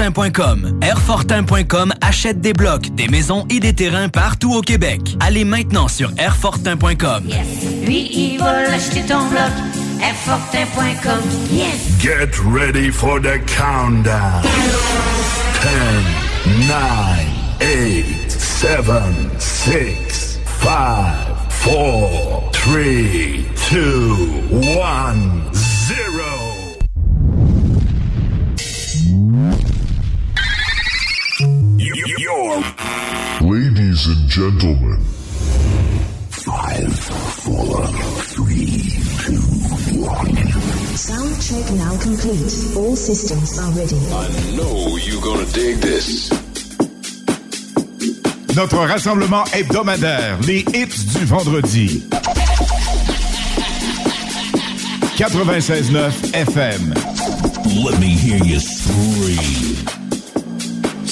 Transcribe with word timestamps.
Airfortin.com. 0.00 0.78
Airfortin.com 0.80 1.92
achète 2.00 2.40
des 2.40 2.54
blocs, 2.54 2.88
des 2.94 3.08
maisons 3.08 3.44
et 3.50 3.60
des 3.60 3.74
terrains 3.74 4.08
partout 4.08 4.54
au 4.54 4.62
Québec. 4.62 5.00
Allez 5.20 5.44
maintenant 5.44 5.88
sur 5.88 6.10
Airfortin.com. 6.16 7.24
Yes. 7.26 7.84
Lui, 7.84 8.08
il 8.10 8.38
va 8.38 8.62
l'acheter 8.62 9.02
ton 9.02 9.26
bloc. 9.28 9.50
Airfortin.com. 10.02 11.20
Yes. 11.52 12.00
Get 12.00 12.30
ready 12.50 12.90
for 12.90 13.20
the 13.20 13.38
countdown. 13.46 14.42
10, 15.60 15.68
9, 16.66 16.78
8, 17.60 18.30
7, 18.30 18.80
6, 19.38 20.40
5, 20.62 20.76
4, 21.62 22.50
3, 22.52 23.44
2, 23.70 24.16
1, 24.80 25.52
0. 25.52 25.69
Ladies 33.90 34.06
and 34.06 34.28
gentlemen. 34.28 35.00
Five, 36.30 36.94
four, 36.94 37.86
three, 38.36 38.92
two, 39.24 39.40
one. 40.00 40.36
Sound 40.96 41.34
check 41.42 41.72
now 41.74 41.98
complete. 42.00 42.76
All 42.76 42.94
systems 42.94 43.58
are 43.58 43.70
ready. 43.72 43.98
I 44.12 44.56
know 44.56 44.96
you're 44.96 45.20
gonna 45.20 45.44
dig 45.46 45.78
this. 45.80 46.30
Notre 48.54 48.86
rassemblement 48.86 49.44
hebdomadaire, 49.52 50.38
les 50.46 50.64
hits 50.72 51.06
du 51.14 51.24
vendredi. 51.24 52.04
96.9 55.16 56.32
FM. 56.32 56.94
Let 57.84 57.98
me 57.98 58.08
hear 58.08 58.38
you 58.44 58.60
scream. 58.60 59.99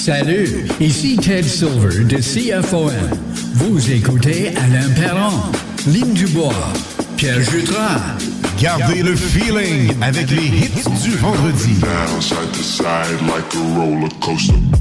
Salut, 0.09 0.65
ici 0.79 1.17
Ted 1.17 1.47
Silver 1.47 2.03
de 2.03 2.17
CFOM. 2.17 2.91
Vous 3.53 3.91
écoutez 3.91 4.51
Alain 4.57 4.89
Perron, 4.95 5.39
Lynn 5.85 6.15
Dubois, 6.15 6.73
Pierre 7.15 7.39
Jutras. 7.41 8.17
Gardez 8.59 9.03
le 9.03 9.15
feeling 9.15 9.93
avec 10.01 10.31
les 10.31 10.47
hits 10.47 10.89
du 11.03 11.11
vendredi. 11.11 11.75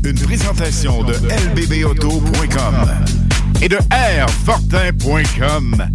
Une 0.02 0.18
présentation 0.18 1.04
de 1.04 1.12
lbbauto.com 1.12 2.88
et 3.60 3.68
de 3.68 3.78
airfortin.com. 3.92 5.90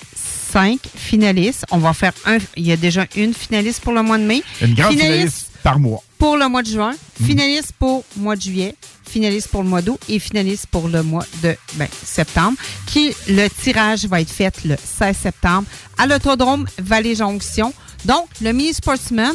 cinq 0.55 0.79
finalistes. 0.95 1.65
On 1.73 1.79
va 1.79 1.93
faire 1.93 2.13
un. 2.27 2.39
Il 2.57 2.65
y 2.65 2.71
a 2.71 2.77
déjà 2.77 3.07
une 3.17 3.35
finaliste 3.35 3.81
pour 3.81 3.93
le 3.93 4.03
mois 4.03 4.19
de 4.19 4.23
mai. 4.23 4.43
Une 4.63 4.75
grande 4.75 4.93
Finaliste 4.93 5.15
finaliste 5.15 5.51
par 5.65 5.81
mois. 5.81 6.01
pour 6.17 6.37
le 6.37 6.49
mois 6.49 6.63
de 6.63 6.69
juin, 6.69 6.95
finaliste 7.21 7.73
pour 7.77 8.05
le 8.17 8.23
mois 8.23 8.37
de 8.37 8.43
juillet, 8.43 8.77
finaliste 9.05 9.49
pour 9.49 9.65
le 9.65 9.69
mois 9.69 9.83
d'août 9.83 9.99
et 10.09 10.21
finaliste 10.21 10.67
pour 10.69 10.87
le 10.87 11.03
mois 11.03 11.27
de 11.43 11.57
ben, 11.75 11.89
septembre. 12.05 12.57
Qui 12.87 13.13
le 13.29 13.49
tirage 13.49 14.05
va 14.07 14.21
être 14.21 14.31
fait 14.31 14.55
le 14.65 14.77
16 14.77 15.17
septembre 15.17 15.67
à 15.99 16.07
l'autodrome 16.07 16.67
Vallée 16.79 17.17
Jonction. 17.17 17.75
Donc, 18.05 18.27
le 18.41 18.53
mini 18.53 18.75
sportsman, 18.75 19.35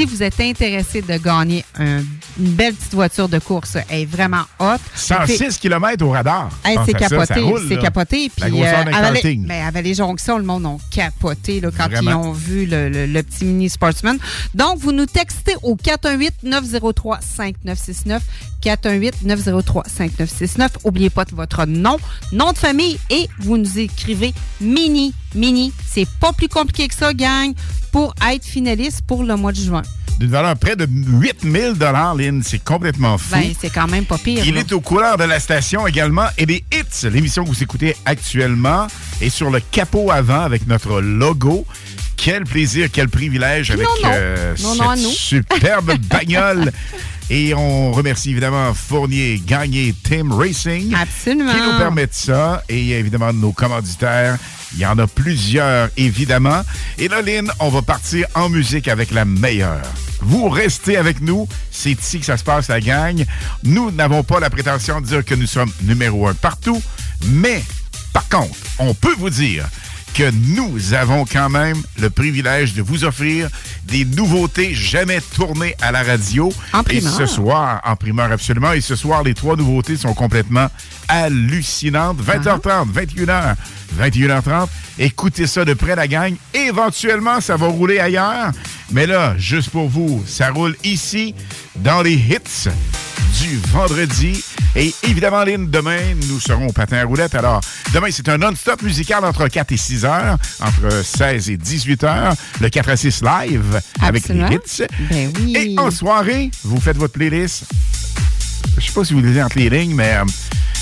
si 0.00 0.06
vous 0.06 0.22
êtes 0.22 0.40
intéressé 0.40 1.02
de 1.02 1.18
gagner 1.18 1.62
un- 1.78 1.98
une 2.38 2.52
belle 2.52 2.72
petite 2.74 2.94
voiture 2.94 3.28
de 3.28 3.38
course, 3.38 3.76
elle 3.90 4.00
est 4.00 4.04
vraiment 4.06 4.44
hot. 4.58 4.78
106 4.94 5.58
km 5.58 6.02
au 6.06 6.10
radar. 6.10 6.48
Hey, 6.64 6.76
Pense 6.76 6.86
c'est 6.86 6.94
à 6.96 7.00
capoté, 7.00 7.54
c'est 7.68 7.76
capoté. 7.78 8.30
Puis 8.34 8.50
grosseur 8.50 8.86
d'un 8.86 8.94
à 8.94 9.02
Vallée- 9.02 9.20
karting. 9.20 9.46
ben, 9.46 9.76
à 9.76 9.92
Jonction, 9.92 10.38
le 10.38 10.44
monde 10.44 10.64
a 10.64 10.76
capoté 10.90 11.60
là, 11.60 11.68
quand 11.76 11.90
Vraiment. 11.90 12.10
ils 12.10 12.14
ont 12.14 12.32
vu 12.32 12.64
le, 12.64 12.88
le- 12.88 13.04
le 13.06 13.22
petit 13.22 13.44
mini 13.44 13.68
sportsman. 13.68 14.16
Donc, 14.54 14.78
vous 14.78 14.92
nous 14.92 15.04
textez 15.04 15.54
au 15.62 15.76
418-903-5969. 15.76 18.22
418-903-5969. 18.62 20.70
Oubliez 20.84 21.10
pas 21.10 21.26
de 21.26 21.34
votre 21.34 21.66
nom, 21.66 21.98
nom 22.32 22.52
de 22.52 22.58
famille 22.58 22.98
et 23.10 23.28
vous 23.38 23.58
nous 23.58 23.78
écrivez 23.78 24.32
mini, 24.62 25.12
mini. 25.34 25.72
C'est 25.86 26.08
pas 26.20 26.32
plus 26.32 26.48
compliqué 26.48 26.88
que 26.88 26.94
ça, 26.94 27.12
gang, 27.14 27.52
pour 27.92 28.14
être 28.30 28.44
finaliste 28.44 29.00
pour 29.06 29.24
le 29.24 29.34
mois 29.36 29.52
de 29.52 29.58
juin. 29.60 29.82
D'une 30.18 30.30
valeur 30.30 30.54
près 30.56 30.76
de 30.76 30.86
8000 30.86 31.76
Lynn. 32.18 32.42
C'est 32.44 32.62
complètement 32.62 33.16
fou. 33.16 33.30
Ben, 33.32 33.52
c'est 33.58 33.70
quand 33.70 33.88
même 33.88 34.04
pas 34.04 34.18
pire. 34.18 34.42
Il 34.46 34.54
là. 34.54 34.60
est 34.60 34.72
aux 34.72 34.80
couleurs 34.82 35.16
de 35.16 35.24
la 35.24 35.40
station 35.40 35.86
également 35.86 36.26
et 36.36 36.44
des 36.44 36.62
hits. 36.72 37.08
L'émission 37.08 37.42
que 37.44 37.48
vous 37.48 37.62
écoutez 37.62 37.96
actuellement 38.04 38.86
est 39.22 39.30
sur 39.30 39.48
le 39.50 39.60
capot 39.60 40.10
avant 40.10 40.42
avec 40.42 40.66
notre 40.66 41.00
logo. 41.00 41.66
Quel 42.18 42.44
plaisir, 42.44 42.88
quel 42.92 43.08
privilège 43.08 43.70
avec 43.70 43.86
non. 43.86 44.10
euh, 44.12 44.54
Non, 44.62 44.74
cette 44.94 45.06
superbe 45.14 45.92
bagnole. 46.10 46.70
Et 47.30 47.54
on 47.54 47.92
remercie 47.92 48.30
évidemment 48.30 48.74
Fournier, 48.74 49.40
Gagné, 49.46 49.94
Tim 50.02 50.34
Racing. 50.36 50.92
Absolument. 50.94 51.52
Qui 51.52 51.60
nous 51.60 51.78
permettent 51.78 52.12
ça. 52.12 52.64
Et 52.68 52.90
évidemment, 52.90 53.32
nos 53.32 53.52
commanditaires. 53.52 54.36
Il 54.74 54.80
y 54.80 54.86
en 54.86 54.98
a 54.98 55.06
plusieurs, 55.06 55.88
évidemment. 55.96 56.62
Et 56.98 57.06
là, 57.06 57.22
Lynn, 57.22 57.50
on 57.60 57.68
va 57.68 57.82
partir 57.82 58.26
en 58.34 58.48
musique 58.48 58.88
avec 58.88 59.12
la 59.12 59.24
meilleure. 59.24 59.82
Vous 60.20 60.48
restez 60.48 60.96
avec 60.96 61.20
nous. 61.20 61.48
C'est 61.70 61.92
ici 61.92 62.18
que 62.18 62.26
ça 62.26 62.36
se 62.36 62.44
passe, 62.44 62.68
la 62.68 62.80
gang. 62.80 63.24
Nous 63.62 63.92
n'avons 63.92 64.24
pas 64.24 64.40
la 64.40 64.50
prétention 64.50 65.00
de 65.00 65.06
dire 65.06 65.24
que 65.24 65.34
nous 65.34 65.46
sommes 65.46 65.72
numéro 65.82 66.26
un 66.26 66.34
partout, 66.34 66.82
mais 67.26 67.62
Par 68.12 68.28
contre, 68.28 68.56
on 68.78 68.94
peut 68.94 69.14
vous 69.18 69.30
dire 69.30 69.68
que 70.14 70.30
nous 70.56 70.94
avons 70.94 71.24
quand 71.24 71.48
même 71.48 71.76
le 72.00 72.10
privilège 72.10 72.74
de 72.74 72.82
vous 72.82 73.04
offrir 73.04 73.48
des 73.84 74.04
nouveautés 74.04 74.74
jamais 74.74 75.20
tournées 75.34 75.76
à 75.80 75.92
la 75.92 76.02
radio. 76.02 76.52
En 76.72 76.80
Et 76.80 76.84
primeur. 76.84 77.12
ce 77.16 77.26
soir, 77.26 77.80
en 77.84 77.96
primeur 77.96 78.30
absolument, 78.32 78.72
et 78.72 78.80
ce 78.80 78.96
soir, 78.96 79.22
les 79.22 79.34
trois 79.34 79.56
nouveautés 79.56 79.96
sont 79.96 80.14
complètement 80.14 80.68
hallucinantes. 81.08 82.18
20h30, 82.22 82.86
21h, 82.92 83.54
21h30. 83.98 84.68
Écoutez 84.98 85.46
ça 85.46 85.64
de 85.64 85.74
près, 85.74 85.96
la 85.96 86.06
gang. 86.08 86.34
Éventuellement, 86.54 87.40
ça 87.40 87.56
va 87.56 87.66
rouler 87.68 87.98
ailleurs. 87.98 88.50
Mais 88.92 89.06
là, 89.06 89.34
juste 89.38 89.70
pour 89.70 89.88
vous, 89.88 90.22
ça 90.26 90.50
roule 90.50 90.76
ici, 90.84 91.34
dans 91.76 92.02
les 92.02 92.14
hits 92.14 92.68
du 93.40 93.58
vendredi. 93.72 94.42
Et 94.76 94.94
évidemment, 95.02 95.44
Lynn, 95.44 95.68
demain, 95.70 95.98
nous 96.28 96.40
serons 96.40 96.68
au 96.68 96.72
patin 96.72 96.98
à 96.98 97.04
roulettes. 97.04 97.34
Alors, 97.34 97.60
demain, 97.92 98.08
c'est 98.10 98.28
un 98.28 98.38
non-stop 98.38 98.82
musical 98.82 99.24
entre 99.24 99.48
4 99.48 99.72
et 99.72 99.76
6 99.76 100.04
heures, 100.04 100.38
entre 100.60 101.04
16 101.04 101.50
et 101.50 101.56
18 101.56 102.04
heures, 102.04 102.34
le 102.60 102.68
4 102.68 102.88
à 102.88 102.96
6 102.96 103.22
live 103.22 103.80
avec 104.00 104.28
les 104.28 104.40
hits. 104.40 104.84
Ben 105.10 105.32
oui. 105.40 105.56
Et 105.56 105.78
en 105.78 105.90
soirée, 105.90 106.50
vous 106.64 106.80
faites 106.80 106.96
votre 106.96 107.14
playlist. 107.14 107.64
Je 108.78 108.86
sais 108.86 108.92
pas 108.92 109.04
si 109.04 109.14
vous 109.14 109.20
lisez 109.20 109.42
entre 109.42 109.58
les 109.58 109.70
lignes, 109.70 109.94
mais 109.94 110.14
euh, 110.14 110.24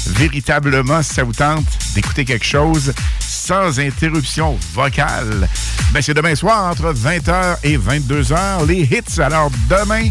véritablement, 0.07 1.03
si 1.03 1.15
ça 1.15 1.25
vous 1.25 1.33
tente 1.33 1.67
d'écouter 1.95 2.25
quelque 2.25 2.45
chose 2.45 2.93
sans 3.21 3.79
interruption 3.81 4.59
vocale, 4.73 5.49
ben 5.93 6.03
c'est 6.03 6.15
demain 6.15 6.35
soir 6.35 6.71
entre 6.71 6.93
20h 6.93 7.57
et 7.65 7.77
22h, 7.77 8.67
les 8.67 8.83
hits. 8.83 9.21
Alors 9.21 9.51
demain, 9.69 10.09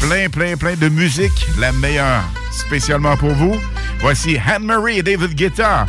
plein, 0.00 0.28
plein, 0.28 0.56
plein 0.56 0.74
de 0.76 0.88
musique, 0.88 1.46
la 1.58 1.72
meilleure 1.72 2.22
spécialement 2.50 3.16
pour 3.16 3.34
vous. 3.34 3.56
Voici 4.00 4.38
Anne-Marie 4.38 4.98
et 4.98 5.02
David 5.02 5.34
Guetta, 5.34 5.86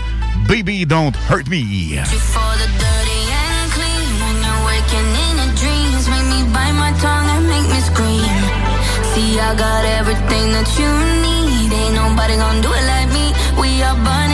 Baby 0.47 0.85
Don't 0.85 1.13
Hurt 1.29 1.47
Me. 1.47 2.01
Like 13.81 13.97
me. 14.03 14.28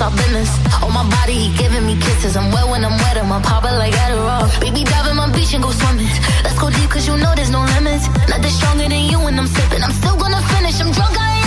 is 0.00 0.02
our 0.02 0.10
business. 0.16 0.50
On 0.82 0.92
my 0.92 1.04
body, 1.08 1.34
he 1.34 1.56
giving 1.56 1.84
me 1.86 1.96
kisses. 1.96 2.36
I'm 2.36 2.50
wet 2.52 2.68
when 2.68 2.84
I'm 2.84 2.96
wet, 2.98 3.16
I'm 3.16 3.32
a 3.32 3.40
popper 3.40 3.72
like 3.76 3.92
Adderall. 3.92 4.48
Baby, 4.60 4.84
dive 4.84 5.06
in 5.10 5.16
my 5.16 5.30
beach 5.32 5.54
and 5.54 5.62
go 5.62 5.70
swimming. 5.70 6.08
Let's 6.44 6.58
go 6.58 6.70
deep, 6.70 6.90
cause 6.90 7.06
you 7.06 7.16
know 7.16 7.32
there's 7.34 7.50
no 7.50 7.62
limits. 7.76 8.08
Nothing 8.28 8.50
stronger 8.50 8.88
than 8.88 9.04
you 9.10 9.18
when 9.20 9.38
I'm 9.38 9.46
sipping. 9.46 9.82
I'm 9.82 9.92
still 9.92 10.16
gonna 10.16 10.42
finish, 10.54 10.80
I'm 10.80 10.92
drunk, 10.92 11.16
I 11.18 11.36
ain't 11.36 11.39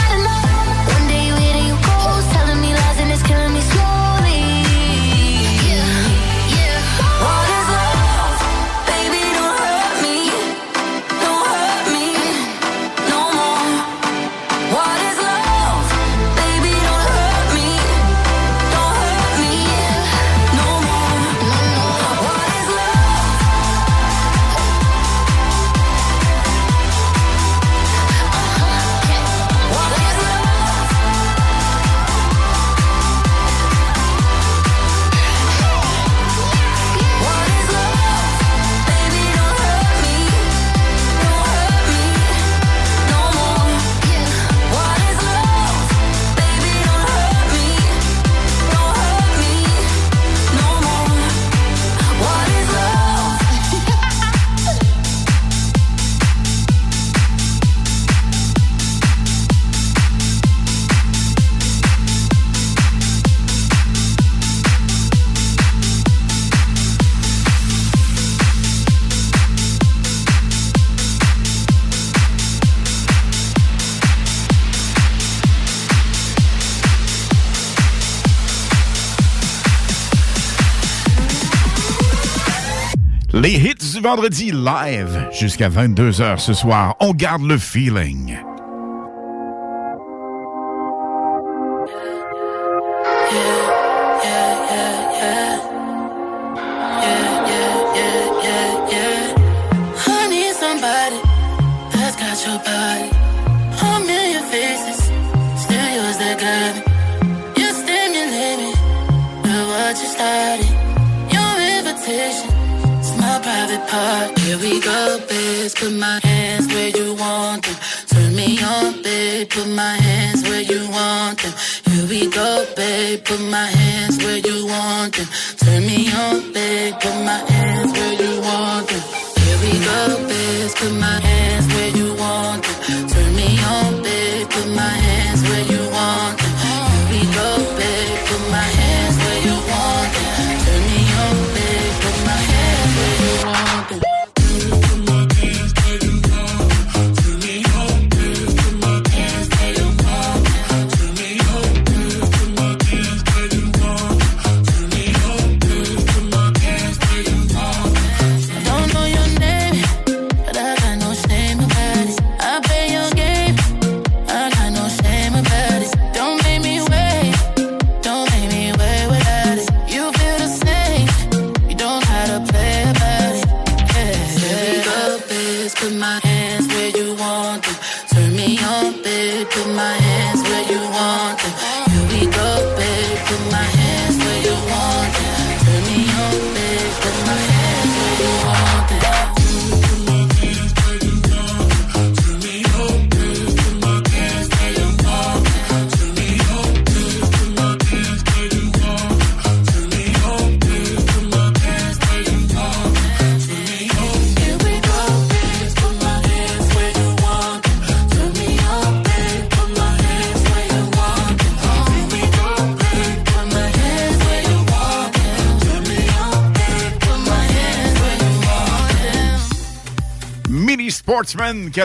vendredi 84.03 84.51
live 84.51 85.29
jusqu'à 85.31 85.69
22h 85.69 86.38
ce 86.38 86.53
soir. 86.53 86.95
On 87.00 87.13
garde 87.13 87.43
le 87.43 87.57
feeling. 87.57 88.36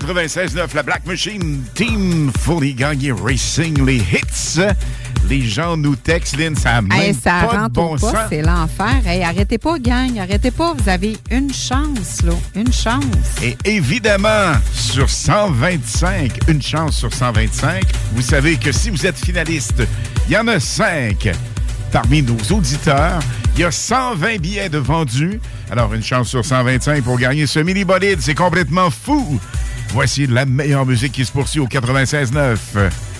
96.9, 0.00 0.74
la 0.74 0.82
Black 0.82 1.06
Machine 1.06 1.64
Team 1.74 2.30
Fully 2.40 2.74
gagné 2.74 3.10
Racing, 3.12 3.84
les 3.84 3.96
hits. 3.96 4.60
Les 5.28 5.42
gens 5.42 5.76
nous 5.76 5.96
textent, 5.96 6.36
Lynn, 6.36 6.54
ça 6.54 6.76
a 6.76 6.82
même 6.82 6.92
Hey, 6.92 7.14
ça 7.14 7.48
pas 7.50 7.68
de 7.68 7.72
bon 7.72 7.96
pas, 7.96 8.28
c'est 8.28 8.42
l'enfer. 8.42 9.06
Hey, 9.06 9.24
arrêtez 9.24 9.58
pas, 9.58 9.78
gang, 9.78 10.18
arrêtez 10.18 10.50
pas. 10.50 10.74
Vous 10.74 10.88
avez 10.88 11.16
une 11.30 11.52
chance, 11.52 12.22
là. 12.22 12.32
Une 12.54 12.72
chance. 12.72 13.04
Et 13.42 13.56
évidemment, 13.64 14.52
sur 14.72 15.10
125, 15.10 16.48
une 16.48 16.62
chance 16.62 16.96
sur 16.96 17.12
125, 17.12 17.82
vous 18.12 18.22
savez 18.22 18.56
que 18.56 18.70
si 18.70 18.90
vous 18.90 19.04
êtes 19.04 19.18
finaliste, 19.18 19.82
il 20.28 20.34
y 20.34 20.38
en 20.38 20.46
a 20.46 20.60
5 20.60 21.30
parmi 21.90 22.22
nos 22.22 22.38
auditeurs. 22.56 23.20
Il 23.54 23.62
y 23.62 23.64
a 23.64 23.72
120 23.72 24.40
billets 24.40 24.68
de 24.68 24.78
vendus. 24.78 25.40
Alors, 25.70 25.92
une 25.92 26.02
chance 26.02 26.28
sur 26.28 26.44
125 26.44 27.02
pour 27.02 27.18
gagner 27.18 27.46
ce 27.46 27.58
mini-bolide. 27.58 28.20
C'est 28.20 28.34
complètement 28.34 28.90
fou. 28.90 29.40
Voici 29.92 30.26
la 30.26 30.44
meilleure 30.46 30.86
musique 30.86 31.12
qui 31.12 31.24
se 31.24 31.32
poursuit 31.32 31.60
au 31.60 31.66
96.9. 31.66 32.56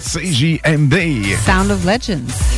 CJMD. 0.01 1.25
Sound 1.45 1.71
of 1.71 1.85
Legends. 1.85 2.58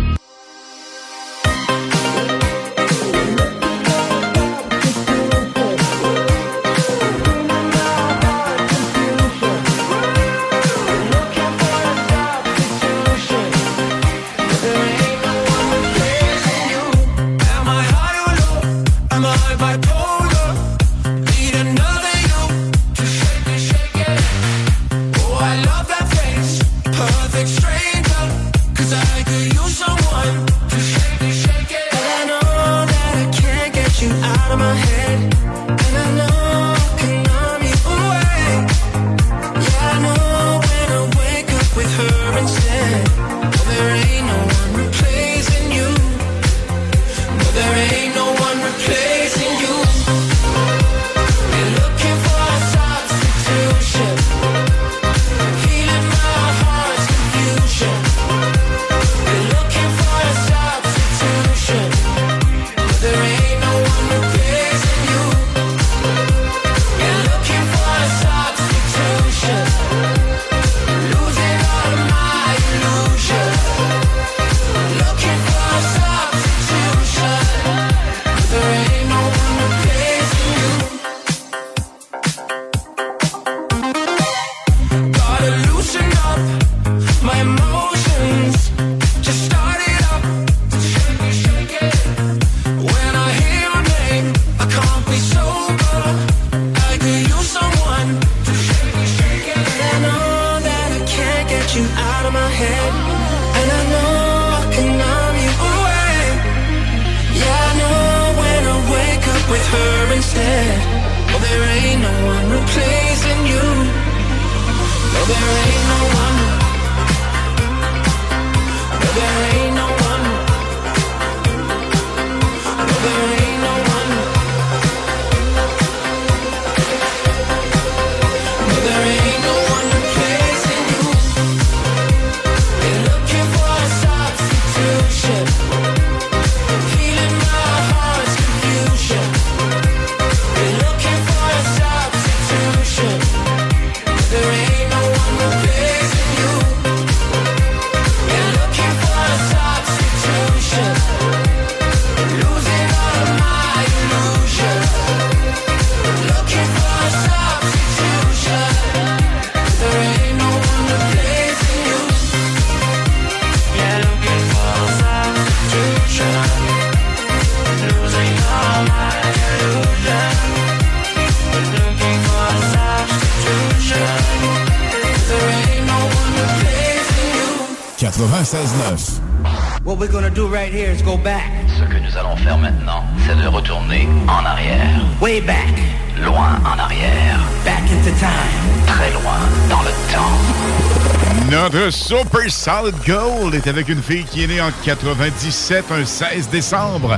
Super 192.11 192.51
Solid 192.51 192.95
Gold 193.07 193.55
est 193.55 193.67
avec 193.67 193.87
une 193.87 194.03
fille 194.03 194.25
qui 194.25 194.43
est 194.43 194.47
née 194.47 194.59
en 194.59 194.69
97, 194.83 195.85
un 195.91 196.03
16 196.03 196.49
décembre. 196.49 197.17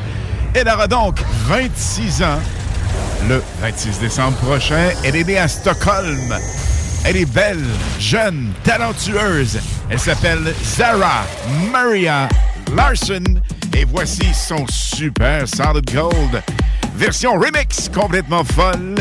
Elle 0.53 0.69
aura 0.69 0.87
donc 0.87 1.15
26 1.47 2.21
ans 2.21 2.39
le 3.27 3.41
26 3.59 3.97
décembre 3.97 4.37
prochain. 4.37 4.91
Elle 5.03 5.15
est 5.15 5.23
née 5.23 5.39
à 5.39 5.47
Stockholm. 5.47 6.37
Elle 7.05 7.17
est 7.17 7.25
belle, 7.25 7.65
jeune, 7.97 8.51
talentueuse. 8.63 9.59
Elle 9.89 9.97
s'appelle 9.97 10.53
Zara 10.63 11.25
Maria 11.71 12.29
Larson. 12.75 13.23
Et 13.75 13.85
voici 13.85 14.31
son 14.31 14.63
Super 14.69 15.47
Solid 15.47 15.91
Gold. 15.91 16.43
Version 16.97 17.33
remix 17.33 17.89
complètement 17.89 18.43
folle. 18.43 18.97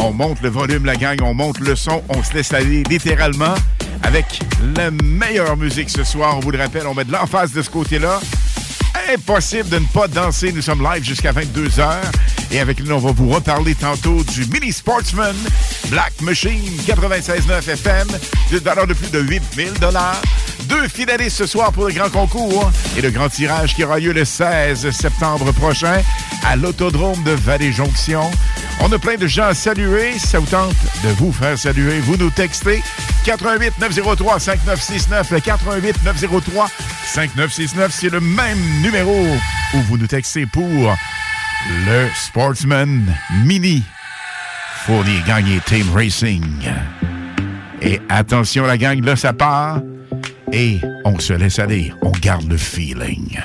On 0.00 0.12
monte 0.12 0.42
le 0.42 0.50
volume, 0.50 0.84
la 0.84 0.96
gang, 0.96 1.16
on 1.22 1.32
monte 1.32 1.60
le 1.60 1.74
son, 1.74 2.02
on 2.10 2.22
se 2.22 2.34
laisse 2.34 2.52
aller 2.52 2.82
littéralement 2.90 3.54
avec 4.02 4.38
la 4.76 4.90
meilleure 4.90 5.56
musique 5.56 5.90
ce 5.90 6.04
soir. 6.04 6.36
On 6.36 6.40
vous 6.40 6.50
le 6.50 6.58
rappelle, 6.58 6.86
on 6.86 6.94
met 6.94 7.04
de 7.04 7.12
l'emphase 7.12 7.52
de 7.52 7.62
ce 7.62 7.70
côté-là. 7.70 8.20
Impossible 9.12 9.68
de 9.68 9.78
ne 9.78 9.86
pas 9.86 10.08
danser. 10.08 10.52
Nous 10.52 10.62
sommes 10.62 10.82
live 10.82 11.04
jusqu'à 11.04 11.32
22h. 11.32 12.00
Et 12.50 12.60
avec 12.60 12.80
nous, 12.80 12.94
on 12.94 12.98
va 12.98 13.12
vous 13.12 13.28
reparler 13.28 13.74
tantôt 13.74 14.22
du 14.24 14.46
Mini 14.46 14.72
Sportsman 14.72 15.34
Black 15.88 16.12
Machine 16.22 16.62
96.9 16.86 17.68
FM. 17.68 18.06
De 18.52 18.58
valeur 18.58 18.86
de 18.86 18.94
plus 18.94 19.10
de 19.10 19.20
8000 19.20 19.72
Deux 20.68 20.88
finalistes 20.88 21.36
ce 21.38 21.46
soir 21.46 21.72
pour 21.72 21.86
le 21.86 21.92
grand 21.92 22.08
concours 22.08 22.70
et 22.96 23.02
le 23.02 23.10
grand 23.10 23.28
tirage 23.28 23.74
qui 23.74 23.84
aura 23.84 23.98
lieu 23.98 24.12
le 24.12 24.24
16 24.24 24.90
septembre 24.90 25.52
prochain 25.52 26.00
à 26.44 26.56
l'Autodrome 26.56 27.22
de 27.24 27.32
Vallée-Jonction. 27.32 28.30
On 28.80 28.90
a 28.92 28.98
plein 28.98 29.16
de 29.16 29.26
gens 29.26 29.46
à 29.46 29.54
saluer. 29.54 30.18
Ça 30.18 30.38
vous 30.38 30.46
tente 30.46 30.74
de 31.02 31.08
vous 31.18 31.32
faire 31.32 31.58
saluer, 31.58 32.00
vous 32.00 32.16
nous 32.16 32.30
textez 32.30 32.82
88 33.24 33.78
903 33.80 34.38
5969. 34.38 35.30
Le 35.30 35.40
88 35.40 36.04
903 36.04 36.68
5969, 37.06 37.92
c'est 37.92 38.10
le 38.10 38.20
même 38.20 38.58
numéro 38.82 39.26
où 39.74 39.78
vous 39.88 39.98
nous 39.98 40.06
textez 40.06 40.46
pour 40.46 40.94
le 41.86 42.08
Sportsman 42.14 43.14
Mini. 43.44 43.82
Fournier 44.84 45.20
gagner 45.26 45.60
Team 45.64 45.86
Racing. 45.94 46.44
Et 47.80 48.00
attention 48.08 48.66
la 48.66 48.76
gang, 48.76 49.02
là 49.02 49.16
ça 49.16 49.32
part. 49.32 49.80
Et 50.52 50.80
on 51.04 51.18
se 51.18 51.32
laisse 51.32 51.58
aller. 51.58 51.92
On 52.02 52.10
garde 52.10 52.48
le 52.48 52.56
feeling. 52.56 53.40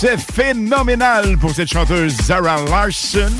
Succès 0.00 0.16
phénoménal 0.16 1.36
pour 1.36 1.54
cette 1.54 1.70
chanteuse 1.70 2.16
Zara 2.22 2.62
Larson. 2.64 3.30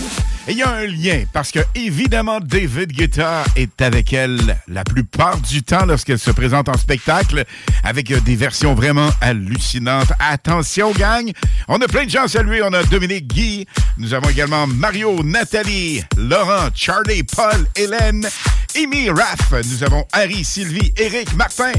Et 0.46 0.52
il 0.52 0.58
y 0.58 0.62
a 0.62 0.70
un 0.70 0.86
lien, 0.86 1.24
parce 1.32 1.52
que 1.52 1.60
évidemment, 1.74 2.38
David 2.40 2.92
Guetta 2.92 3.44
est 3.56 3.80
avec 3.80 4.12
elle 4.12 4.58
la 4.68 4.84
plupart 4.84 5.38
du 5.38 5.62
temps 5.62 5.86
lorsqu'elle 5.86 6.18
se 6.18 6.30
présente 6.30 6.68
en 6.68 6.76
spectacle, 6.76 7.44
avec 7.82 8.12
des 8.24 8.36
versions 8.36 8.74
vraiment 8.74 9.08
hallucinantes. 9.22 10.12
Attention, 10.18 10.92
gang! 10.92 11.30
On 11.68 11.80
a 11.80 11.86
plein 11.86 12.04
de 12.04 12.10
gens 12.10 12.24
à 12.24 12.28
saluer. 12.28 12.62
On 12.62 12.72
a 12.74 12.82
Dominique 12.82 13.28
Guy. 13.28 13.66
Nous 13.96 14.12
avons 14.12 14.28
également 14.28 14.66
Mario, 14.66 15.22
Nathalie, 15.22 16.02
Laurent, 16.18 16.68
Charlie, 16.74 17.22
Paul, 17.22 17.66
Hélène, 17.76 18.28
Amy, 18.76 19.08
Raph. 19.08 19.52
Nous 19.70 19.82
avons 19.82 20.04
Harry, 20.12 20.44
Sylvie, 20.44 20.92
Eric, 20.98 21.34
Martin. 21.36 21.72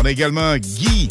On 0.00 0.06
a 0.06 0.10
également 0.10 0.56
Guy, 0.56 1.08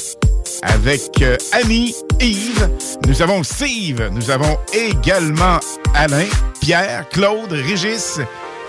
avec 0.61 1.21
euh, 1.21 1.37
Annie, 1.51 1.95
Yves, 2.19 2.69
nous 3.07 3.21
avons 3.21 3.43
Steve, 3.43 4.09
nous 4.11 4.29
avons 4.29 4.57
également 4.73 5.59
Alain, 5.93 6.25
Pierre, 6.59 7.07
Claude, 7.09 7.51
Régis, 7.51 8.19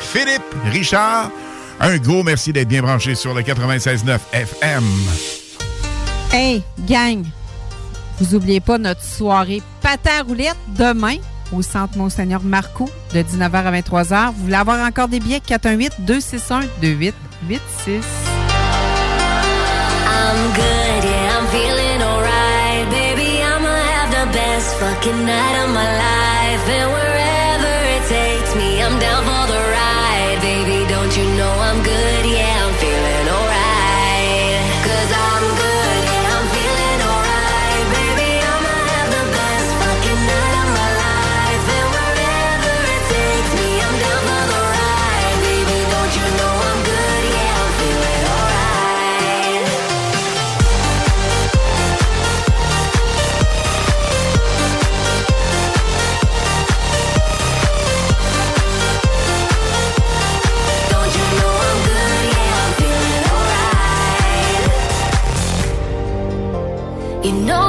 Philippe, 0.01 0.42
Richard. 0.73 1.31
Un 1.81 1.97
gros 1.99 2.23
merci 2.23 2.53
d'être 2.53 2.68
bien 2.68 2.83
branché 2.83 3.14
sur 3.14 3.35
le 3.35 3.42
96.9 3.42 4.18
FM. 4.33 4.85
Hey, 6.33 6.62
gang! 6.87 7.25
Vous 8.18 8.35
oubliez 8.35 8.61
pas 8.61 8.79
notre 8.79 9.03
soirée 9.03 9.62
patin 9.81 10.21
à 10.21 10.23
roulette 10.23 10.57
demain 10.68 11.16
au 11.53 11.62
Centre 11.62 11.99
Monseigneur 11.99 12.42
Marco 12.42 12.88
de 13.14 13.21
19h 13.21 13.55
à 13.55 13.81
23h. 13.81 14.33
Vous 14.33 14.45
voulez 14.45 14.55
avoir 14.55 14.87
encore 14.87 15.09
des 15.09 15.21
billets? 15.21 15.40
418-261-2886. 15.47 16.62
I'm 20.14 20.55
good, 20.55 20.82
fucking 24.83 25.25
night 25.25 25.57
of 25.62 25.71
my 25.71 25.88
life. 26.05 26.68
And 26.68 26.92
wherever 26.92 27.12
know 67.40 67.62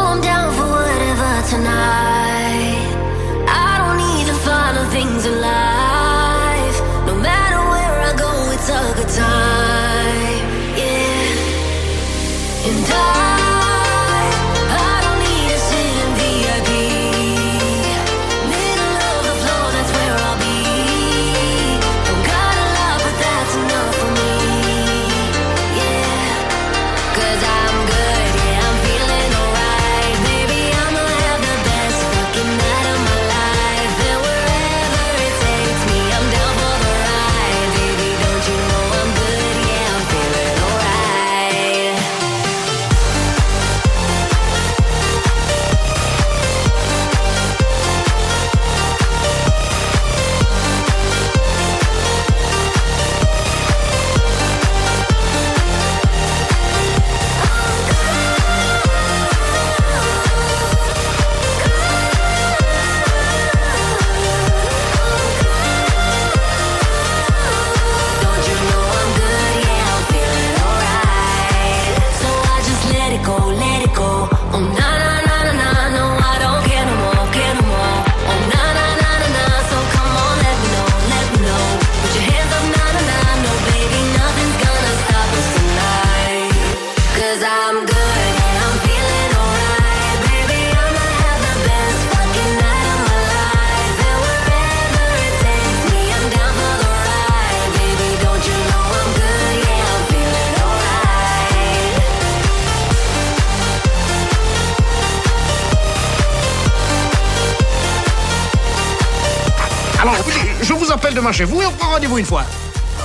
je 111.04 111.08
vous 111.08 111.12
appelle 111.12 111.22
demain 111.22 111.32
chez 111.34 111.44
vous 111.44 111.62
et 111.62 111.66
on 111.66 111.72
prend 111.72 111.92
rendez-vous 111.92 112.18
une 112.18 112.26
fois. 112.26 112.46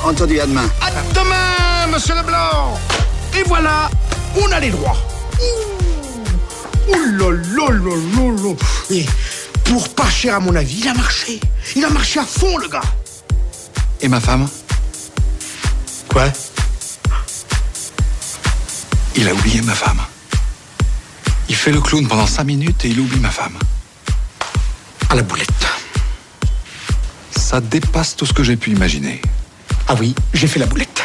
Entendu, 0.04 0.38
à 0.38 0.46
demain. 0.46 0.70
À 0.80 0.90
demain, 1.12 1.92
monsieur 1.92 2.14
Leblanc 2.14 2.78
Et 3.36 3.42
voilà, 3.42 3.90
on 4.40 4.52
a 4.52 4.60
les 4.60 4.70
droits. 4.70 4.96
Ouh 6.88 6.94
là 7.18 7.30
là 7.30 7.66
là 7.70 7.90
là 7.90 8.42
là 8.42 8.54
Et 8.90 9.04
pour 9.64 9.88
pas 9.90 10.08
cher 10.08 10.36
à 10.36 10.40
mon 10.40 10.54
avis, 10.54 10.78
il 10.80 10.88
a 10.88 10.94
marché. 10.94 11.40
Il 11.74 11.84
a 11.84 11.90
marché 11.90 12.20
à 12.20 12.24
fond, 12.24 12.56
le 12.58 12.68
gars. 12.68 12.80
Et 14.00 14.06
ma 14.06 14.20
femme? 14.20 14.48
Quoi? 16.08 16.26
Il 19.16 19.28
a 19.28 19.34
oublié 19.34 19.60
ma 19.62 19.74
femme. 19.74 20.00
Il 21.48 21.56
fait 21.56 21.72
le 21.72 21.80
clown 21.80 22.06
pendant 22.06 22.28
cinq 22.28 22.44
minutes 22.44 22.84
et 22.84 22.88
il 22.90 23.00
oublie 23.00 23.18
ma 23.18 23.30
femme. 23.30 23.58
À 25.10 25.16
la 25.16 25.22
boulette. 25.22 25.77
Ça 27.50 27.62
dépasse 27.62 28.14
tout 28.14 28.26
ce 28.26 28.34
que 28.34 28.42
j'ai 28.42 28.56
pu 28.56 28.72
imaginer. 28.72 29.22
Ah 29.88 29.94
oui, 29.98 30.14
j'ai 30.34 30.46
fait 30.46 30.58
la 30.58 30.66
boulette. 30.66 31.02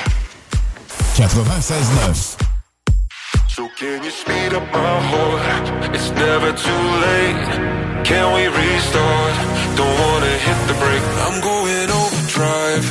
96.9. 1.16 2.36
So 3.48 3.70
can 3.80 4.04
you 4.04 4.12
speed 4.12 4.54
up 4.54 4.64
my 4.74 5.00
heart? 5.10 5.96
It's 5.96 6.12
never 6.12 6.52
too 6.52 6.84
late. 7.06 8.04
Can 8.04 8.34
we 8.36 8.48
restart? 8.50 9.36
Don't 9.78 9.98
wanna 10.04 10.36
hit 10.46 10.60
the 10.68 10.74
brake. 10.82 11.08
I'm 11.26 11.40
going 11.40 11.90
overdrive. 12.02 12.86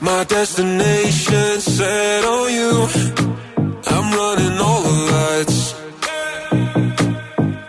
My 0.00 0.24
destination 0.24 1.60
set 1.60 2.24
on 2.24 2.52
you. 2.52 2.88
I'm 3.92 4.12
running 4.12 4.58
all 4.58 4.82
the 4.82 4.96
lights. 5.14 5.74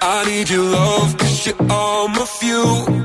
I 0.01 0.25
need 0.25 0.49
your 0.49 0.63
love, 0.63 1.15
cause 1.19 1.45
you're 1.45 1.71
all 1.71 2.07
my 2.07 2.25
fuel. 2.25 3.04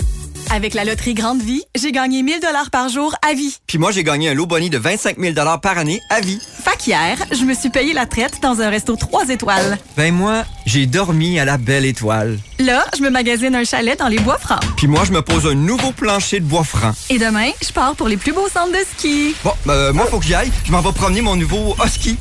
Avec 0.53 0.73
la 0.73 0.83
loterie 0.83 1.13
Grande 1.13 1.41
Vie, 1.41 1.63
j'ai 1.75 1.93
gagné 1.93 2.23
1000 2.23 2.41
dollars 2.41 2.71
par 2.71 2.89
jour 2.89 3.15
à 3.25 3.33
vie. 3.33 3.55
Puis 3.67 3.77
moi, 3.77 3.91
j'ai 3.91 4.03
gagné 4.03 4.27
un 4.27 4.33
lot 4.33 4.47
boni 4.47 4.69
de 4.69 4.77
25 4.77 5.17
000 5.17 5.33
par 5.61 5.77
année 5.77 6.01
à 6.09 6.19
vie. 6.19 6.41
Fait 6.61 6.75
qu'hier, 6.77 7.17
je 7.31 7.45
me 7.45 7.53
suis 7.53 7.69
payé 7.69 7.93
la 7.93 8.05
traite 8.05 8.41
dans 8.41 8.59
un 8.59 8.69
resto 8.69 8.97
3 8.97 9.29
étoiles. 9.29 9.77
Ben 9.95 10.13
moi, 10.13 10.43
j'ai 10.65 10.87
dormi 10.87 11.39
à 11.39 11.45
la 11.45 11.57
belle 11.57 11.85
étoile. 11.85 12.37
Là, 12.59 12.83
je 12.97 13.01
me 13.01 13.09
magasine 13.09 13.55
un 13.55 13.63
chalet 13.63 13.97
dans 13.97 14.09
les 14.09 14.19
bois 14.19 14.37
francs. 14.37 14.59
Puis 14.75 14.87
moi, 14.87 15.05
je 15.05 15.13
me 15.13 15.21
pose 15.21 15.47
un 15.47 15.55
nouveau 15.55 15.93
plancher 15.93 16.41
de 16.41 16.45
bois 16.45 16.65
franc. 16.65 16.91
Et 17.09 17.17
demain, 17.17 17.51
je 17.65 17.71
pars 17.71 17.95
pour 17.95 18.09
les 18.09 18.17
plus 18.17 18.33
beaux 18.33 18.49
centres 18.49 18.73
de 18.73 18.85
ski. 18.97 19.33
Bon, 19.45 19.53
euh, 19.69 19.93
moi, 19.93 20.05
faut 20.07 20.19
que 20.19 20.25
j'y 20.25 20.35
aille. 20.35 20.51
Je 20.65 20.73
m'en 20.73 20.81
vais 20.81 20.91
promener 20.91 21.21
mon 21.21 21.37
nouveau 21.37 21.77
husky. 21.85 22.17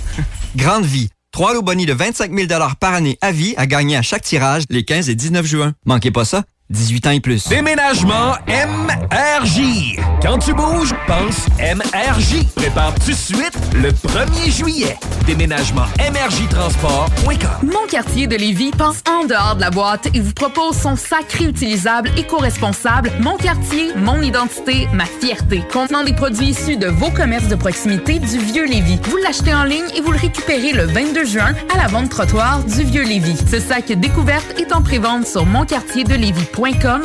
Grande 0.54 0.84
vie. 0.84 1.08
Trois 1.32 1.52
lots 1.52 1.62
boni 1.62 1.84
de 1.84 1.94
25 1.94 2.32
000 2.32 2.46
par 2.78 2.94
année 2.94 3.18
à 3.22 3.32
vie 3.32 3.54
à 3.56 3.66
gagner 3.66 3.96
à 3.96 4.02
chaque 4.02 4.22
tirage 4.22 4.62
les 4.70 4.84
15 4.84 5.08
et 5.08 5.16
19 5.16 5.44
juin. 5.46 5.72
Manquez 5.84 6.12
pas 6.12 6.24
ça. 6.24 6.44
18 6.70 7.06
ans 7.08 7.10
et 7.10 7.20
plus. 7.20 7.48
Déménagement 7.48 8.34
MRJ. 8.46 9.96
Quand 10.22 10.38
tu 10.38 10.54
bouges, 10.54 10.94
pense 11.08 11.48
MRJ. 11.58 12.44
Prépare 12.54 12.94
tout 12.94 13.10
de 13.10 13.16
suite 13.16 13.58
le 13.74 13.90
1er 13.90 14.56
juillet. 14.56 14.96
Déménagement 15.26 15.86
MRJtransport.com. 15.98 17.68
Mon 17.68 17.86
quartier 17.88 18.28
de 18.28 18.36
Lévis 18.36 18.70
pense 18.70 19.02
en 19.08 19.24
dehors 19.24 19.56
de 19.56 19.62
la 19.62 19.70
boîte 19.70 20.08
et 20.14 20.20
vous 20.20 20.32
propose 20.32 20.76
son 20.76 20.94
sac 20.94 21.32
réutilisable 21.32 22.10
éco-responsable 22.16 23.10
Mon 23.18 23.36
quartier, 23.36 23.92
mon 23.96 24.22
identité, 24.22 24.86
ma 24.92 25.06
fierté. 25.06 25.64
Contenant 25.72 26.04
des 26.04 26.14
produits 26.14 26.50
issus 26.50 26.76
de 26.76 26.86
vos 26.86 27.10
commerces 27.10 27.48
de 27.48 27.56
proximité 27.56 28.20
du 28.20 28.38
Vieux 28.38 28.66
Lévis. 28.66 29.00
Vous 29.04 29.16
l'achetez 29.16 29.54
en 29.54 29.64
ligne 29.64 29.90
et 29.96 30.00
vous 30.00 30.12
le 30.12 30.18
récupérez 30.18 30.72
le 30.72 30.84
22 30.84 31.24
juin 31.24 31.52
à 31.74 31.78
la 31.78 31.88
vente 31.88 32.10
trottoir 32.10 32.62
du 32.62 32.84
Vieux 32.84 33.04
Lévis. 33.04 33.38
Ce 33.50 33.58
sac 33.58 33.90
découverte 33.90 34.60
est 34.60 34.72
en 34.72 34.82
prévente 34.82 35.26
sur 35.26 35.44
monquartierdelévis.com 35.46 36.59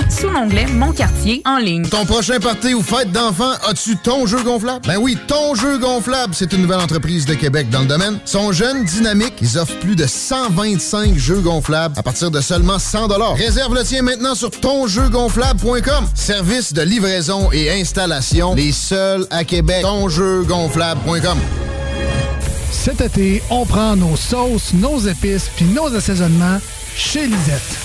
sous 0.10 0.30
l'onglet 0.30 0.66
Mon 0.68 0.92
quartier 0.92 1.42
en 1.46 1.58
ligne. 1.58 1.88
Ton 1.88 2.06
prochain 2.06 2.40
party 2.40 2.74
ou 2.74 2.82
fête 2.82 3.12
d'enfant, 3.14 3.52
as-tu 3.70 3.96
ton 3.96 4.26
jeu 4.26 4.44
gonflable? 4.44 4.86
Ben 4.86 4.98
oui, 4.98 5.18
ton 5.28 5.56
jeu 5.56 5.78
gonflable, 5.78 6.36
c'est 6.36 6.52
une 6.52 6.64
nouvelle 6.64 6.82
entreprise 6.82 7.26
de 7.26 7.36
Québec 7.36 7.70
dans 7.70 7.80
le 7.80 7.86
domaine. 7.86 8.20
Ils 8.26 8.30
sont 8.30 8.52
jeunes, 8.52 8.84
dynamiques, 8.84 9.36
ils 9.42 9.58
offrent 9.58 9.80
plus 9.80 9.96
de 9.96 10.06
125 10.06 11.18
jeux 11.18 11.40
gonflables 11.40 11.98
à 11.98 12.04
partir 12.04 12.32
de 12.32 12.42
seulement 12.42 12.80
100 12.80 13.08
Réserve 13.36 13.74
le 13.74 13.84
tien 13.84 14.02
maintenant 14.02 14.36
sur 14.36 14.52
tonjeugonflable.com. 14.52 16.06
Service 16.16 16.74
de 16.74 16.82
livraison 16.82 17.50
et 17.54 17.72
installation, 17.80 18.56
les 18.56 18.74
seuls 18.74 19.26
à 19.30 19.46
Québec. 19.46 19.84
Tonjeugonflable.com. 19.84 21.40
Cet 22.72 23.00
été, 23.00 23.42
on 23.50 23.66
prend 23.66 23.96
nos 23.96 24.18
sauces, 24.18 24.74
nos 24.74 25.00
épices 25.00 25.50
puis 25.56 25.66
nos 25.66 25.96
assaisonnements 25.96 26.60
chez 26.96 27.26
Lisette. 27.26 27.85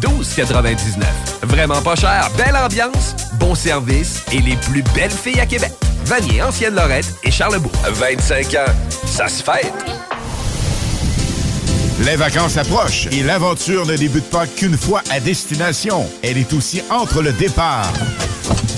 12,99. 0.00 1.04
Vraiment 1.42 1.80
pas 1.82 1.96
cher, 1.96 2.30
belle 2.36 2.56
ambiance, 2.56 3.14
bon 3.34 3.54
service 3.54 4.22
et 4.32 4.38
les 4.38 4.56
plus 4.56 4.82
belles 4.94 5.10
filles 5.10 5.40
à 5.40 5.46
Québec. 5.46 5.72
Vanier, 6.04 6.42
Ancienne 6.42 6.74
Lorette 6.74 7.12
et 7.24 7.30
Charlebourg. 7.30 7.72
25 7.86 8.54
ans, 8.54 8.72
ça 9.06 9.28
se 9.28 9.42
fête. 9.42 9.72
Les 12.04 12.16
vacances 12.16 12.56
approchent 12.56 13.08
et 13.10 13.22
l'aventure 13.22 13.84
ne 13.84 13.96
débute 13.96 14.30
pas 14.30 14.46
qu'une 14.46 14.76
fois 14.76 15.02
à 15.10 15.18
destination. 15.18 16.06
Elle 16.22 16.38
est 16.38 16.52
aussi 16.52 16.80
entre 16.90 17.22
le 17.22 17.32
départ 17.32 17.92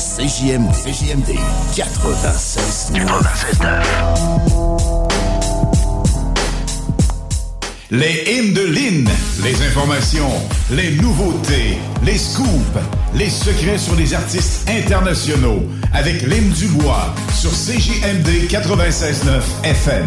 Nissan. 0.00 0.20
CJMD, 0.20 0.72
CJMD 0.72 1.36
96 1.76 2.92
Les 7.90 8.24
hymnes 8.26 8.54
de 8.54 8.62
Lynn, 8.62 9.08
les 9.42 9.66
informations, 9.66 10.30
les 10.70 10.92
nouveautés, 10.92 11.78
les 12.04 12.16
scoops, 12.16 12.48
les 13.14 13.28
secrets 13.28 13.78
sur 13.78 13.96
les 13.96 14.14
artistes 14.14 14.68
internationaux 14.70 15.62
avec 15.92 16.22
Lynn 16.22 16.48
Dubois 16.50 17.14
sur 17.34 17.50
CJMD 17.50 18.48
96.9 18.48 19.42
FM. 19.64 20.06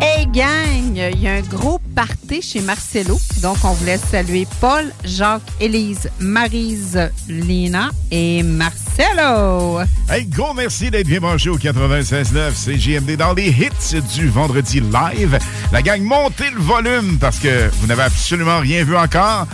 Hey 0.00 0.26
gang, 0.26 0.96
il 0.96 1.20
y 1.20 1.28
a 1.28 1.34
un 1.34 1.40
gros 1.40 1.80
party 1.94 2.42
chez 2.42 2.60
Marcelo. 2.60 3.20
Donc, 3.42 3.58
on 3.64 3.72
voulait 3.72 3.98
saluer 3.98 4.46
Paul, 4.60 4.92
Jacques, 5.04 5.42
Élise, 5.60 6.10
Marise, 6.18 7.10
Lina 7.28 7.90
et 8.10 8.42
Marcelo. 8.42 9.80
Hey, 10.08 10.26
gros 10.26 10.54
merci 10.54 10.90
d'être 10.90 11.06
bien 11.06 11.20
branché 11.20 11.50
au 11.50 11.58
96.9 11.58 12.52
CJMD 12.52 13.16
dans 13.16 13.34
les 13.34 13.48
hits 13.48 14.00
du 14.14 14.28
vendredi 14.28 14.80
live. 14.80 15.38
La 15.72 15.82
gang, 15.82 16.00
montez 16.02 16.50
le 16.50 16.60
volume 16.60 17.18
parce 17.18 17.38
que 17.38 17.68
vous 17.80 17.86
n'avez 17.86 18.02
absolument 18.02 18.60
rien 18.60 18.84
vu 18.84 18.96
encore. 18.96 19.46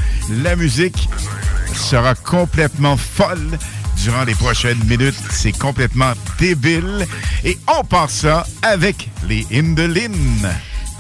La 0.43 0.57
musique 0.57 1.09
sera 1.75 2.15
complètement 2.15 2.97
folle 2.97 3.59
durant 4.03 4.25
les 4.25 4.35
prochaines 4.35 4.83
minutes. 4.85 5.21
C'est 5.31 5.57
complètement 5.57 6.13
débile. 6.39 7.07
Et 7.45 7.59
on 7.79 7.85
part 7.85 8.11
ça 8.11 8.47
avec 8.63 9.09
les 9.29 9.47
Lynn. 9.51 10.49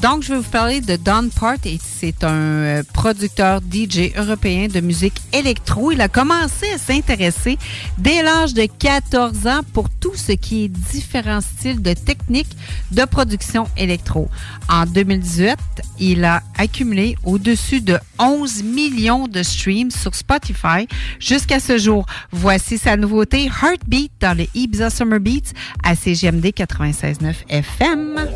Donc, 0.00 0.22
je 0.22 0.32
vais 0.32 0.38
vous 0.38 0.50
parler 0.50 0.80
de 0.80 0.94
Don 0.94 1.28
Part. 1.28 1.56
C'est 1.80 2.22
un 2.22 2.28
euh, 2.28 2.82
producteur 2.92 3.60
DJ 3.60 4.12
européen 4.16 4.68
de 4.68 4.78
musique 4.78 5.20
électro. 5.32 5.90
Il 5.90 6.00
a 6.00 6.08
commencé 6.08 6.70
à 6.72 6.78
s'intéresser 6.78 7.58
dès 7.98 8.22
l'âge 8.22 8.54
de 8.54 8.66
14 8.66 9.48
ans 9.48 9.60
pour 9.72 9.90
tout 9.90 10.14
ce 10.14 10.32
qui 10.32 10.64
est 10.64 10.68
différents 10.68 11.40
styles 11.40 11.82
de 11.82 11.94
techniques 11.94 12.56
de 12.92 13.04
production 13.06 13.66
électro. 13.76 14.28
En 14.68 14.86
2018, 14.86 15.56
il 15.98 16.24
a 16.24 16.42
accumulé 16.56 17.16
au-dessus 17.24 17.80
de 17.80 17.98
11 18.20 18.62
millions 18.62 19.26
de 19.26 19.42
streams 19.42 19.90
sur 19.90 20.14
Spotify 20.14 20.86
jusqu'à 21.18 21.58
ce 21.58 21.76
jour. 21.76 22.06
Voici 22.30 22.78
sa 22.78 22.96
nouveauté 22.96 23.46
Heartbeat 23.46 24.12
dans 24.20 24.36
les 24.36 24.48
Ibiza 24.54 24.90
Summer 24.90 25.18
Beats 25.18 25.52
à 25.82 25.96
CGMD 25.96 26.46
96.9 26.46 27.34
FM. 27.48 28.28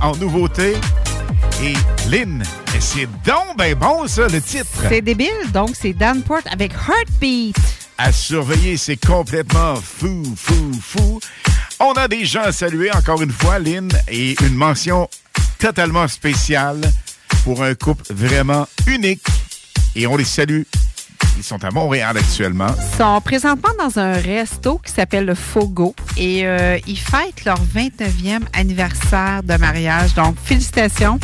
En 0.00 0.16
nouveauté. 0.16 0.76
Et 1.62 1.74
Lynn, 2.08 2.42
c'est 2.80 3.08
donc 3.26 3.56
ben 3.58 3.74
bon 3.74 4.06
ça, 4.06 4.26
le 4.26 4.40
titre. 4.40 4.66
C'est 4.88 5.02
débile. 5.02 5.52
Donc, 5.52 5.70
c'est 5.78 5.92
Dan 5.92 6.22
Port 6.22 6.40
avec 6.50 6.72
Heartbeat. 6.72 7.56
À 7.98 8.10
surveiller, 8.12 8.76
c'est 8.76 8.96
complètement 8.96 9.76
fou, 9.76 10.22
fou, 10.36 10.72
fou. 10.82 11.20
On 11.80 11.92
a 11.92 12.08
des 12.08 12.24
gens 12.24 12.42
à 12.42 12.52
saluer, 12.52 12.90
encore 12.92 13.20
une 13.20 13.32
fois, 13.32 13.58
Lynn, 13.58 13.90
et 14.08 14.34
une 14.42 14.54
mention 14.54 15.10
totalement 15.58 16.08
spéciale 16.08 16.80
pour 17.44 17.62
un 17.62 17.74
couple 17.74 18.04
vraiment 18.10 18.66
unique. 18.86 19.26
Et 19.94 20.06
on 20.06 20.16
les 20.16 20.24
salue. 20.24 20.62
Ils 21.38 21.44
sont 21.44 21.64
à 21.64 21.70
Montréal 21.70 22.16
actuellement. 22.16 22.66
Ils 22.76 22.96
sont 22.96 23.20
présentement 23.20 23.70
dans 23.78 24.00
un 24.00 24.14
resto 24.14 24.80
qui 24.84 24.92
s'appelle 24.92 25.24
le 25.24 25.36
Fogo 25.36 25.94
et 26.16 26.44
euh, 26.44 26.78
ils 26.88 26.98
fêtent 26.98 27.44
leur 27.44 27.58
29e 27.76 28.40
anniversaire 28.52 29.44
de 29.44 29.56
mariage. 29.56 30.14
Donc, 30.14 30.34
félicitations 30.42 31.20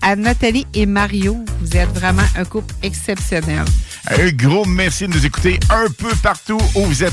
à 0.00 0.16
Nathalie 0.16 0.66
et 0.72 0.86
Mario. 0.86 1.44
Vous 1.60 1.76
êtes 1.76 1.90
vraiment 1.90 2.22
un 2.34 2.46
couple 2.46 2.74
exceptionnel. 2.82 3.66
Un 4.10 4.30
gros 4.30 4.64
merci 4.64 5.06
de 5.06 5.12
nous 5.12 5.26
écouter 5.26 5.60
un 5.68 5.90
peu 5.90 6.14
partout 6.22 6.58
où 6.74 6.84
vous 6.84 7.04
êtes. 7.04 7.12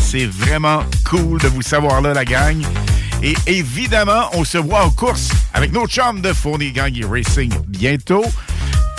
C'est 0.00 0.26
vraiment 0.26 0.84
cool 1.04 1.40
de 1.40 1.48
vous 1.48 1.62
savoir 1.62 2.00
là, 2.02 2.14
la 2.14 2.24
gang. 2.24 2.62
Et 3.20 3.34
évidemment, 3.48 4.28
on 4.34 4.44
se 4.44 4.58
voit 4.58 4.84
en 4.84 4.90
course 4.90 5.30
avec 5.54 5.72
nos 5.72 5.88
chums 5.88 6.20
de 6.20 6.32
Fournier 6.32 6.70
Gang 6.70 6.94
Racing 7.10 7.52
bientôt. 7.66 8.24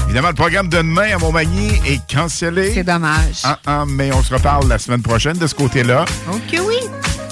Évidemment, 0.08 0.30
le 0.30 0.36
programme 0.36 0.70
de 0.70 0.78
demain 0.78 1.16
à 1.16 1.18
Montmagny 1.18 1.74
est 1.86 2.00
cancellé. 2.12 2.72
C'est 2.74 2.84
dommage. 2.84 3.42
Ah, 3.44 3.60
ah, 3.66 3.84
mais 3.86 4.12
on 4.14 4.24
se 4.24 4.34
reparle 4.34 4.68
la 4.70 4.80
semaine 4.80 5.02
prochaine 5.02 5.38
de 5.38 5.46
ce 5.46 5.54
côté-là. 5.54 6.06
Ok, 6.32 6.60
oui. 6.66 6.78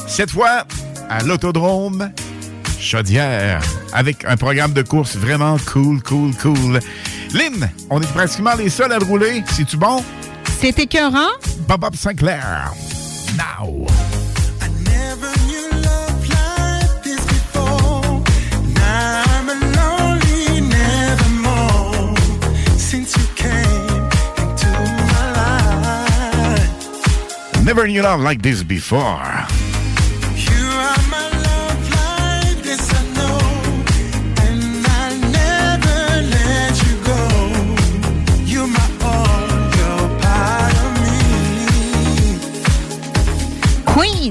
Cette 0.07 0.32
fois, 0.32 0.65
à 1.09 1.23
l'Autodrome, 1.23 2.11
Chaudière, 2.80 3.61
avec 3.93 4.26
un 4.26 4.36
programme 4.36 4.73
de 4.73 4.82
course 4.82 5.15
vraiment 5.15 5.57
cool, 5.71 6.03
cool, 6.03 6.36
cool. 6.36 6.80
Lynn, 7.34 7.69
on 7.89 8.01
est 8.01 8.13
pratiquement 8.13 8.55
les 8.55 8.69
seuls 8.69 8.91
à 8.91 8.99
le 8.99 9.05
rouler. 9.05 9.41
C'est-tu 9.51 9.78
bon? 9.78 10.03
C'est 10.59 10.78
écœurant? 10.78 11.32
Bob 11.67 11.95
Sinclair. 11.95 12.73
Now. 13.38 13.88
Never 27.66 27.88
knew 27.88 28.03
love 28.03 28.20
like 28.20 28.43
this 28.43 28.61
before. 28.61 29.47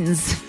you 0.05 0.44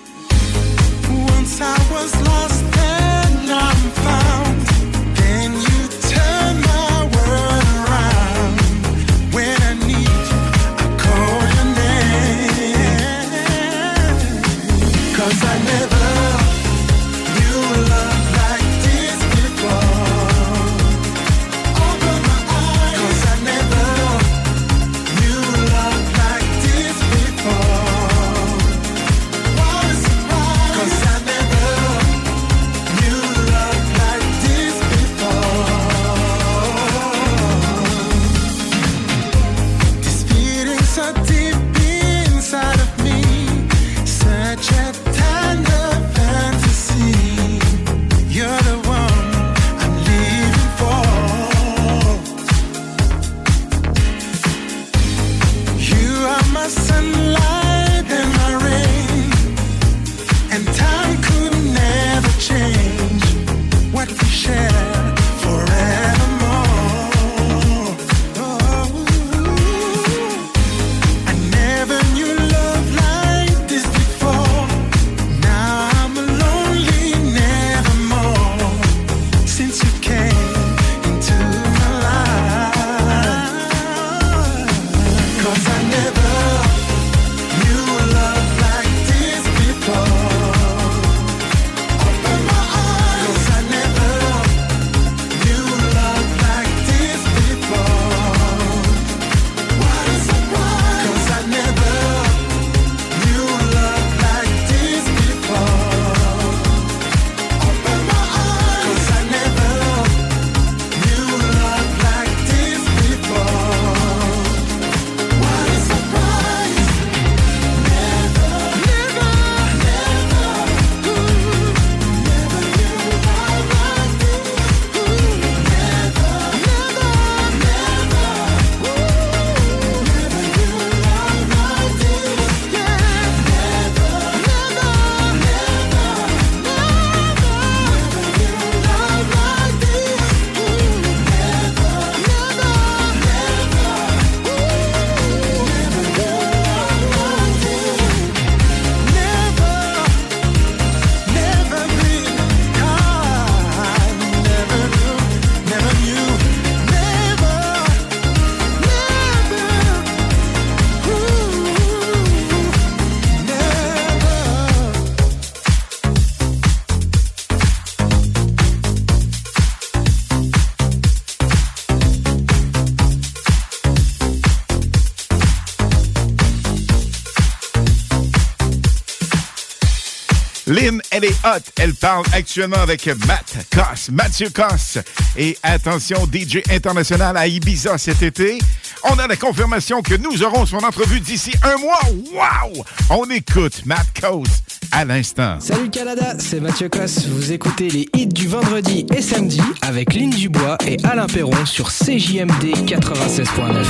Elle 181.78 181.94
parle 181.94 182.26
actuellement 182.34 182.78
avec 182.78 183.06
Matt 183.28 183.68
Koss, 183.72 184.10
Mathieu 184.12 184.50
Koss. 184.50 184.98
Et 185.38 185.58
attention, 185.62 186.28
DJ 186.32 186.60
international 186.72 187.38
à 187.38 187.48
Ibiza 187.48 187.98
cet 187.98 188.24
été. 188.24 188.58
On 189.04 189.20
a 189.20 189.28
la 189.28 189.36
confirmation 189.36 190.02
que 190.02 190.16
nous 190.16 190.42
aurons 190.42 190.66
son 190.66 190.78
entrevue 190.78 191.20
d'ici 191.20 191.52
un 191.62 191.78
mois. 191.78 192.00
Wow! 192.34 192.84
On 193.12 193.30
écoute 193.30 193.86
Matt 193.86 194.08
Koss 194.20 194.48
à 194.92 195.06
l'instant. 195.06 195.60
Salut 195.60 195.92
Canada, 195.92 196.34
c'est 196.40 196.60
Mathieu 196.60 196.90
Cosse. 196.90 197.26
Vous 197.28 197.52
écoutez 197.52 197.90
les 197.90 198.08
hits 198.16 198.26
du 198.26 198.48
vendredi 198.48 199.06
et 199.16 199.22
samedi 199.22 199.62
avec 199.84 200.16
Lynn 200.16 200.32
Dubois 200.32 200.78
et 200.88 200.98
Alain 201.04 201.28
Perron 201.28 201.66
sur 201.66 201.90
CJMD 201.90 202.88
96.9. 202.88 203.86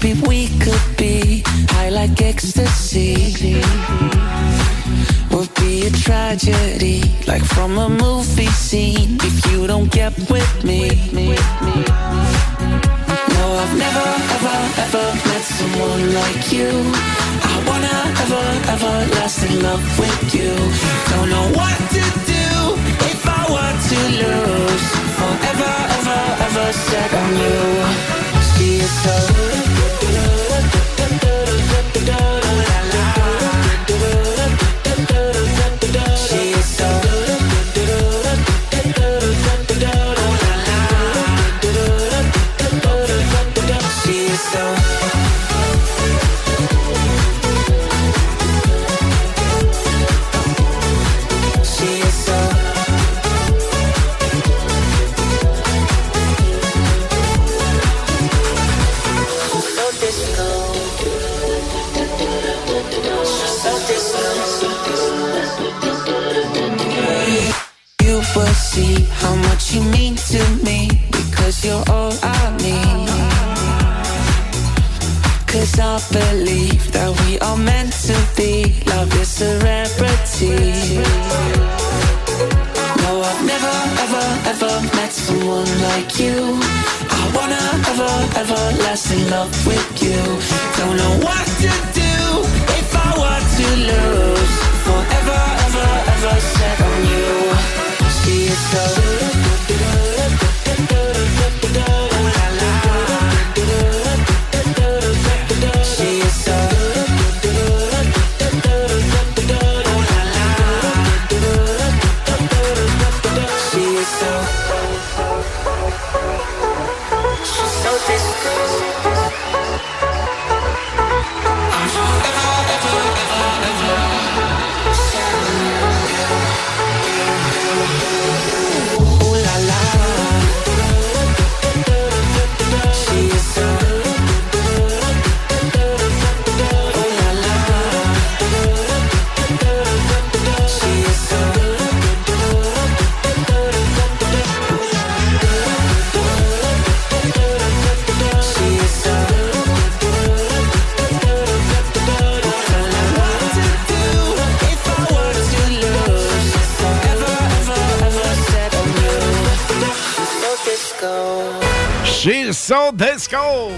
baby 0.00 0.20
we 0.26 0.48
could 0.58 0.96
be 0.96 1.42
high 1.70 1.88
like 1.88 2.20
ecstasy. 2.20 3.14
Would 5.30 5.54
be 5.54 5.86
a 5.86 5.90
tragedy, 5.90 7.02
like 7.26 7.42
from 7.42 7.78
a 7.78 7.88
movie 7.88 8.46
scene, 8.46 9.18
if 9.22 9.52
you 9.52 9.66
don't 9.66 9.90
get 9.90 10.12
with 10.30 10.64
me. 10.64 10.88
No, 13.34 13.44
I've 13.62 13.76
never, 13.84 14.08
ever, 14.36 14.58
ever 14.84 15.06
met 15.28 15.44
someone 15.58 16.14
like 16.14 16.52
you. 16.52 16.70
I 17.52 17.56
wanna 17.68 17.98
ever, 18.22 18.44
ever 18.74 18.94
last 19.16 19.42
in 19.44 19.62
love 19.62 19.84
with 19.98 20.34
you. 20.34 20.52
Don't 21.10 21.30
know 21.30 21.46
what 21.58 21.78
to 21.94 22.04
do 22.34 22.46
if 23.12 23.20
I 23.26 23.42
were 23.54 23.76
to 23.90 23.98
lose. 24.22 24.86
Forever, 25.18 25.74
ever, 25.98 26.22
ever 26.46 26.72
set 26.72 27.10
on 27.14 27.30
you. 27.42 27.58
See 28.52 28.76
it 28.78 28.92
so. 29.04 29.67
Everlasting 88.98 89.30
love 89.30 89.66
with 89.66 90.02
you. 90.02 90.16
Don't 90.76 90.96
know 90.96 91.24
what 91.24 91.46
to 91.60 91.92
do 91.92 91.97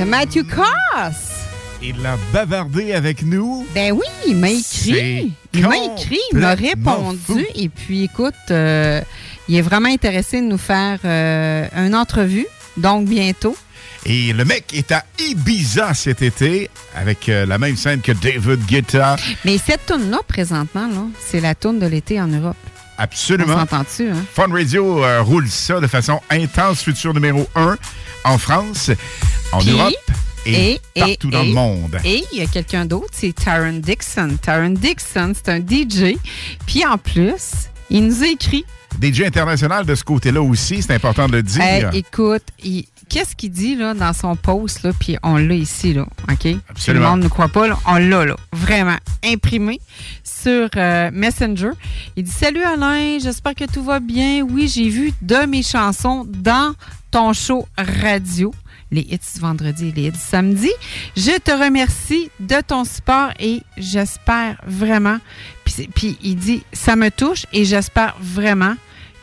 Matthew 0.07 0.45
Coss. 0.45 1.17
Il 1.83 2.05
a 2.07 2.17
bavardé 2.33 2.93
avec 2.93 3.23
nous. 3.23 3.67
Ben 3.75 3.93
oui, 3.93 4.07
il 4.27 4.37
m'a 4.37 4.51
écrit. 4.51 5.33
Il 5.53 5.67
m'a 5.67 5.77
écrit, 5.77 6.21
il 6.33 6.39
m'a 6.39 6.55
répondu. 6.55 7.19
fou. 7.25 7.41
Et 7.55 7.69
puis, 7.69 8.05
écoute, 8.05 8.35
euh, 8.51 9.01
il 9.49 9.57
est 9.57 9.63
vraiment 9.63 9.89
intéressé 9.89 10.41
de 10.41 10.47
nous 10.47 10.59
faire 10.59 10.99
euh, 11.05 11.67
une 11.75 11.95
entrevue. 11.95 12.47
Donc, 12.77 13.07
bientôt. 13.07 13.57
Et 14.07 14.33
le 14.33 14.45
mec 14.45 14.73
est 14.73 14.93
à 14.93 15.05
Ibiza 15.19 15.95
cet 15.95 16.23
été 16.23 16.71
avec 16.95 17.29
euh, 17.29 17.45
la 17.45 17.59
même 17.59 17.77
scène 17.77 18.01
que 18.01 18.13
David 18.13 18.65
Guetta. 18.67 19.17
Mais 19.45 19.59
cette 19.59 19.87
tourne-là, 19.87 20.21
présentement, 20.29 20.87
là, 20.87 21.07
c'est 21.19 21.41
la 21.41 21.55
tourne 21.55 21.79
de 21.79 21.87
l'été 21.87 22.21
en 22.21 22.29
Europe. 22.29 22.57
Absolument. 23.03 23.55
On 23.55 23.59
s'entend-tu, 23.61 24.11
hein? 24.11 24.25
Fun 24.35 24.49
Radio 24.53 25.03
euh, 25.03 25.23
roule 25.23 25.49
ça 25.49 25.81
de 25.81 25.87
façon 25.87 26.21
intense, 26.29 26.83
futur 26.83 27.15
numéro 27.15 27.49
1 27.57 27.79
en 28.25 28.37
France, 28.39 28.91
en 29.53 29.59
Puis, 29.61 29.71
Europe 29.71 29.95
et, 30.45 30.81
et- 30.95 31.01
partout 31.01 31.31
dans 31.31 31.43
le 31.43 31.53
monde. 31.53 31.99
Et 32.05 32.23
il 32.33 32.39
y 32.39 32.43
a 32.43 32.47
quelqu'un 32.47 32.85
d'autre, 32.85 33.09
c'est 33.13 33.35
Taron 33.35 33.81
Dixon. 33.83 34.37
Taron 34.43 34.71
Dixon, 34.71 35.33
c'est 35.35 35.49
un 35.51 35.61
DJ. 35.61 36.17
Puis 36.67 36.85
en 36.87 36.99
plus, 36.99 37.69
il 37.89 38.07
nous 38.07 38.23
a 38.23 38.27
écrit. 38.29 38.65
DJ 39.01 39.23
international 39.23 39.85
de 39.87 39.95
ce 39.95 40.05
côté-là 40.05 40.41
aussi, 40.43 40.83
c'est 40.83 40.95
important 40.95 41.27
de 41.29 41.37
le 41.37 41.43
dire. 41.43 41.63
Écoute, 41.93 42.43
il- 42.63 42.87
qu'est-ce 43.09 43.35
qu'il 43.35 43.51
dit 43.51 43.75
là, 43.77 43.93
dans 43.95 44.13
son 44.13 44.37
post, 44.37 44.83
là, 44.83 44.93
puis 44.99 45.17
on 45.23 45.37
l'a 45.37 45.55
ici, 45.55 45.93
là, 45.95 46.07
OK? 46.31 46.47
Absolument. 46.69 47.05
le 47.05 47.11
monde 47.11 47.23
ne 47.25 47.29
croit 47.29 47.49
pas, 47.49 47.67
là, 47.69 47.79
on 47.87 47.97
l'a, 47.97 48.25
là, 48.25 48.37
vraiment, 48.53 48.97
imprimé 49.25 49.81
sur 50.23 50.69
euh, 50.77 51.11
Messenger. 51.13 51.71
Il 52.17 52.25
dit 52.25 52.31
«Salut 52.39 52.63
Alain, 52.63 53.19
j'espère 53.21 53.55
que 53.55 53.65
tout 53.65 53.83
va 53.83 54.01
bien. 54.01 54.43
Oui, 54.43 54.69
j'ai 54.69 54.89
vu 54.89 55.13
de 55.23 55.45
mes 55.47 55.63
chansons 55.63 56.25
dans 56.29 56.73
ton 57.11 57.33
show 57.33 57.67
radio.» 57.77 58.53
les 58.91 59.03
hits 59.03 59.19
du 59.35 59.41
vendredi 59.41 59.89
et 59.89 59.93
les 59.93 60.03
hits 60.09 60.13
du 60.13 60.19
samedi. 60.19 60.71
Je 61.17 61.39
te 61.39 61.51
remercie 61.51 62.31
de 62.41 62.61
ton 62.61 62.85
support 62.85 63.31
et 63.39 63.63
j'espère 63.77 64.57
vraiment, 64.67 65.19
puis, 65.95 66.19
il 66.23 66.37
dit, 66.37 66.63
ça 66.73 66.97
me 66.97 67.11
touche 67.11 67.47
et 67.53 67.65
j'espère 67.65 68.17
vraiment 68.21 68.75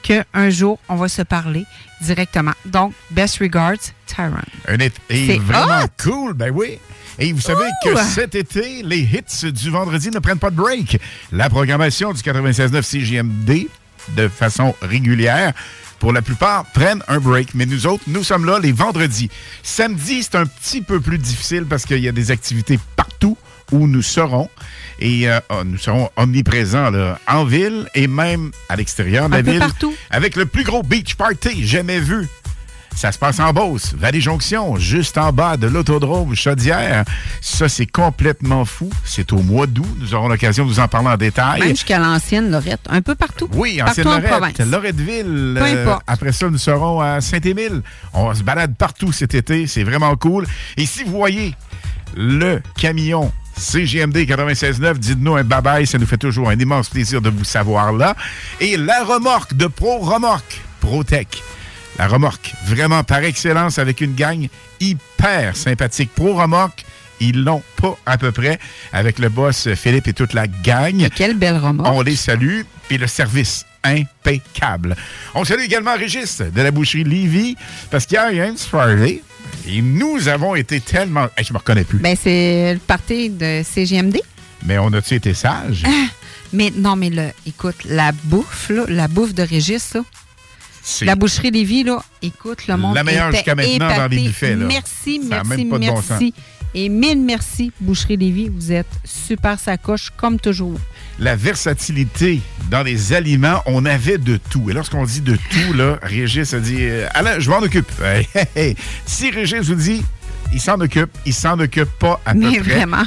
qu'un 0.04 0.50
jour, 0.50 0.80
on 0.88 0.96
va 0.96 1.10
se 1.10 1.22
parler 1.22 1.66
directement. 2.02 2.54
Donc, 2.66 2.94
best 3.12 3.40
regards, 3.40 3.92
Tyron. 4.06 4.38
Un 4.68 4.80
été 4.80 5.40
vraiment 5.40 5.84
hot! 5.84 6.04
cool, 6.04 6.34
ben 6.34 6.52
oui. 6.54 6.80
Et 7.20 7.34
vous 7.34 7.42
savez 7.42 7.66
Ouh! 7.66 7.94
que 7.94 8.02
cet 8.04 8.36
été, 8.36 8.84
les 8.84 9.00
hits 9.00 9.52
du 9.52 9.70
vendredi 9.70 10.10
ne 10.12 10.20
prennent 10.20 10.40
pas 10.40 10.52
de 10.52 10.56
break. 10.56 11.00
La 11.32 11.50
programmation 11.50 12.14
du 12.14 12.22
96.9 12.22 12.82
CJMD, 12.84 13.68
de 14.16 14.28
façon 14.28 14.76
régulière, 14.82 15.54
pour 16.00 16.14
la 16.14 16.22
plupart, 16.22 16.66
prennent 16.74 17.04
un 17.08 17.20
break. 17.20 17.50
Mais 17.56 17.66
nous 17.66 17.88
autres, 17.88 18.04
nous 18.08 18.24
sommes 18.24 18.46
là 18.46 18.60
les 18.60 18.72
vendredis. 18.72 19.30
Samedi, 19.64 20.24
c'est 20.24 20.36
un 20.36 20.46
petit 20.46 20.82
peu 20.82 21.00
plus 21.00 21.18
difficile 21.18 21.66
parce 21.66 21.86
qu'il 21.86 22.00
y 22.00 22.08
a 22.08 22.12
des 22.12 22.32
activités 22.32 22.80
partout 22.96 23.38
où 23.72 23.88
nous 23.88 24.02
serons. 24.02 24.50
Et 25.00 25.30
euh, 25.30 25.40
oh, 25.50 25.64
nous 25.66 25.78
serons 25.78 26.10
omniprésents 26.16 26.90
là, 26.90 27.20
en 27.28 27.44
ville 27.46 27.88
et 27.96 28.08
même 28.08 28.52
à 28.70 28.76
l'extérieur 28.76 29.28
de 29.28 29.34
la 29.34 29.40
Un 29.40 29.44
peu 29.44 29.52
ville. 29.52 29.60
partout. 29.60 29.94
Avec 30.10 30.36
le 30.36 30.46
plus 30.46 30.64
gros 30.64 30.84
beach 30.84 31.16
party 31.16 31.66
jamais 31.68 32.00
vu. 32.00 32.28
Ça 32.98 33.12
se 33.12 33.20
passe 33.20 33.40
en 33.40 33.54
Beauce, 33.54 33.94
Vallée-Jonction, 33.96 34.78
juste 34.78 35.20
en 35.20 35.32
bas 35.32 35.56
de 35.56 35.68
l'autodrome 35.68 36.34
Chaudière. 36.34 37.06
Ça, 37.42 37.70
c'est 37.70 37.86
complètement 37.86 38.66
fou. 38.66 38.90
C'est 39.06 39.32
au 39.34 39.38
mois 39.44 39.68
d'août. 39.68 39.86
Nous 40.00 40.16
aurons 40.16 40.28
l'occasion 40.28 40.66
de 40.66 40.70
vous 40.72 40.80
en 40.80 40.88
parler 40.88 41.10
en 41.10 41.16
détail. 41.16 41.60
Même 41.60 41.70
jusqu'à 41.70 42.00
l'ancienne 42.00 42.50
Lorette, 42.50 42.82
un 42.90 43.04
peu 43.04 43.14
partout. 43.14 43.48
Oui, 43.54 43.78
partout 43.78 43.92
ancienne 43.92 44.08
en 44.08 44.20
Lorette, 44.20 44.30
province. 44.32 44.72
Loretteville. 44.72 45.54
Peu 45.60 45.62
euh, 45.62 45.84
importe. 45.84 46.02
après 46.08 46.32
ça, 46.32 46.50
nous 46.50 46.58
serons 46.58 47.00
à 47.00 47.22
Saint-Émile. 47.22 47.84
On 48.14 48.34
se 48.34 48.42
balade 48.42 48.76
partout 48.76 49.12
cet 49.12 49.36
été. 49.36 49.68
C'est 49.68 49.84
vraiment 49.84 50.16
cool. 50.16 50.48
Et 50.76 50.88
si 50.88 51.04
vous 51.04 51.12
voyez 51.12 51.54
le 52.16 52.64
camion 52.80 53.32
CGMD 53.58 54.18
96.9, 54.18 54.98
dites-nous 54.98 55.36
un 55.36 55.44
bye-bye. 55.44 55.86
Ça 55.86 56.00
nous 56.00 56.08
fait 56.08 56.18
toujours 56.18 56.50
un 56.50 56.58
immense 56.58 56.90
plaisir 56.90 57.22
de 57.22 57.30
vous 57.30 57.44
savoir 57.44 57.94
là. 57.94 58.16
Et 58.60 58.76
la 58.76 59.04
remorque 59.04 59.54
de 59.54 59.68
Pro 59.68 60.00
Remorque, 60.00 60.64
ProTech. 60.80 61.44
La 62.00 62.08
remorque, 62.08 62.54
vraiment 62.66 63.04
par 63.04 63.20
excellence, 63.20 63.80
avec 63.80 64.02
une 64.02 64.14
gang 64.14 64.48
hyper 64.80 65.56
sympathique. 65.56 66.12
Pro 66.14 66.36
Remorque, 66.36 66.86
ils 67.20 67.44
l'ont 67.44 67.64
pas 67.82 67.98
à 68.06 68.18
peu 68.18 68.32
près, 68.32 68.60
avec 68.94 69.18
le 69.20 69.30
boss 69.30 69.74
Philippe 69.74 70.08
et 70.08 70.14
toute 70.14 70.34
la 70.34 70.48
gang. 70.48 71.10
quelle 71.16 71.36
belle 71.36 71.58
remorque. 71.58 71.90
On 71.92 72.02
les 72.02 72.16
salue, 72.16 72.62
puis 72.88 72.98
le 72.98 73.08
service 73.08 73.66
impeccable. 73.84 74.96
On 75.34 75.44
salue 75.44 75.62
également 75.62 75.96
Régis 75.96 76.42
de 76.42 76.62
la 76.62 76.72
boucherie 76.72 77.04
Lévis, 77.04 77.56
parce 77.90 78.06
qu'hier, 78.06 78.30
il 78.32 78.38
y 78.38 78.42
a 78.42 78.48
une 78.48 78.58
soirée, 78.58 79.24
et 79.68 79.82
nous 79.82 80.28
avons 80.28 80.56
été 80.56 80.80
tellement... 80.80 81.28
Hey, 81.36 81.46
je 81.46 81.54
me 81.54 81.58
reconnais 81.58 81.84
plus. 81.84 82.00
Ben, 82.00 82.16
c'est 82.22 82.74
le 82.74 82.80
party 82.80 83.30
de 83.30 83.64
CGMD. 83.64 84.18
Mais 84.66 84.78
on 84.78 84.92
a-tu 84.94 85.16
été 85.16 85.34
sages? 85.34 85.84
Ah, 85.86 86.08
mais 86.54 86.72
non, 86.76 86.96
mais 86.96 87.10
le, 87.10 87.30
écoute, 87.46 87.78
la 87.86 88.12
bouffe, 88.12 88.70
là, 88.70 88.84
la 88.88 89.08
bouffe 89.08 89.34
de 89.34 89.44
Régis, 89.44 89.94
là, 89.94 90.02
la 91.02 91.16
boucherie 91.16 91.52
Lévis, 91.52 91.84
là, 91.84 92.04
écoute, 92.22 92.68
le 92.68 92.78
monde 92.78 92.96
La 92.96 93.04
meilleure 93.04 93.32
jusqu'à 93.32 93.56
maintenant 93.56 93.88
dans 93.96 94.08
les 94.08 94.16
épaté. 94.18 94.28
buffets, 94.28 94.56
là. 94.56 94.66
Merci, 94.68 95.22
Ça 95.22 95.44
merci, 95.44 95.50
même 95.50 95.70
pas 95.70 95.80
de 95.80 95.88
bon 95.88 95.94
merci. 96.10 96.34
Et 96.74 96.90
mille 96.90 97.22
merci, 97.22 97.72
boucherie 97.80 98.18
Lévis. 98.18 98.50
Vous 98.50 98.72
êtes 98.72 98.88
super 99.04 99.58
sacoche, 99.60 100.12
comme 100.16 100.40
toujours. 100.40 100.80
la 101.20 101.36
versatilité 101.36 102.42
dans 102.70 102.84
les 102.84 103.14
aliments, 103.14 103.62
on 103.66 103.86
avait 103.86 104.18
de 104.18 104.38
tout. 104.50 104.70
Et 104.70 104.74
lorsqu'on 104.74 105.04
dit 105.06 105.22
de 105.22 105.36
tout, 105.36 105.74
là, 105.74 105.98
Régis 106.04 106.54
a 106.54 106.60
dit 106.60 106.78
euh, 106.80 107.08
Alain, 107.14 107.40
je 107.40 107.50
m'en 107.50 107.60
occupe. 107.60 107.90
Si 109.06 109.32
Régis 109.32 109.62
vous 109.68 109.76
dit 109.76 110.04
il 110.54 110.62
s'en 110.62 110.80
occupe, 110.80 111.10
il 111.26 111.34
s'en 111.34 111.60
occupe 111.60 111.90
pas 112.00 112.20
à 112.26 112.34
Mais 112.34 112.58
peu 112.58 112.64
près. 112.64 112.76
vraiment. 112.76 113.04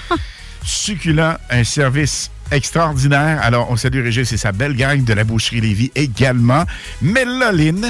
Succulent, 0.64 1.37
un 1.51 1.64
service 1.64 2.31
extraordinaire. 2.51 3.40
Alors, 3.42 3.70
on 3.70 3.76
salue 3.76 4.03
Régis 4.03 4.32
et 4.32 4.36
sa 4.36 4.53
belle 4.53 4.74
gang 4.74 5.05
de 5.05 5.12
la 5.12 5.24
boucherie 5.24 5.61
Lévis 5.61 5.90
également. 5.94 6.64
Mais 7.03 7.24
là, 7.24 7.53
il 7.53 7.84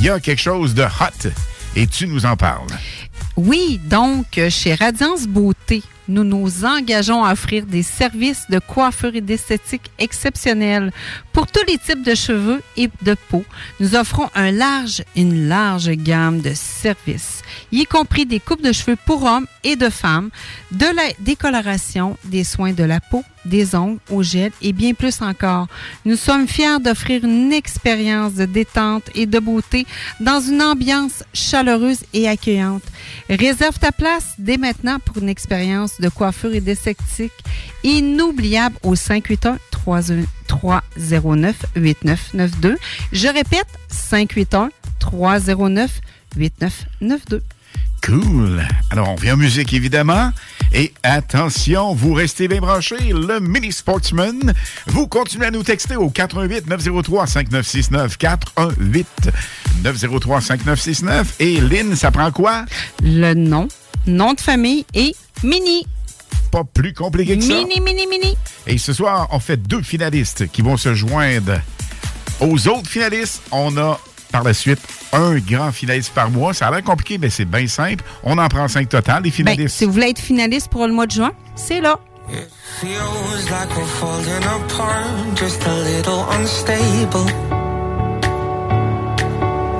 y 0.00 0.08
a 0.08 0.20
quelque 0.20 0.40
chose 0.40 0.74
de 0.74 0.82
hot 0.82 1.30
et 1.76 1.86
tu 1.86 2.06
nous 2.06 2.26
en 2.26 2.36
parles. 2.36 2.66
Oui, 3.36 3.80
donc, 3.84 4.38
chez 4.50 4.74
Radiance 4.74 5.26
Beauté, 5.26 5.82
nous 6.08 6.24
nous 6.24 6.64
engageons 6.64 7.24
à 7.24 7.32
offrir 7.32 7.64
des 7.64 7.82
services 7.82 8.44
de 8.50 8.58
coiffure 8.58 9.14
et 9.14 9.20
d'esthétique 9.20 9.90
exceptionnels 9.98 10.92
pour 11.32 11.46
tous 11.46 11.64
les 11.66 11.78
types 11.78 12.04
de 12.04 12.14
cheveux 12.14 12.62
et 12.76 12.90
de 13.02 13.16
peau. 13.28 13.44
Nous 13.80 13.94
offrons 13.94 14.28
large, 14.34 15.02
une 15.16 15.48
large 15.48 15.90
gamme 15.92 16.40
de 16.40 16.52
services, 16.54 17.42
y 17.70 17.84
compris 17.84 18.26
des 18.26 18.40
coupes 18.40 18.62
de 18.62 18.72
cheveux 18.72 18.98
pour 19.06 19.22
hommes 19.24 19.46
et 19.64 19.76
de 19.76 19.88
femmes, 19.88 20.30
de 20.72 20.86
la 20.86 21.08
décoloration, 21.20 22.18
des 22.24 22.44
soins 22.44 22.72
de 22.72 22.84
la 22.84 23.00
peau, 23.00 23.24
des 23.44 23.74
ongles 23.74 23.98
au 24.10 24.22
gel 24.22 24.52
et 24.62 24.72
bien 24.72 24.94
plus 24.94 25.20
encore. 25.22 25.66
Nous 26.04 26.16
sommes 26.16 26.46
fiers 26.46 26.80
d'offrir 26.80 27.24
une 27.24 27.52
expérience 27.52 28.34
de 28.34 28.44
détente 28.44 29.04
et 29.14 29.26
de 29.26 29.38
beauté 29.38 29.86
dans 30.20 30.40
une 30.40 30.62
ambiance 30.62 31.24
chaleureuse 31.32 32.00
et 32.12 32.28
accueillante. 32.28 32.82
Réserve 33.28 33.78
ta 33.78 33.92
place 33.92 34.34
dès 34.38 34.56
maintenant 34.56 34.98
pour 34.98 35.18
une 35.18 35.28
expérience 35.28 36.00
de 36.00 36.08
coiffure 36.08 36.54
et 36.54 36.60
d'esthétique 36.60 37.32
inoubliable 37.84 38.76
au 38.82 38.94
581 38.94 39.58
309 40.48 41.56
8992. 41.76 42.76
Je 43.12 43.28
répète 43.28 43.66
581 43.88 44.70
309 44.98 46.00
8992. 46.36 47.42
Cool. 48.04 48.66
Alors, 48.90 49.10
on 49.10 49.14
vient 49.14 49.34
en 49.34 49.36
musique, 49.36 49.72
évidemment. 49.72 50.32
Et 50.72 50.92
attention, 51.04 51.94
vous 51.94 52.14
restez 52.14 52.48
bien 52.48 52.60
branchés. 52.60 53.12
Le 53.12 53.38
Mini 53.38 53.70
Sportsman, 53.70 54.52
vous 54.86 55.06
continuez 55.06 55.46
à 55.46 55.50
nous 55.52 55.62
texter 55.62 55.94
au 55.94 56.10
88 56.10 56.66
903 56.66 57.26
5969 57.26 58.18
418 58.18 59.06
903 59.84 60.40
5969. 60.40 61.34
Et 61.38 61.60
Lynn, 61.60 61.94
ça 61.94 62.10
prend 62.10 62.32
quoi? 62.32 62.64
Le 63.02 63.34
nom, 63.34 63.68
nom 64.06 64.32
de 64.32 64.40
famille 64.40 64.84
et 64.94 65.14
mini. 65.44 65.86
Pas 66.50 66.64
plus 66.64 66.94
compliqué 66.94 67.38
que 67.38 67.44
ça. 67.44 67.54
Mini, 67.54 67.80
mini, 67.80 68.06
mini. 68.08 68.34
Et 68.66 68.78
ce 68.78 68.92
soir, 68.92 69.28
on 69.30 69.38
fait 69.38 69.56
deux 69.56 69.82
finalistes 69.82 70.48
qui 70.50 70.62
vont 70.62 70.76
se 70.76 70.94
joindre 70.94 71.60
aux 72.40 72.68
autres 72.68 72.90
finalistes. 72.90 73.42
On 73.52 73.76
a 73.76 74.00
par 74.32 74.42
la 74.42 74.54
suite 74.54 74.80
un 75.12 75.36
grand 75.38 75.70
finaliste 75.70 76.12
par 76.12 76.30
mois. 76.30 76.54
Ça 76.54 76.66
a 76.68 76.70
l'air 76.72 76.82
compliqué, 76.82 77.18
mais 77.18 77.30
c'est 77.30 77.44
bien 77.44 77.66
simple. 77.68 78.02
On 78.24 78.38
en 78.38 78.48
prend 78.48 78.66
cinq 78.66 78.88
total, 78.88 79.22
les 79.22 79.30
Ben, 79.30 79.36
finalistes. 79.36 79.76
si 79.76 79.84
vous 79.84 79.92
voulez 79.92 80.08
être 80.10 80.18
finaliste 80.20 80.68
pour 80.68 80.86
le 80.86 80.92
mois 80.92 81.06
de 81.06 81.12
juin, 81.12 81.30
c'est 81.54 81.80
là. 81.80 81.98
Feels 82.80 83.50
like 83.50 83.68
we're 83.76 83.84
falling 84.00 84.42
apart, 84.44 85.36
just 85.36 85.62
a 85.66 85.74
little 85.84 86.24
unstable. 86.32 87.26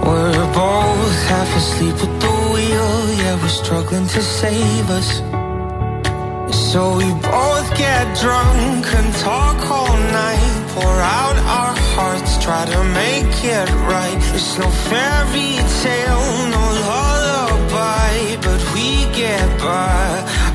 We're 0.05 0.47
both 0.53 1.29
half 1.29 1.57
asleep 1.57 1.95
at 1.95 2.21
the 2.21 2.33
wheel, 2.53 3.15
yeah, 3.23 3.37
we're 3.41 3.49
struggling 3.49 4.07
to 4.09 4.21
save 4.21 4.91
us. 4.91 5.23
So 6.71 6.97
we 6.99 7.07
both 7.23 7.69
get 7.79 8.05
drunk 8.21 8.85
and 8.95 9.15
talk 9.23 9.59
all 9.71 9.97
night, 9.97 10.63
pour 10.75 10.93
out 11.01 11.37
our 11.57 11.75
hearts, 11.95 12.43
try 12.43 12.65
to 12.65 12.81
make 13.03 13.37
it 13.45 13.69
right. 13.93 14.21
It's 14.37 14.59
no 14.59 14.69
fairy 14.89 15.53
tale, 15.85 16.27
no 16.57 16.65
lullaby, 16.89 18.15
but 18.47 18.61
we 18.75 18.89
get 19.23 19.47
by. 19.61 20.05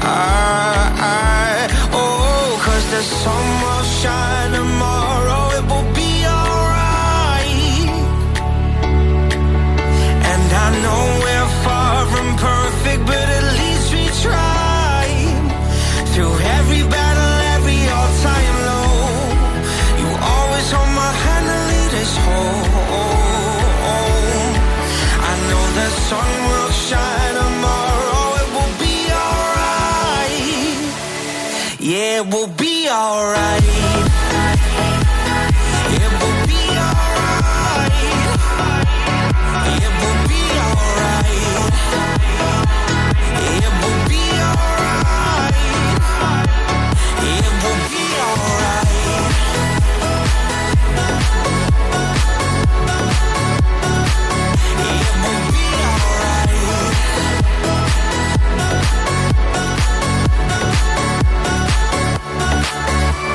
I, 0.01 0.79
I, 0.97 1.69
oh, 1.93 2.59
cause 2.65 2.85
the 2.95 3.03
sun 3.21 3.45
will 3.63 3.85
shine 4.01 4.51
tomorrow, 4.59 5.41
it 5.57 5.65
will 5.71 5.89
be 6.01 6.11
alright. 6.37 7.89
And 10.31 10.47
I 10.65 10.67
know 10.83 11.03
we're 11.25 11.51
far 11.65 11.95
from 12.13 12.27
perfect, 12.49 13.01
but 13.11 13.25
at 13.37 13.45
least 13.61 13.87
we 13.95 14.03
tried. 14.25 15.45
Through 16.13 16.37
sun 26.09 26.33
will 26.49 26.71
shine 26.87 27.35
tomorrow, 27.41 28.23
it 28.41 28.49
will 28.55 28.75
be 28.85 28.95
alright. 29.25 30.47
Yeah, 31.79 32.21
it 32.21 32.27
will 32.33 32.51
be 32.65 32.87
alright. 32.89 34.06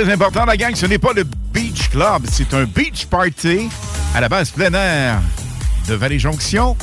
Très 0.00 0.12
important, 0.12 0.44
la 0.44 0.56
gang, 0.56 0.76
ce 0.76 0.86
n'est 0.86 0.98
pas 0.98 1.12
le 1.12 1.24
Beach 1.24 1.88
Club, 1.90 2.22
c'est 2.30 2.54
un 2.54 2.66
beach 2.66 3.06
party 3.06 3.68
à 4.14 4.20
la 4.20 4.28
base 4.28 4.50
plein 4.50 4.72
air 4.72 5.20
de 5.88 5.94
Vallée-Jonction 5.94 6.76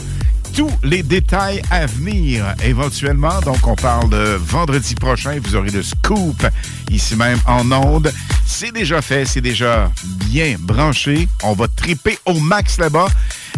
tous 0.54 0.70
les 0.84 1.02
détails 1.02 1.62
à 1.72 1.86
venir 1.86 2.44
éventuellement. 2.62 3.40
Donc, 3.40 3.66
on 3.66 3.76
parle 3.76 4.10
de 4.10 4.38
vendredi 4.38 4.96
prochain. 4.96 5.40
Vous 5.42 5.56
aurez 5.56 5.70
le 5.70 5.82
scoop 5.82 6.46
ici 6.92 7.16
même 7.16 7.40
en 7.48 7.72
onde. 7.72 8.12
C'est 8.46 8.74
déjà 8.74 9.02
fait, 9.02 9.24
c'est 9.24 9.40
déjà 9.40 9.90
bien 10.04 10.58
branché. 10.60 11.30
On 11.44 11.54
va 11.54 11.70
triper 11.70 12.20
au 12.26 12.34
max 12.34 12.78
là-bas 12.80 13.08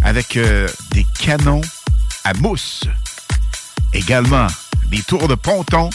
avec 0.03 0.37
euh, 0.37 0.67
des 0.91 1.07
canons 1.19 1.61
à 2.25 2.35
mousse. 2.35 2.83
Également, 3.91 4.45
des 4.91 5.01
tours 5.01 5.27
de 5.27 5.33
ponton. 5.33 5.89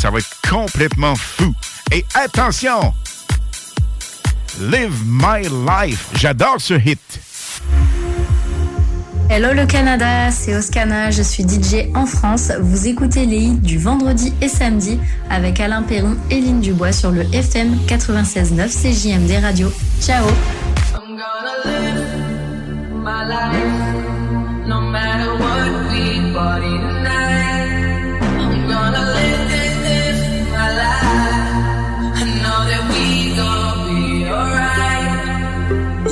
Ça 0.00 0.10
va 0.10 0.18
être 0.18 0.30
complètement 0.48 1.14
fou. 1.14 1.52
Et 1.92 2.06
attention! 2.14 2.94
Live 4.58 4.94
My 5.04 5.42
Life. 5.42 6.08
J'adore 6.14 6.56
ce 6.58 6.72
hit. 6.72 7.20
Hello 9.28 9.52
le 9.52 9.66
Canada, 9.66 10.30
c'est 10.30 10.56
Oscana, 10.56 11.10
je 11.10 11.20
suis 11.20 11.42
DJ 11.42 11.94
en 11.94 12.06
France. 12.06 12.50
Vous 12.60 12.88
écoutez 12.88 13.26
les 13.26 13.40
hits 13.40 13.58
du 13.58 13.76
vendredi 13.76 14.32
et 14.40 14.48
samedi 14.48 14.98
avec 15.28 15.60
Alain 15.60 15.82
Perron 15.82 16.16
et 16.30 16.40
Lynn 16.40 16.62
Dubois 16.62 16.92
sur 16.92 17.10
le 17.10 17.24
FM 17.34 17.76
96.9 17.86 18.70
CJMD 18.70 19.44
Radio. 19.44 19.70
Ciao 20.00 20.24
I'm 20.94 21.14
gonna 21.14 21.58
live 21.66 22.06
my 23.04 23.28
life 23.28 24.66
no 24.66 24.80
matter 24.80 25.34
what 25.34 25.92
we 25.92 26.99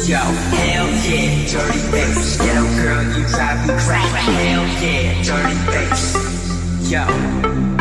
Yo, 0.09 0.17
hell 0.17 0.89
yeah, 1.05 1.45
dirty 1.53 1.85
bass. 1.93 2.39
Ghetto 2.39 2.65
girl, 2.81 3.05
you 3.13 3.29
drive 3.29 3.61
me 3.69 3.75
crazy. 3.77 4.25
Hell 4.41 4.65
yeah, 4.81 5.21
dirty 5.21 5.57
bass. 5.69 6.17
Yo, 6.89 7.05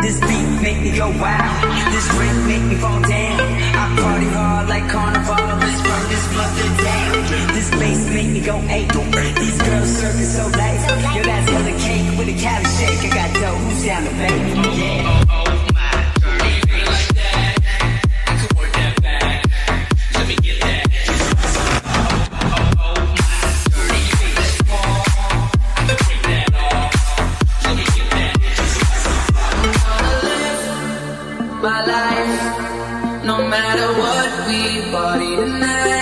this 0.02 0.20
beat 0.20 0.60
make 0.60 0.76
me 0.82 0.92
go 0.94 1.08
wild. 1.08 1.64
This 1.88 2.06
drink 2.12 2.36
make 2.44 2.64
me 2.68 2.74
fall 2.74 3.00
down. 3.00 3.40
I 3.40 3.96
party 3.96 4.28
hard 4.28 4.68
like 4.68 4.86
carnival. 4.90 5.40
Let's 5.56 5.80
burn 5.80 6.08
this 6.12 6.28
blunt 6.28 6.78
down. 6.84 7.54
This 7.56 7.70
bass 7.70 8.10
make 8.12 8.28
me 8.28 8.40
go 8.44 8.60
ape. 8.68 8.92
These 9.40 9.62
girls 9.62 9.88
serving 9.88 10.28
so 10.28 10.48
nice. 10.50 10.84
Yo, 11.16 11.22
that's 11.22 11.48
the 11.48 11.76
cake 11.80 12.18
with 12.18 12.28
a 12.28 12.36
cali 12.36 12.64
shake. 12.76 13.10
I 13.10 13.16
got 13.16 13.34
dough. 13.40 13.56
Who's 13.56 13.86
down 13.86 14.04
to 14.04 14.10
baby? 14.20 14.76
Yeah. 14.76 15.27
My 31.60 31.84
life 31.84 33.24
no 33.24 33.36
matter 33.48 33.88
what 34.00 34.46
we 34.46 34.92
party 34.92 35.34
tonight. 35.36 35.97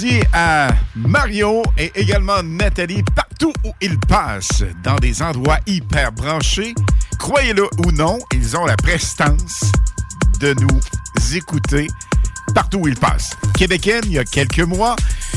Merci 0.00 0.20
à 0.32 0.68
Mario 0.94 1.62
et 1.76 1.90
également 1.94 2.42
Nathalie 2.42 3.02
partout 3.14 3.52
où 3.64 3.72
ils 3.80 3.98
passent, 3.98 4.62
dans 4.84 4.96
des 4.96 5.22
endroits 5.22 5.58
hyper 5.66 6.12
branchés. 6.12 6.74
Croyez-le 7.18 7.64
ou 7.84 7.92
non, 7.92 8.18
ils 8.32 8.56
ont 8.56 8.64
la 8.64 8.76
prestance 8.76 9.62
de 10.40 10.54
nous 10.60 11.36
écouter 11.36 11.88
partout 12.54 12.78
où 12.78 12.88
ils 12.88 12.96
passent. 12.96 13.32
Québécois, 13.56 14.00
il 14.04 14.12
y 14.12 14.18
a 14.18 14.24
quelques 14.24 14.60
mois, 14.60 14.94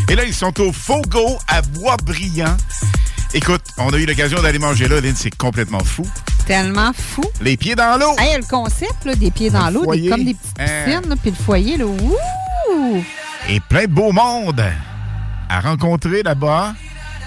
et 0.09 0.15
là, 0.15 0.25
ils 0.25 0.33
sont 0.33 0.59
au 0.61 0.71
Fogo 0.71 1.39
à 1.47 1.61
Boisbriand. 1.61 2.57
Écoute, 3.33 3.63
on 3.77 3.89
a 3.93 3.97
eu 3.97 4.05
l'occasion 4.05 4.41
d'aller 4.41 4.59
manger 4.59 4.87
là, 4.87 4.99
Lynn, 5.01 5.15
c'est 5.15 5.35
complètement 5.35 5.83
fou. 5.83 6.05
Tellement 6.45 6.91
fou. 6.93 7.23
Les 7.41 7.55
pieds 7.55 7.75
dans 7.75 7.97
l'eau. 7.99 8.13
Hey, 8.19 8.37
le 8.37 8.43
concept, 8.45 9.05
là, 9.05 9.15
des 9.15 9.31
pieds 9.31 9.49
dans 9.49 9.67
Le 9.67 9.73
l'eau, 9.75 9.85
comme 9.85 10.25
des 10.25 10.33
petites 10.33 10.59
Hein. 10.59 10.85
piscines, 10.85 11.15
puis 11.21 11.31
le 11.31 11.43
foyer, 11.43 11.77
là, 11.77 11.85
ouh! 11.85 12.15
Et 13.51 13.59
plein 13.59 13.83
de 13.83 13.87
beau 13.87 14.13
monde 14.13 14.63
à 15.49 15.59
rencontrer 15.59 16.23
là-bas. 16.23 16.73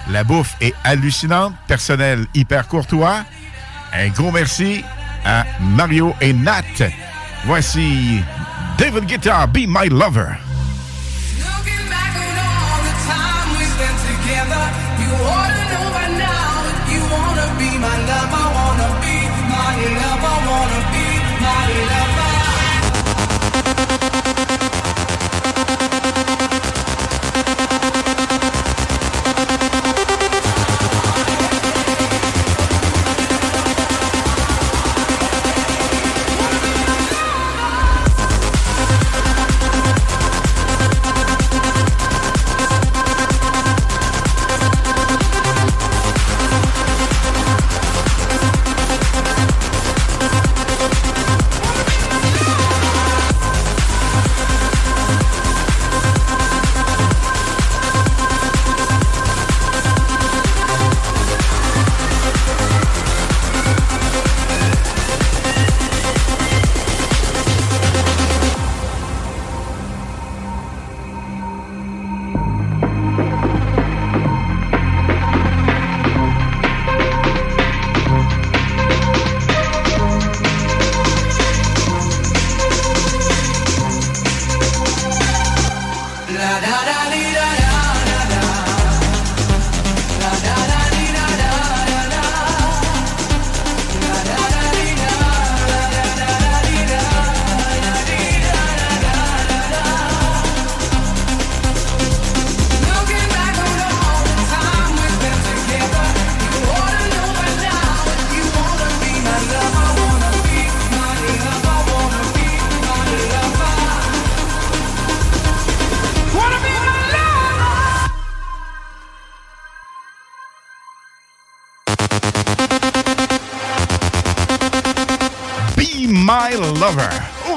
La 0.09 0.23
bouffe 0.23 0.55
est 0.59 0.73
hallucinante, 0.83 1.53
personnel 1.67 2.25
hyper 2.33 2.67
courtois. 2.67 3.23
Un 3.93 4.07
gros 4.09 4.31
merci 4.31 4.83
à 5.23 5.45
Mario 5.61 6.15
et 6.21 6.33
Nat. 6.33 6.63
Voici 7.45 8.21
David 8.77 9.05
Guitar, 9.05 9.47
Be 9.47 9.65
My 9.67 9.87
Lover. 9.89 10.33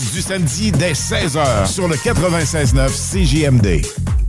du 0.00 0.22
samedi 0.22 0.72
dès 0.72 0.92
16h 0.92 1.66
sur 1.66 1.86
le 1.86 1.96
96.9 1.96 2.88
CJMD. 2.88 4.11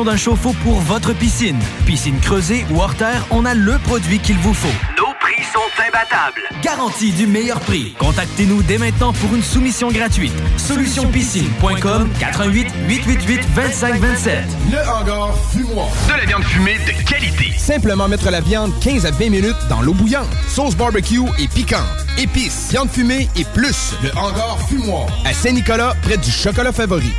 d'un 0.00 0.16
chauffe-eau 0.16 0.54
pour 0.64 0.80
votre 0.80 1.12
piscine. 1.12 1.58
Piscine 1.84 2.18
creusée 2.18 2.64
ou 2.70 2.80
hors 2.80 2.94
terre, 2.94 3.26
on 3.30 3.44
a 3.44 3.52
le 3.52 3.78
produit 3.78 4.18
qu'il 4.20 4.38
vous 4.38 4.54
faut. 4.54 4.72
Nos 4.96 5.12
prix 5.20 5.42
sont 5.52 5.82
imbattables. 5.86 6.40
Garantie 6.62 7.12
du 7.12 7.26
meilleur 7.26 7.60
prix. 7.60 7.94
Contactez-nous 7.98 8.62
dès 8.62 8.78
maintenant 8.78 9.12
pour 9.12 9.34
une 9.34 9.42
soumission 9.42 9.88
gratuite. 9.90 10.32
Solutionpiscine.com 10.56 12.08
88 12.18 12.68
888 12.88 13.40
2527. 13.54 14.44
Le 14.72 14.78
hangar 14.88 15.34
fumoir. 15.52 15.88
De 16.08 16.12
la 16.18 16.24
viande 16.24 16.44
fumée 16.44 16.78
de 16.86 17.08
qualité. 17.08 17.52
Simplement 17.58 18.08
mettre 18.08 18.30
la 18.30 18.40
viande 18.40 18.72
15 18.80 19.04
à 19.04 19.10
20 19.10 19.28
minutes 19.28 19.56
dans 19.68 19.82
l'eau 19.82 19.92
bouillante. 19.92 20.28
Sauce 20.48 20.74
barbecue 20.74 21.20
et 21.38 21.48
piquante. 21.48 21.82
Épices, 22.18 22.68
viande 22.70 22.90
fumée 22.90 23.28
et 23.36 23.44
plus. 23.52 23.92
Le 24.02 24.10
hangar 24.16 24.58
fumoir. 24.68 25.06
À 25.26 25.34
Saint-Nicolas, 25.34 25.94
près 26.02 26.16
du 26.16 26.30
chocolat 26.30 26.72
favori. 26.72 27.12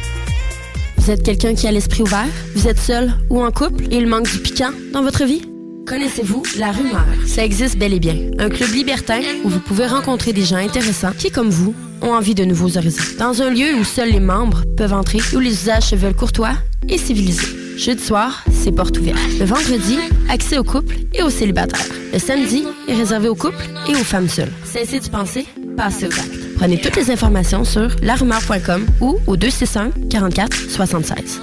Vous 1.03 1.11
êtes 1.11 1.23
quelqu'un 1.23 1.53
qui 1.53 1.67
a 1.67 1.71
l'esprit 1.73 2.01
ouvert? 2.01 2.27
Vous 2.55 2.65
êtes 2.65 2.79
seul 2.79 3.13
ou 3.29 3.43
en 3.43 3.51
couple? 3.51 3.83
Et 3.91 3.97
il 3.97 4.07
manque 4.07 4.31
du 4.31 4.37
piquant 4.37 4.69
dans 4.93 5.03
votre 5.03 5.25
vie? 5.25 5.41
Connaissez-vous 5.85 6.43
La 6.57 6.71
Rumeur? 6.71 7.03
Ça 7.27 7.43
existe 7.43 7.77
bel 7.77 7.91
et 7.91 7.99
bien. 7.99 8.15
Un 8.39 8.47
club 8.47 8.69
libertin 8.69 9.19
où 9.43 9.49
vous 9.49 9.59
pouvez 9.59 9.85
rencontrer 9.85 10.31
des 10.31 10.43
gens 10.45 10.55
intéressants 10.55 11.11
qui, 11.11 11.29
comme 11.29 11.49
vous, 11.49 11.75
ont 12.01 12.13
envie 12.13 12.35
de 12.35 12.45
nouveaux 12.45 12.77
horizons. 12.77 13.03
Dans 13.19 13.41
un 13.41 13.49
lieu 13.49 13.75
où 13.77 13.83
seuls 13.83 14.11
les 14.11 14.21
membres 14.21 14.63
peuvent 14.77 14.93
entrer, 14.93 15.19
où 15.35 15.39
les 15.39 15.51
usages 15.51 15.89
se 15.89 15.97
veulent 15.97 16.15
courtois 16.15 16.53
et 16.87 16.97
civilisés. 16.97 17.47
Jeudi 17.77 18.01
soir, 18.01 18.41
c'est 18.49 18.71
porte 18.71 18.97
ouverte. 18.97 19.19
Le 19.37 19.45
vendredi, 19.45 19.97
accès 20.29 20.57
aux 20.57 20.63
couples 20.63 20.95
et 21.13 21.21
aux 21.21 21.29
célibataires. 21.29 21.85
Le 22.13 22.19
samedi 22.19 22.63
est 22.87 22.95
réservé 22.95 23.27
aux 23.27 23.35
couples 23.35 23.67
et 23.89 23.91
aux 23.91 24.05
femmes 24.05 24.29
seules. 24.29 24.53
Cessez 24.63 25.01
de 25.01 25.09
penser, 25.09 25.45
passez 25.75 26.07
aux 26.07 26.13
actes. 26.13 26.42
Prenez 26.63 26.79
toutes 26.79 26.95
les 26.95 27.11
informations 27.11 27.65
sur 27.65 27.93
larumeur.com 28.01 28.87
ou 29.01 29.19
au 29.27 29.35
261 29.35 30.07
44 30.09 30.55
76. 30.69 31.41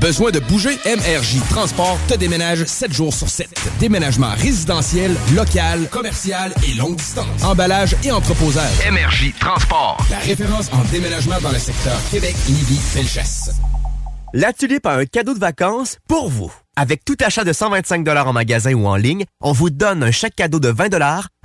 Besoin 0.00 0.32
de 0.32 0.40
bouger? 0.40 0.76
MRJ 0.84 1.38
Transport 1.50 1.96
te 2.08 2.14
déménage 2.14 2.64
7 2.64 2.92
jours 2.92 3.14
sur 3.14 3.28
7. 3.28 3.48
Déménagement 3.78 4.30
résidentiel, 4.38 5.14
local, 5.36 5.88
commercial 5.88 6.52
et 6.68 6.74
longue 6.74 6.96
distance. 6.96 7.44
Emballage 7.44 7.94
et 8.02 8.10
entreposage. 8.10 8.74
MRJ 8.90 9.32
Transport. 9.38 9.96
La 10.10 10.18
référence 10.18 10.68
en 10.72 10.82
déménagement 10.90 11.40
dans 11.40 11.52
le 11.52 11.60
secteur 11.60 11.96
Québec, 12.10 12.34
Lévis, 12.48 12.80
Felchasse. 12.80 13.52
La 14.32 14.52
Tulipe 14.52 14.86
a 14.86 14.96
un 14.96 15.04
cadeau 15.04 15.32
de 15.32 15.38
vacances 15.38 15.98
pour 16.08 16.28
vous. 16.28 16.52
Avec 16.78 17.06
tout 17.06 17.16
achat 17.20 17.42
de 17.42 17.54
125 17.54 18.06
en 18.06 18.34
magasin 18.34 18.74
ou 18.74 18.86
en 18.86 18.96
ligne, 18.96 19.24
on 19.40 19.52
vous 19.52 19.70
donne 19.70 20.02
un 20.02 20.10
chèque 20.10 20.36
cadeau 20.36 20.60
de 20.60 20.68
20 20.68 20.92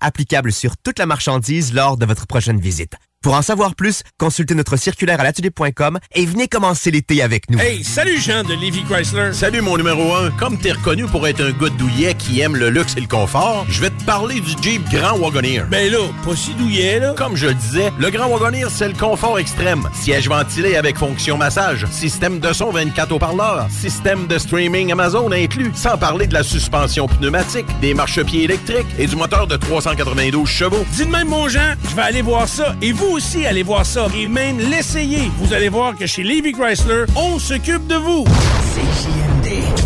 applicable 0.02 0.52
sur 0.52 0.76
toute 0.76 1.00
la 1.00 1.06
marchandise 1.06 1.74
lors 1.74 1.96
de 1.96 2.06
votre 2.06 2.28
prochaine 2.28 2.60
visite. 2.60 2.96
Pour 3.24 3.36
en 3.36 3.44
savoir 3.44 3.76
plus, 3.76 4.02
consultez 4.18 4.56
notre 4.56 4.78
circulaire 4.78 5.20
à 5.20 5.24
latulipe.com 5.24 6.00
et 6.16 6.26
venez 6.26 6.48
commencer 6.48 6.90
l'été 6.90 7.22
avec 7.22 7.52
nous. 7.52 7.60
Hey, 7.60 7.84
salut 7.84 8.20
Jean 8.20 8.44
de 8.44 8.56
Levi 8.56 8.84
Chrysler. 8.84 9.32
Salut 9.34 9.62
mon 9.62 9.78
numéro 9.78 10.16
1. 10.16 10.32
Comme 10.32 10.58
t'es 10.58 10.72
reconnu 10.72 11.06
pour 11.06 11.28
être 11.28 11.40
un 11.40 11.52
gars 11.52 11.70
douillet 11.78 12.16
qui 12.16 12.40
aime 12.40 12.56
le 12.56 12.72
luxe 12.72 12.96
et 12.98 13.00
le 13.00 13.06
confort, 13.06 13.68
je 13.70 13.80
vais 13.80 13.92
te 13.92 14.04
parler 14.06 14.40
du 14.40 14.54
Jeep 14.64 14.82
Grand 14.90 15.20
Wagoneer. 15.20 15.66
Ben 15.70 15.92
là, 15.92 16.00
pas 16.26 16.36
si 16.36 16.56
douillet 16.56 17.00
là. 17.00 17.14
Comme 17.16 17.36
je 17.36 17.46
le 17.46 17.54
disais, 17.54 17.94
le 18.00 18.10
Grand 18.10 18.26
Wagoneer, 18.28 18.72
c'est 18.72 18.88
le 18.88 18.96
confort 18.96 19.38
extrême. 19.38 19.88
Siège 19.94 20.28
ventilé 20.28 20.76
avec 20.76 20.98
fonction 20.98 21.38
massage, 21.38 21.86
système 21.92 22.40
de 22.40 22.52
son 22.54 22.72
24 22.72 23.12
haut-parleurs, 23.12 23.68
système 23.70 24.26
de 24.26 24.40
streaming 24.40 24.92
Amazon 24.94 25.32
inclus, 25.32 25.72
sans 25.76 25.96
parler 25.96 26.26
de 26.26 26.34
la 26.34 26.42
suspension 26.42 27.08
pneumatique, 27.08 27.68
des 27.82 27.94
marchepieds 27.94 28.46
électriques 28.46 28.88
et 28.98 29.06
du 29.06 29.16
moteur 29.16 29.46
de 29.46 29.58
392 29.58 30.50
chevaux. 30.50 30.84
Dis 30.94 31.06
de 31.06 31.12
même 31.12 31.28
mon 31.28 31.48
Jean, 31.48 31.76
je 31.88 31.96
vais 31.96 32.02
aller 32.02 32.24
voir 32.24 32.48
ça 32.48 32.76
et 32.82 32.92
vous 32.92 33.11
aussi 33.12 33.46
allez 33.46 33.64
voir 33.64 33.86
ça 33.86 34.08
et 34.16 34.28
même 34.28 34.58
l'essayer. 34.60 35.32
Vous 35.40 35.54
allez 35.54 35.70
voir 35.70 35.96
que 35.96 36.06
chez 36.06 36.24
Levi 36.24 36.52
Chrysler, 36.52 37.06
on 37.16 37.40
s'occupe 37.40 37.86
de 37.88 37.96
vous. 37.96 38.26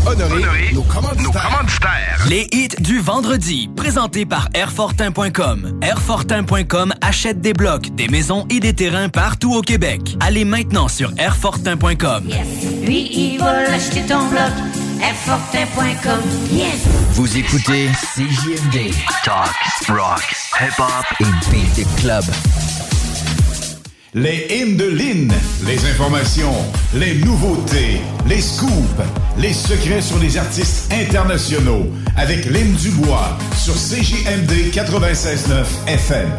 Honoré, 0.05 0.71
nos 0.73 0.83
commanditaires. 0.83 2.25
Les 2.29 2.47
hits 2.51 2.75
du 2.79 2.99
vendredi, 2.99 3.69
présentés 3.75 4.25
par 4.25 4.49
Airfortin.com. 4.53 5.79
Airfortin.com 5.81 6.93
achète 7.01 7.41
des 7.41 7.53
blocs, 7.53 7.93
des 7.95 8.07
maisons 8.07 8.45
et 8.49 8.59
des 8.59 8.73
terrains 8.73 9.09
partout 9.09 9.53
au 9.55 9.61
Québec. 9.61 10.15
Allez 10.19 10.45
maintenant 10.45 10.87
sur 10.87 11.11
Airfortin.com. 11.17 12.29
Lui, 12.83 13.09
il 13.11 13.39
va 13.39 13.63
l'acheter 13.63 14.01
ton 14.01 14.27
bloc. 14.27 14.51
Airfortin.com. 15.01 16.21
Yes! 16.51 16.87
Vous 17.11 17.37
écoutez 17.37 17.89
CJMD. 18.15 18.93
Talk, 19.23 19.49
rock, 19.89 20.35
hip-hop 20.61 21.05
et 21.19 21.49
beat 21.51 21.87
club. 21.97 22.23
Les 24.17 24.47
hymnes 24.49 24.77
de 24.77 24.85
Lynn, 24.85 25.29
les 25.65 25.91
informations, 25.91 26.53
les 26.93 27.15
nouveautés, 27.15 27.99
les 28.25 28.39
scoops, 28.39 28.71
les 29.37 29.51
secrets 29.51 30.01
sur 30.01 30.17
les 30.19 30.37
artistes 30.37 30.89
internationaux 30.93 31.85
avec 32.15 32.45
Lynn 32.45 32.71
Dubois 32.75 33.37
sur 33.57 33.73
CJMD 33.73 34.71
96.9 34.71 35.65
FM. 35.87 36.29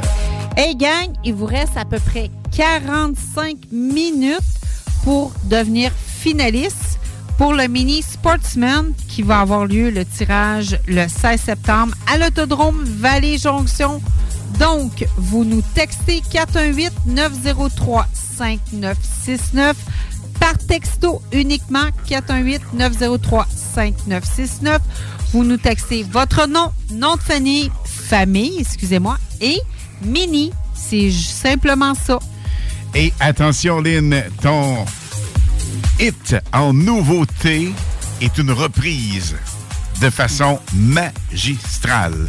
Hey 0.56 0.74
gang, 0.74 1.12
il 1.22 1.34
vous 1.34 1.44
reste 1.44 1.76
à 1.76 1.84
peu 1.84 1.98
près 1.98 2.30
45 2.56 3.58
minutes 3.70 4.40
pour 5.04 5.34
devenir 5.44 5.92
finaliste 5.92 6.98
pour 7.36 7.52
le 7.52 7.68
mini 7.68 8.00
Sportsman 8.00 8.94
qui 9.06 9.20
va 9.20 9.40
avoir 9.40 9.66
lieu 9.66 9.90
le 9.90 10.06
tirage 10.06 10.78
le 10.88 11.06
16 11.08 11.38
septembre 11.38 11.94
à 12.10 12.16
l'autodrome 12.16 12.82
Vallée 12.84 13.36
Jonction. 13.36 14.00
Donc, 14.58 15.06
vous 15.16 15.44
nous 15.44 15.62
textez 15.74 16.22
418-903-5969 17.06 19.74
par 20.40 20.58
texto 20.58 21.22
uniquement 21.32 21.88
418-903-5969. 22.08 24.78
Vous 25.32 25.44
nous 25.44 25.56
textez 25.56 26.02
votre 26.04 26.46
nom, 26.46 26.70
nom 26.92 27.16
de 27.16 27.20
famille, 27.20 27.72
famille, 27.84 28.60
excusez-moi, 28.60 29.18
et 29.40 29.58
mini. 30.02 30.52
C'est 30.74 31.10
simplement 31.10 31.94
ça. 31.94 32.18
Et 32.94 33.12
attention, 33.20 33.80
Lynn, 33.80 34.22
ton 34.40 34.84
hit 35.98 36.36
en 36.52 36.72
nouveauté 36.72 37.72
est 38.20 38.38
une 38.38 38.52
reprise 38.52 39.34
de 40.00 40.08
façon 40.10 40.60
magistrale. 40.74 42.28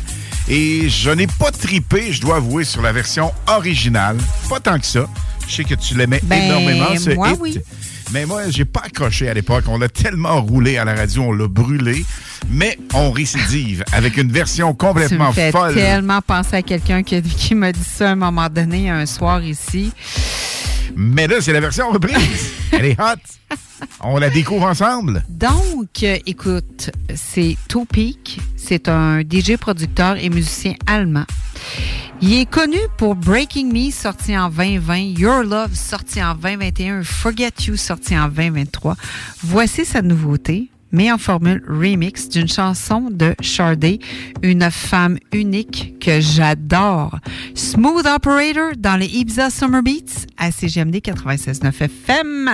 Et 0.49 0.87
je 0.89 1.09
n'ai 1.09 1.27
pas 1.27 1.51
tripé, 1.51 2.11
je 2.13 2.21
dois 2.21 2.37
avouer, 2.37 2.63
sur 2.63 2.81
la 2.81 2.91
version 2.93 3.31
originale. 3.47 4.17
Pas 4.49 4.59
tant 4.59 4.79
que 4.79 4.85
ça. 4.85 5.07
Je 5.47 5.55
sais 5.55 5.63
que 5.63 5.75
tu 5.75 5.95
l'aimais 5.95 6.19
Ben, 6.23 6.43
énormément, 6.43 6.95
ce 6.97 7.09
moi, 7.11 7.31
hit. 7.31 7.37
oui. 7.39 7.59
Mais 8.13 8.25
moi, 8.25 8.43
j'ai 8.49 8.63
pas 8.63 8.81
accroché 8.85 9.27
à 9.27 9.33
l'époque. 9.33 9.65
On 9.67 9.77
l'a 9.77 9.89
tellement 9.89 10.41
roulé 10.41 10.77
à 10.77 10.85
la 10.85 10.95
radio, 10.95 11.23
on 11.23 11.31
l'a 11.33 11.47
brûlé. 11.49 12.05
Mais 12.49 12.77
on 12.93 13.11
récidive 13.11 13.83
avec 13.91 14.15
une 14.15 14.31
version 14.31 14.71
Tu 14.71 14.77
complètement 14.77 15.27
me 15.29 15.33
fais 15.33 15.51
folle. 15.51 15.73
tellement 15.73 16.21
penser 16.21 16.55
à 16.57 16.61
quelqu'un 16.61 17.03
qui, 17.03 17.21
qui 17.21 17.53
m'a 17.55 17.73
dit 17.73 17.79
ça 17.83 18.09
à 18.09 18.11
un 18.13 18.15
moment 18.15 18.47
donné, 18.49 18.89
un 18.89 19.05
soir 19.05 19.43
ici. 19.43 19.91
Mais 20.95 21.27
là, 21.27 21.41
c'est 21.41 21.53
la 21.53 21.59
version 21.59 21.89
reprise. 21.91 22.51
Elle 22.71 22.85
est 22.85 22.99
hot. 22.99 23.47
On 24.01 24.17
la 24.17 24.29
découvre 24.29 24.65
ensemble. 24.65 25.23
Donc, 25.29 26.03
euh, 26.03 26.17
écoute, 26.25 26.91
c'est 27.15 27.55
Topik. 27.67 28.39
C'est 28.55 28.89
un 28.89 29.21
DJ 29.21 29.57
producteur 29.57 30.17
et 30.17 30.29
musicien 30.29 30.73
allemand. 30.85 31.25
Il 32.21 32.33
est 32.33 32.49
connu 32.49 32.79
pour 32.97 33.15
Breaking 33.15 33.71
Me, 33.71 33.91
sorti 33.91 34.35
en 34.35 34.49
2020, 34.49 35.19
Your 35.19 35.43
Love, 35.43 35.75
sorti 35.75 36.23
en 36.23 36.33
2021, 36.33 37.03
Forget 37.03 37.51
You, 37.67 37.77
sorti 37.77 38.17
en 38.17 38.27
2023. 38.27 38.95
Voici 39.43 39.85
sa 39.85 40.01
nouveauté, 40.01 40.71
mais 40.91 41.11
en 41.11 41.17
formule 41.17 41.63
remix 41.67 42.29
d'une 42.29 42.47
chanson 42.47 43.09
de 43.11 43.35
Sade, 43.41 43.99
une 44.41 44.69
femme 44.71 45.17
unique 45.31 45.95
que 45.99 46.19
j'adore. 46.19 47.17
Smooth 47.55 48.05
Operator 48.05 48.71
dans 48.77 48.95
les 48.97 49.07
Ibiza 49.07 49.49
Summer 49.49 49.83
Beats 49.83 50.25
à 50.37 50.51
CGMD 50.51 50.97
96.9 50.97 51.83
FM. 51.83 52.51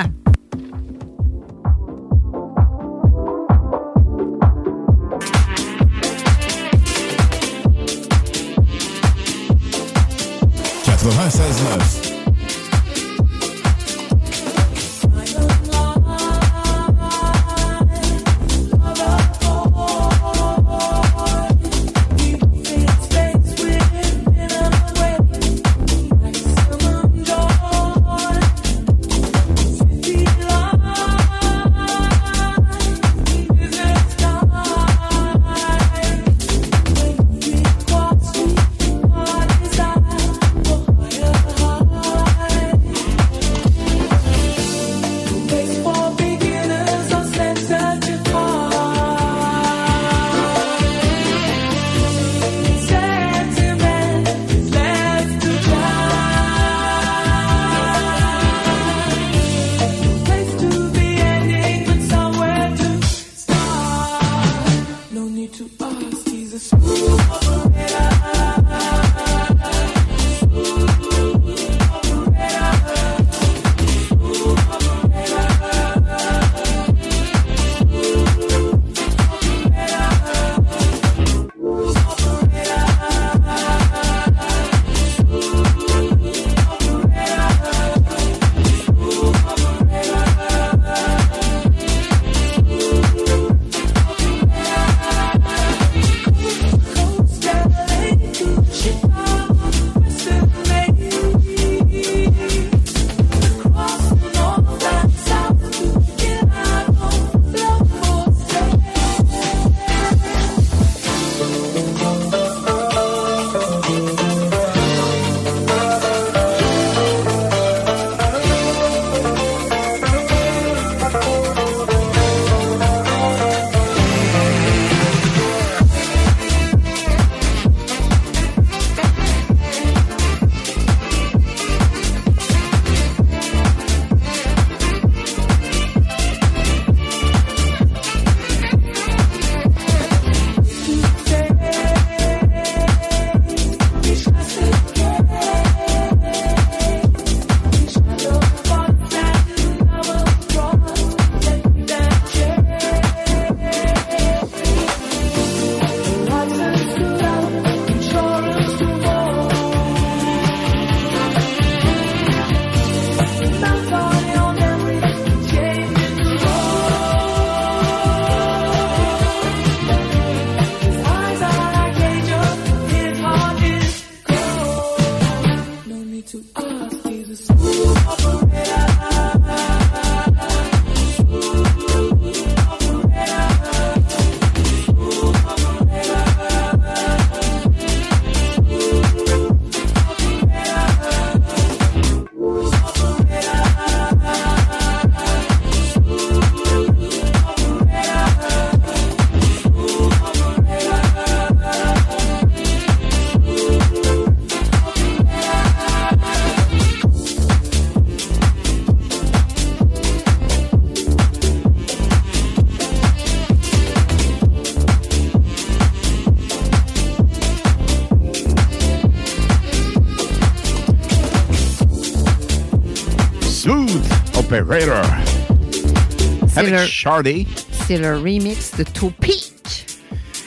Avec 226.73 226.87
le- 226.87 226.91
Shardy. 226.93 227.47
C'est 227.87 227.97
le 227.97 228.17
remix 228.17 228.71
de 228.77 228.83
Topik. 228.83 229.85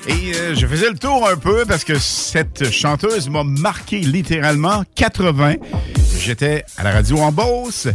Et 0.09 0.33
euh, 0.37 0.55
je 0.55 0.67
faisais 0.67 0.89
le 0.89 0.97
tour 0.97 1.29
un 1.29 1.37
peu 1.37 1.65
parce 1.67 1.83
que 1.83 1.99
cette 1.99 2.71
chanteuse 2.71 3.29
m'a 3.29 3.43
marqué 3.43 3.99
littéralement 4.01 4.85
80. 4.95 5.55
J'étais 6.21 6.65
à 6.77 6.85
la 6.85 6.93
radio 6.93 7.19
en 7.19 7.33
Beauce 7.33 7.89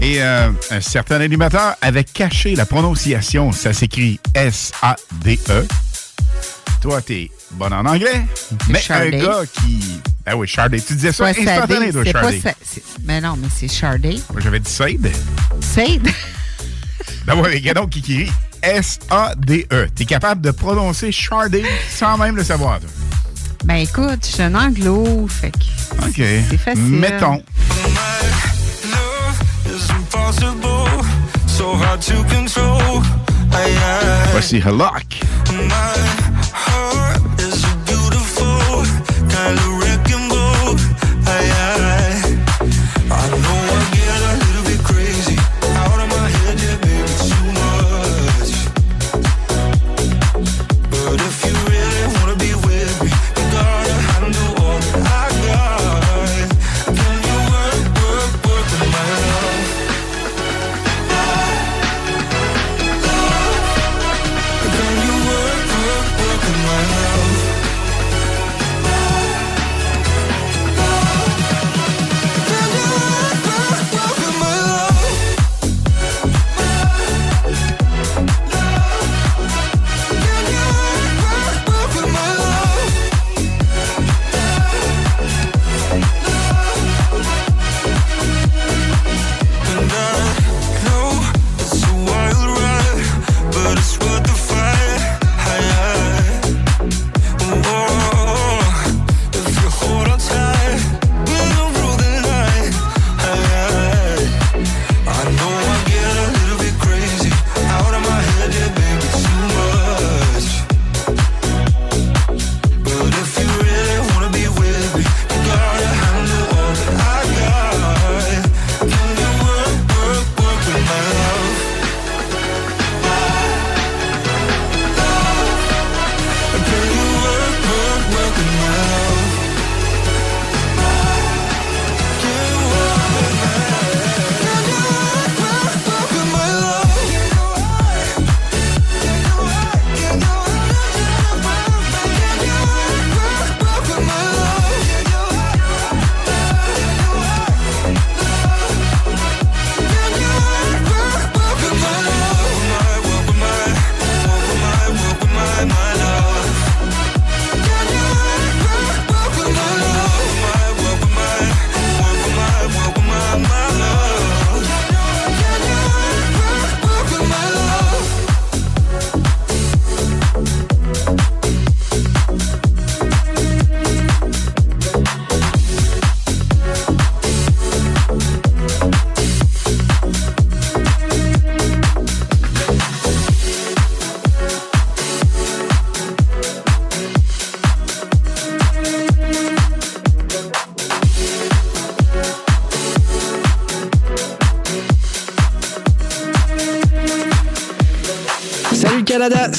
et 0.00 0.22
euh, 0.22 0.50
un 0.70 0.80
certain 0.80 1.20
animateur 1.20 1.74
avait 1.82 2.04
caché 2.04 2.54
la 2.54 2.64
prononciation. 2.64 3.50
Ça 3.50 3.72
s'écrit 3.72 4.20
S-A-D-E. 4.34 5.66
Toi, 6.80 7.02
t'es 7.02 7.28
bon 7.52 7.72
en 7.72 7.84
anglais, 7.86 8.22
mais 8.68 8.78
un 8.90 9.08
gars 9.10 9.42
qui... 9.52 9.80
Ah 10.24 10.36
oui, 10.36 10.46
Sharday. 10.46 10.80
Tu 10.80 10.94
disais 10.94 11.10
ça 11.10 11.24
instantané, 11.26 11.90
toi, 11.90 12.04
Sharday. 12.04 12.40
Sa- 12.40 12.54
Mais 13.04 13.20
non, 13.20 13.34
mais 13.36 13.48
c'est 13.52 13.66
Sharday. 13.66 14.20
Moi, 14.32 14.40
j'avais 14.40 14.60
dit 14.60 14.70
Sade. 14.70 15.10
Sade 15.60 16.06
d'avoir 17.28 17.48
les 17.50 17.60
gadons 17.60 17.86
qui 17.86 18.00
rient. 18.00 18.30
S-A-D-E. 18.62 19.88
T'es 19.94 20.04
capable 20.06 20.40
de 20.40 20.50
prononcer 20.50 21.12
Shardé 21.12 21.62
sans 21.90 22.16
même 22.16 22.34
le 22.34 22.42
savoir. 22.42 22.80
Ben 23.64 23.76
écoute, 23.76 24.20
je 24.22 24.32
suis 24.32 24.42
un 24.42 24.54
anglo, 24.54 25.28
fait 25.28 25.50
que 25.50 26.42
c'est 26.48 26.56
facile. 26.56 26.82
Mettons. 26.82 27.42
Voici 34.32 34.62
Halak. 34.62 35.17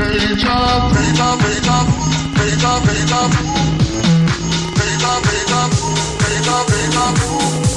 Wake 0.00 0.46
up, 0.46 0.92
wake 0.94 1.20
up, 1.20 1.38
wake 1.42 2.64
up, 2.64 2.86
wake 6.70 6.96
up. 6.96 7.69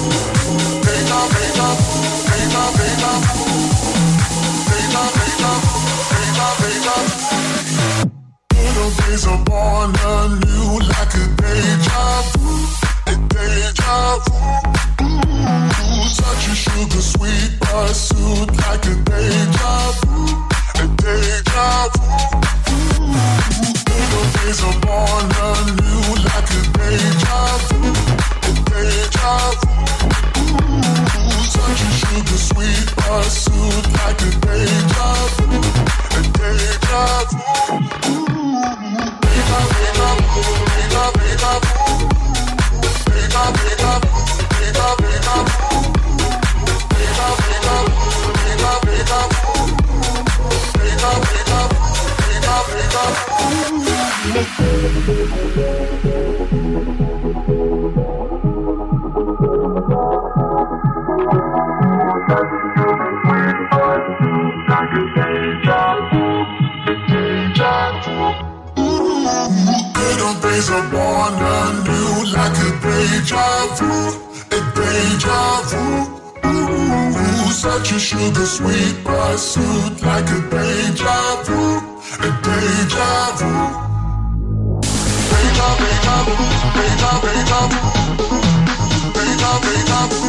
sugar 78.14 78.45
sweet 78.45 78.95
pursuit 79.03 80.02
like 80.03 80.30
a 80.30 80.40
deja 80.52 81.19
vu, 81.45 81.61
a 82.19 82.30
deja 82.45 83.11
vu. 83.40 83.52
Deja, 85.31 85.68
deja 85.81 86.18
vu, 86.27 86.35
deja, 86.77 87.11
deja 87.26 87.61
vu, 87.72 87.80
deja, 89.15 89.52
deja 89.65 89.99
vu. 90.11 90.23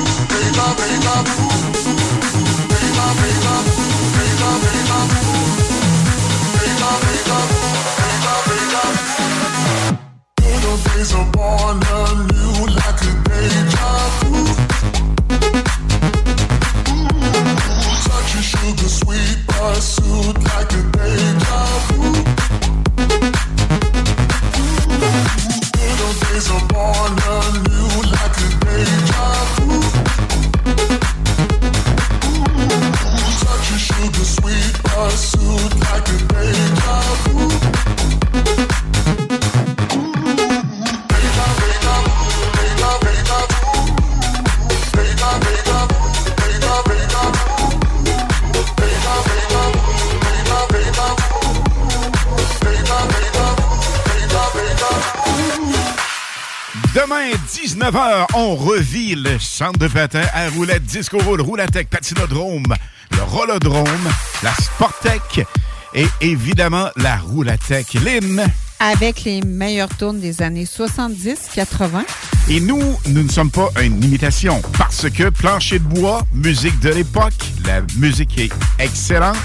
Le 59.35 59.40
centre 59.40 59.81
de 59.81 59.89
patin 59.89 60.23
à 60.32 60.48
roulette 60.48 60.85
Disco 60.85 61.19
Roll, 61.19 61.40
Roulatec, 61.40 61.90
Patinodrome, 61.90 62.73
le 63.11 63.23
Rollodrome, 63.23 64.09
la 64.44 64.55
Sportec 64.55 65.44
et 65.93 66.06
évidemment 66.20 66.89
la 66.94 67.16
Roulatec. 67.16 67.94
Lynn. 67.94 68.47
Avec 68.78 69.24
les 69.24 69.40
meilleures 69.40 69.89
tournes 69.89 70.20
des 70.20 70.40
années 70.40 70.66
70-80. 70.66 72.05
Et 72.48 72.61
nous, 72.61 72.81
nous 73.09 73.23
ne 73.24 73.28
sommes 73.28 73.51
pas 73.51 73.70
une 73.82 74.05
imitation 74.05 74.62
parce 74.78 75.11
que 75.11 75.31
Plancher 75.31 75.81
de 75.81 75.85
bois, 75.85 76.23
musique 76.32 76.78
de 76.78 76.90
l'époque, 76.90 77.35
la 77.66 77.81
musique 77.97 78.39
est 78.39 78.52
excellente, 78.78 79.36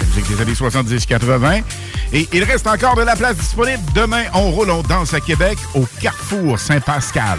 la 0.00 0.06
musique 0.06 0.34
des 0.34 0.40
années 0.40 0.52
70-80. 0.54 1.62
Et 2.14 2.26
il 2.32 2.44
reste 2.44 2.66
encore 2.66 2.96
de 2.96 3.02
la 3.02 3.14
place 3.14 3.36
disponible. 3.36 3.82
Demain, 3.94 4.24
on 4.32 4.50
roule, 4.50 4.70
on 4.70 4.82
danse 4.82 5.12
à 5.12 5.20
Québec 5.20 5.58
au 5.74 5.86
Carrefour 6.00 6.58
Saint-Pascal. 6.58 7.38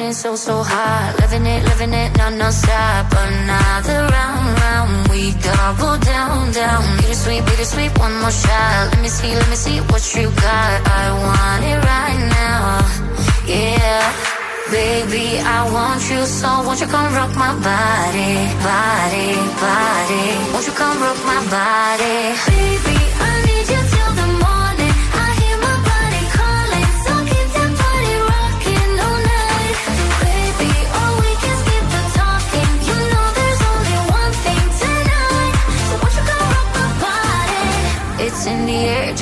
In, 0.00 0.12
so, 0.12 0.34
so 0.34 0.62
hot. 0.62 1.14
Living 1.20 1.46
it, 1.46 1.62
living 1.62 1.94
it, 1.94 2.16
non, 2.18 2.36
non 2.36 2.50
stop. 2.50 3.06
Another 3.14 4.00
round, 4.10 4.58
round. 4.58 5.08
We 5.08 5.30
double 5.38 5.96
down, 6.02 6.50
down. 6.50 6.82
Bittersweet, 6.98 7.44
bittersweet, 7.46 7.96
one 7.98 8.14
more 8.20 8.32
shot. 8.32 8.90
Let 8.90 9.00
me 9.02 9.08
see, 9.08 9.32
let 9.34 9.48
me 9.48 9.54
see 9.54 9.78
what 9.92 10.02
you 10.16 10.26
got. 10.34 10.76
I 11.00 11.04
want 11.22 11.62
it 11.70 11.78
right 11.78 12.20
now. 12.40 12.82
Yeah. 13.46 14.34
Baby, 14.72 15.38
I 15.38 15.70
want 15.70 16.02
you 16.10 16.26
so 16.26 16.48
won't 16.66 16.80
you 16.80 16.88
come 16.88 17.14
rock 17.14 17.36
my 17.36 17.54
body, 17.54 18.34
body, 18.66 19.30
body. 19.62 20.26
Won't 20.50 20.66
you 20.66 20.74
come 20.74 20.98
rock 21.06 21.20
my 21.22 21.40
body? 21.54 22.34
Baby, 22.50 23.03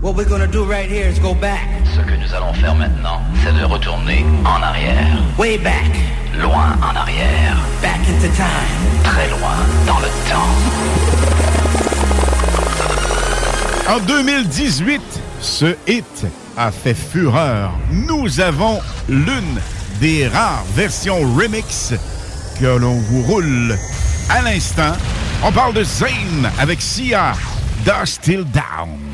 What 0.00 0.16
we're 0.16 0.24
gonna 0.24 0.46
do 0.46 0.64
right 0.64 0.88
here 0.88 1.06
is 1.06 1.18
go 1.18 1.34
back. 1.34 1.60
Ce 1.94 2.00
que 2.00 2.16
nous 2.16 2.32
allons 2.32 2.54
faire 2.54 2.74
maintenant, 2.74 3.20
c'est 3.42 3.52
de 3.52 3.62
retourner 3.62 4.24
en 4.42 4.62
arrière. 4.62 5.18
Way 5.36 5.58
back. 5.58 5.90
Loin 6.40 6.74
en 6.80 6.96
arrière. 6.96 7.58
Back 7.82 8.00
into 8.08 8.34
time. 8.34 9.02
Très 9.02 9.28
loin 9.28 9.56
dans 9.86 9.98
le 9.98 10.08
temps. 10.30 10.48
En 13.92 13.98
2018, 13.98 15.02
ce 15.42 15.76
hit 15.86 16.26
a 16.56 16.70
fait 16.70 16.94
fureur. 16.94 17.70
Nous 17.92 18.40
avons 18.40 18.80
l'une 19.10 19.60
des 20.00 20.26
rares 20.26 20.64
versions 20.74 21.20
remix 21.36 21.92
que 22.58 22.78
l'on 22.78 22.94
vous 22.94 23.20
roule 23.24 23.76
à 24.30 24.40
l'instant. 24.40 24.96
On 25.42 25.52
parle 25.52 25.74
de 25.74 25.84
Zayn 25.84 26.50
avec 26.58 26.80
Sia, 26.80 27.34
Dust 27.84 28.22
Till 28.22 28.44
Down. 28.44 29.13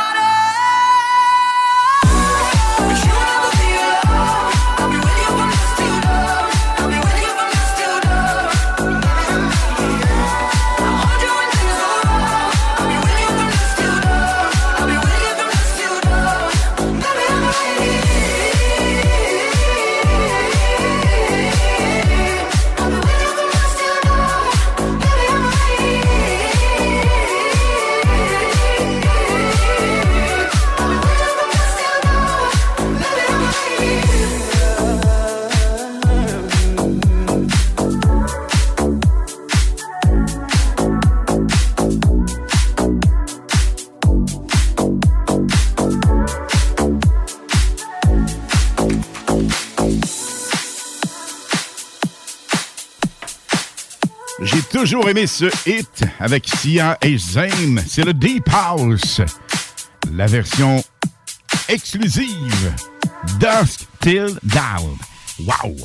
Toujours 54.81 55.07
aimé 55.09 55.27
ce 55.27 55.45
hit 55.69 56.03
avec 56.19 56.47
Sia 56.47 56.97
et 57.03 57.15
Zayn. 57.15 57.83
C'est 57.87 58.03
le 58.03 58.15
Deep 58.15 58.49
House. 58.51 59.21
La 60.11 60.25
version 60.25 60.83
exclusive. 61.69 62.73
Dusk 63.39 63.81
Till 63.99 64.39
Down. 64.41 64.97
Wow! 65.39 65.75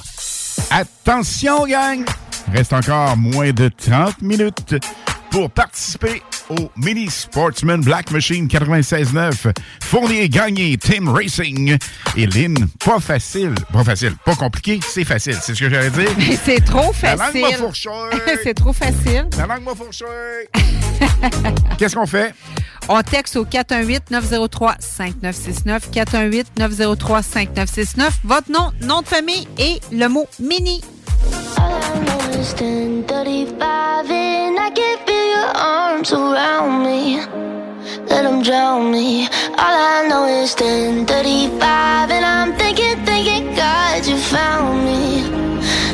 Attention, 0.71 1.67
gang! 1.67 2.07
Reste 2.51 2.73
encore 2.73 3.19
moins 3.19 3.53
de 3.53 3.69
30 3.69 4.23
minutes 4.23 4.77
pour 5.31 5.51
participer 5.51 6.23
au 6.51 6.71
Mini 6.77 7.09
Sportsman 7.11 7.81
Black 7.81 8.11
Machine 8.11 8.47
96.9. 8.49 9.53
Fournier 9.83 10.29
gagné 10.29 10.77
Team 10.77 11.09
Racing. 11.09 11.79
Et 12.17 12.27
Lynn, 12.27 12.57
pas 12.85 12.99
facile. 13.01 13.55
Pas 13.73 13.85
facile. 13.85 14.15
Pas 14.25 14.35
compliqué, 14.35 14.81
c'est 14.87 15.05
facile. 15.05 15.37
C'est 15.41 15.55
ce 15.55 15.61
que 15.61 15.71
j'allais 15.71 15.91
dire. 15.91 16.11
C'est 16.45 16.65
trop 16.65 16.93
La 17.03 17.15
langue 17.17 17.27
facile. 17.27 17.41
m'a 17.43 17.53
fourché. 17.57 17.89
C'est 18.43 18.55
trop 18.55 18.73
facile. 18.73 19.27
La 19.39 19.47
langue 19.47 19.63
m'a. 19.65 19.73
Qu'est-ce 21.79 21.95
qu'on 21.95 22.07
fait? 22.07 22.35
On 22.89 23.01
texte 23.03 23.37
au 23.37 23.45
418-903-5969. 23.45 26.45
418-903-5969. 26.59 28.09
Votre 28.25 28.51
nom, 28.51 28.73
nom 28.83 29.03
de 29.03 29.07
famille 29.07 29.47
et 29.59 29.81
le 29.93 30.09
mot 30.09 30.27
mini. 30.41 30.81
It's 32.39 32.53
10:35 32.55 34.11
and 34.11 34.59
I 34.67 34.71
can 34.71 34.97
feel 35.07 35.27
your 35.37 35.51
arms 35.57 36.13
around 36.13 36.85
me. 36.87 37.21
Let 38.11 38.23
them 38.27 38.43
drown 38.43 38.93
me. 38.93 39.29
All 39.63 39.77
I 39.95 40.07
know 40.09 40.25
is 40.25 40.55
10:35 40.55 42.11
and 42.17 42.25
I'm 42.25 42.51
thinking, 42.61 42.97
thinking, 43.05 43.45
God, 43.55 44.07
you 44.07 44.17
found 44.35 44.85
me. 44.89 45.03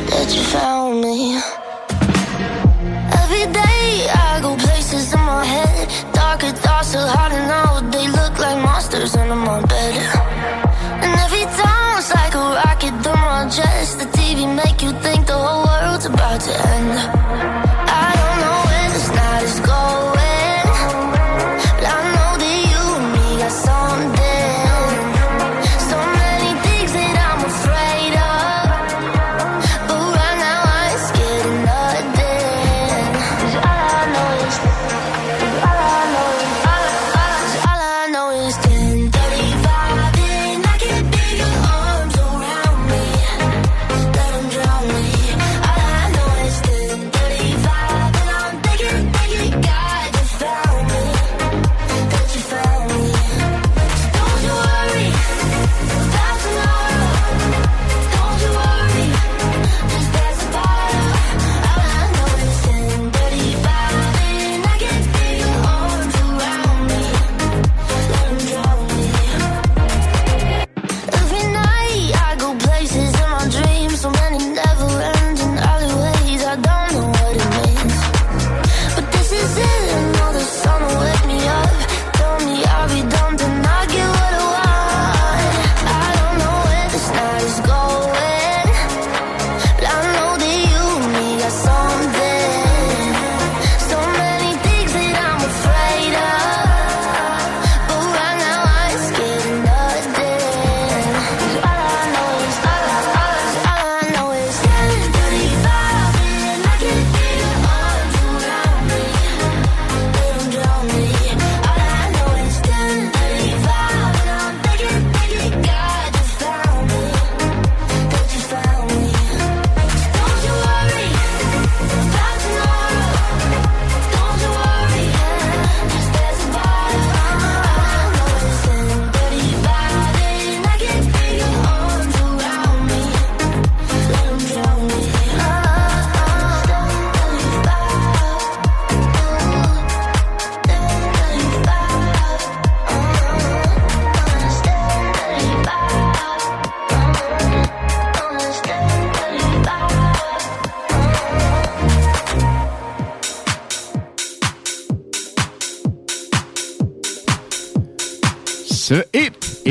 That 0.09 0.27
you 0.35 0.43
found 0.55 1.01
me. 1.05 1.17
Every 3.21 3.45
day 3.61 3.85
I 4.27 4.39
go 4.45 4.51
places 4.65 5.13
in 5.13 5.21
my 5.33 5.43
head. 5.53 5.85
Darker 6.13 6.53
thoughts 6.63 6.93
know. 7.51 7.69
They 7.93 8.07
look 8.19 8.33
like 8.45 8.59
monsters 8.67 9.15
under 9.15 9.39
my 9.49 9.59
bed. 9.71 9.95
And 11.03 11.13
every 11.25 11.45
time 11.59 11.97
it's 11.99 12.11
like 12.13 12.35
a 12.35 12.45
rocket. 12.59 12.93
Make 14.45 14.81
you 14.81 14.91
think 14.91 15.25
the 15.25 15.33
whole 15.33 15.65
world's 15.65 16.05
about 16.05 16.41
to 16.41 16.67
end. 16.69 17.12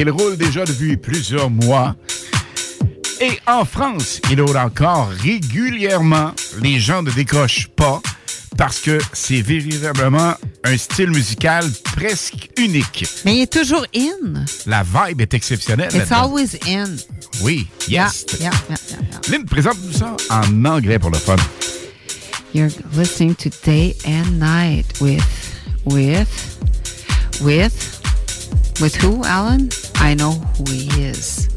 Il 0.03 0.11
roule 0.11 0.37
déjà 0.37 0.65
depuis 0.65 0.97
plusieurs 0.97 1.49
mois. 1.49 1.95
Et 3.21 3.39
en 3.47 3.65
France, 3.65 4.21
il 4.33 4.43
roule 4.43 4.57
encore 4.57 5.09
régulièrement. 5.09 6.33
Les 6.61 6.81
gens 6.81 7.05
ne 7.05 7.11
décrochent 7.13 7.69
pas 7.69 8.03
parce 8.59 8.81
que 8.81 8.99
c'est 9.13 9.43
véritablement 9.43 10.35
un 10.65 10.77
style 10.77 11.11
musical 11.11 11.65
presque 11.97 12.51
unique. 12.57 13.07
Mais 13.25 13.37
il 13.37 13.43
est 13.43 13.53
toujours 13.53 13.87
in. 13.95 14.45
La 14.67 14.83
vibe 14.83 15.21
est 15.21 15.35
exceptionnelle. 15.35 15.95
It's 15.95 16.11
always 16.11 16.59
in. 16.67 16.97
Oui, 17.43 17.69
yes. 17.89 18.27
Yeah, 18.41 18.51
yeah, 18.51 18.51
yeah, 18.69 18.77
yeah, 18.91 18.99
yeah. 19.09 19.21
Lynn, 19.31 19.45
présente-nous 19.45 19.93
ça 19.93 20.17
en 20.31 20.65
anglais 20.65 20.99
pour 20.99 21.11
le 21.11 21.19
fun. 21.19 21.37
You're 22.53 22.71
listening 22.97 23.37
to 23.37 23.51
Day 23.65 23.95
and 24.05 24.41
Night 24.41 25.01
with, 25.01 25.23
with, 25.85 26.29
with, 27.41 28.01
with 28.81 28.97
who, 28.97 29.23
Alan? 29.25 29.69
I 30.03 30.15
know 30.15 30.33
who 30.59 30.65
he 30.71 30.89
is. 31.01 31.49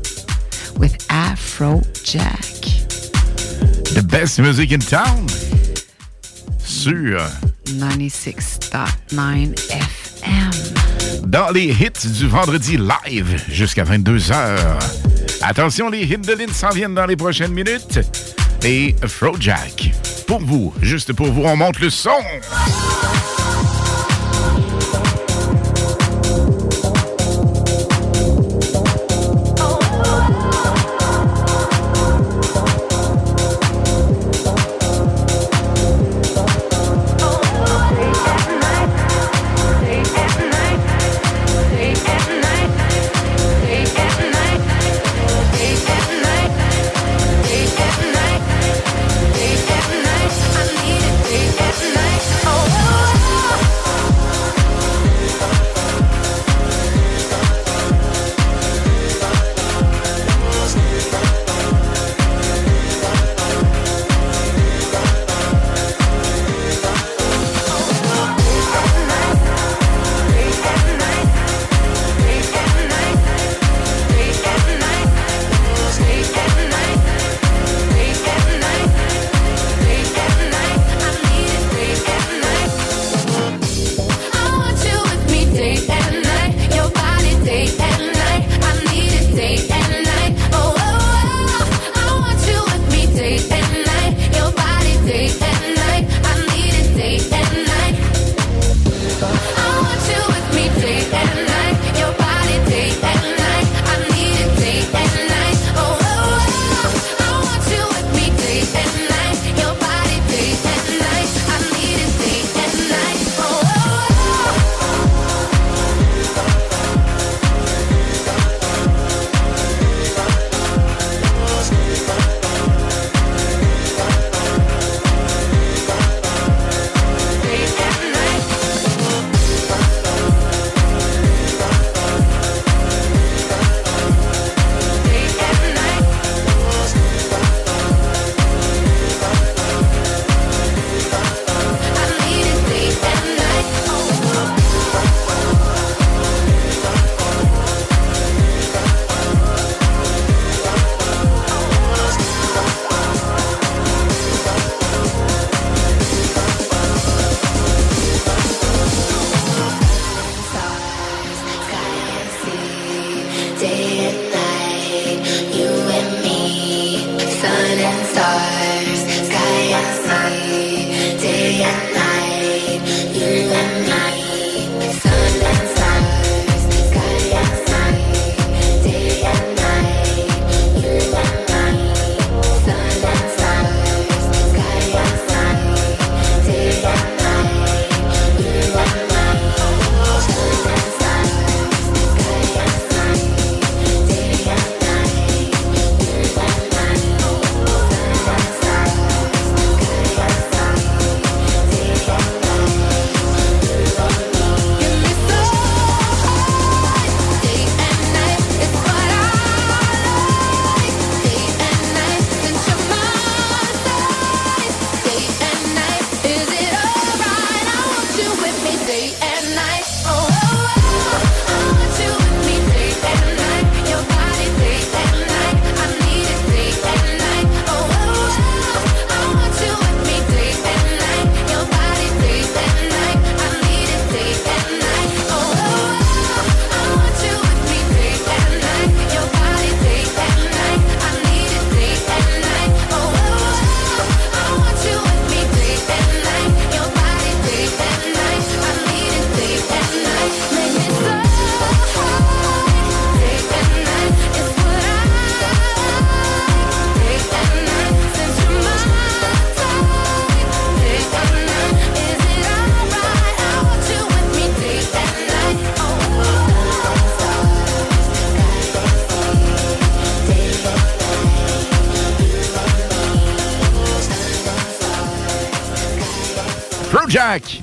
With 0.77 0.95
Afro 1.09 1.81
Jack. 2.03 2.61
The 3.93 4.03
best 4.07 4.39
music 4.39 4.71
in 4.71 4.79
town. 4.79 5.27
Sur, 6.59 7.19
96.9 7.65 9.55
FM. 9.71 10.85
dans 11.25 11.49
les 11.49 11.65
hits 11.65 12.07
du 12.07 12.27
vendredi 12.27 12.77
live 12.77 13.43
jusqu'à 13.49 13.83
22h. 13.83 14.33
Attention, 15.41 15.89
les 15.89 16.03
hits 16.03 16.17
de 16.17 16.33
Lynn 16.33 16.53
s'en 16.53 16.69
viennent 16.69 16.95
dans 16.95 17.05
les 17.07 17.15
prochaines 17.15 17.51
minutes. 17.51 17.99
Et 18.63 18.95
Frojack, 19.05 19.91
pour 20.27 20.39
vous, 20.39 20.73
juste 20.81 21.13
pour 21.13 21.31
vous, 21.31 21.43
on 21.43 21.55
monte 21.55 21.79
le 21.79 21.89
son. 21.89 22.11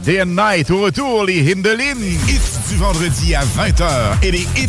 Day 0.04 0.20
and 0.20 0.34
Night, 0.34 0.70
au 0.70 0.80
retour, 0.80 1.24
les 1.24 1.52
Hindelin. 1.52 1.94
Hits 2.28 2.58
du 2.68 2.76
vendredi 2.76 3.34
à 3.36 3.42
20h 3.42 4.16
et 4.22 4.32
les 4.32 4.46
hits 4.56 4.68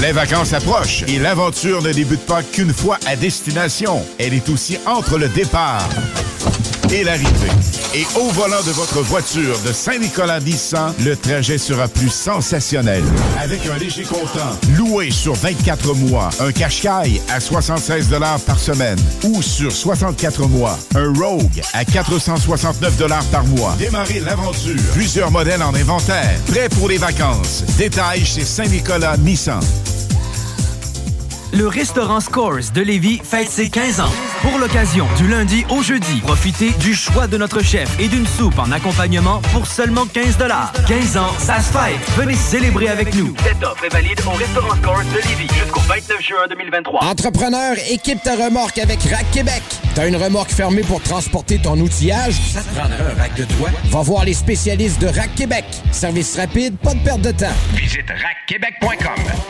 Les 0.00 0.12
vacances 0.12 0.54
approchent 0.54 1.04
et 1.08 1.18
l'aventure 1.18 1.82
ne 1.82 1.92
débute 1.92 2.24
pas 2.24 2.42
qu'une 2.42 2.72
fois 2.72 2.98
à 3.06 3.16
destination. 3.16 4.02
Elle 4.18 4.32
est 4.32 4.48
aussi 4.48 4.78
entre 4.86 5.18
le 5.18 5.28
départ 5.28 5.86
et 6.90 7.04
l'arrivée. 7.04 7.50
Et 7.94 8.06
au 8.16 8.28
volant 8.30 8.62
de 8.64 8.70
votre 8.70 9.00
voiture 9.02 9.58
de 9.66 9.72
Saint-Nicolas 9.72 10.40
Nissan, 10.40 10.94
le 11.04 11.16
trajet 11.16 11.58
sera 11.58 11.88
plus 11.88 12.08
sensationnel. 12.08 13.02
Avec 13.40 13.66
un 13.66 13.76
léger 13.76 14.04
comptant, 14.04 14.56
loué 14.76 15.10
sur 15.10 15.34
24 15.34 15.94
mois, 15.94 16.30
un 16.40 16.52
Qashqai 16.52 17.20
à 17.28 17.40
76 17.40 18.08
par 18.46 18.58
semaine 18.58 18.98
ou 19.24 19.42
sur 19.42 19.72
64 19.72 20.46
mois, 20.46 20.78
un 20.94 21.12
Rogue 21.12 21.60
à 21.74 21.84
469 21.84 23.30
par 23.30 23.44
mois. 23.44 23.74
Démarrez 23.78 24.20
l'aventure. 24.20 24.80
Plusieurs 24.92 25.30
modèles 25.30 25.62
en 25.62 25.74
inventaire. 25.74 26.38
Prêt 26.46 26.68
pour 26.70 26.88
les 26.88 26.98
vacances. 26.98 27.64
Détails 27.76 28.24
chez 28.24 28.44
Saint-Nicolas 28.44 29.16
Nissan. 29.18 29.60
Le 31.52 31.66
restaurant 31.66 32.20
Scores 32.20 32.70
de 32.72 32.80
Lévis 32.80 33.20
fête 33.24 33.48
ses 33.48 33.68
15 33.68 34.00
ans. 34.00 34.12
Pour 34.40 34.58
l'occasion, 34.58 35.06
du 35.16 35.26
lundi 35.26 35.64
au 35.68 35.82
jeudi, 35.82 36.20
profitez 36.20 36.70
du 36.78 36.94
choix 36.94 37.26
de 37.26 37.36
notre 37.36 37.60
chef 37.60 37.88
et 37.98 38.06
d'une 38.06 38.26
soupe 38.26 38.58
en 38.58 38.70
accompagnement 38.70 39.40
pour 39.52 39.66
seulement 39.66 40.06
15 40.06 40.36
15 40.86 41.16
ans, 41.16 41.32
ça 41.38 41.60
se 41.60 41.72
fête. 41.72 41.98
Venez 42.16 42.36
célébrer 42.36 42.88
avec 42.88 43.14
nous. 43.16 43.34
Cette 43.42 43.62
offre 43.64 43.84
est 43.84 43.88
valide 43.88 44.20
au 44.26 44.30
restaurant 44.30 44.76
Scores 44.76 45.04
de 45.12 45.28
Lévis 45.28 45.52
jusqu'au 45.52 45.80
29 45.80 46.22
juin 46.22 46.46
2023. 46.48 47.04
Entrepreneur, 47.04 47.74
équipe 47.90 48.22
ta 48.22 48.36
remorque 48.36 48.78
avec 48.78 49.02
Rack 49.02 49.28
Québec. 49.32 49.62
T'as 49.96 50.06
une 50.06 50.16
remorque 50.16 50.52
fermée 50.52 50.82
pour 50.82 51.02
transporter 51.02 51.58
ton 51.58 51.76
outillage? 51.80 52.34
Ça 52.52 52.62
te 52.62 52.68
prendra 52.68 52.94
un 52.94 53.20
rack 53.20 53.34
de 53.34 53.44
toi? 53.56 53.70
Va 53.86 54.02
voir 54.02 54.24
les 54.24 54.34
spécialistes 54.34 55.00
de 55.00 55.08
Rack 55.08 55.34
Québec. 55.34 55.64
Service 55.90 56.36
rapide, 56.36 56.76
pas 56.78 56.94
de 56.94 57.00
perte 57.00 57.22
de 57.22 57.32
temps. 57.32 57.46
Visite 57.74 58.08
rackquebec.com. 58.08 59.49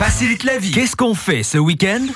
facilite 0.03 0.43
la 0.45 0.57
vie. 0.57 0.71
Qu'est-ce 0.71 0.95
qu'on 0.95 1.13
fait 1.13 1.43
ce 1.43 1.59
week-end? 1.59 2.07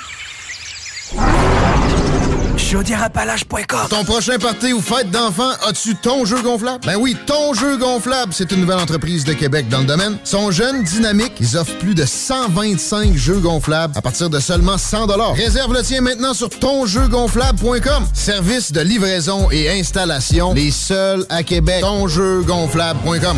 Ton 3.90 4.04
prochain 4.04 4.40
party 4.40 4.74
ou 4.74 4.82
fête 4.82 5.12
d'enfant, 5.12 5.52
as-tu 5.68 5.94
ton 5.94 6.26
jeu 6.26 6.42
gonflable? 6.42 6.84
Ben 6.84 6.96
oui, 6.96 7.16
ton 7.28 7.54
jeu 7.54 7.78
gonflable, 7.78 8.34
c'est 8.34 8.52
une 8.52 8.62
nouvelle 8.62 8.80
entreprise 8.80 9.24
de 9.24 9.34
Québec 9.34 9.70
dans 9.70 9.82
le 9.82 9.86
domaine. 9.86 10.18
Sont 10.24 10.50
jeunes, 10.50 10.82
dynamiques, 10.82 11.34
ils 11.40 11.58
offrent 11.58 11.78
plus 11.78 11.94
de 11.94 12.06
125 12.06 13.16
jeux 13.16 13.40
gonflables 13.40 13.96
à 13.96 14.02
partir 14.02 14.32
de 14.32 14.40
seulement 14.40 14.80
100 14.80 15.06
Réserve 15.34 15.72
le 15.72 15.84
tien 15.84 16.02
maintenant 16.02 16.34
sur 16.34 16.50
tonjeugonflable.com. 16.50 18.08
Service 18.16 18.72
de 18.72 18.82
livraison 18.82 19.52
et 19.52 19.70
installation, 19.70 20.56
les 20.56 20.72
seuls 20.72 21.24
à 21.30 21.44
Québec. 21.44 21.82
Tonjeugonflable.com. 21.82 23.38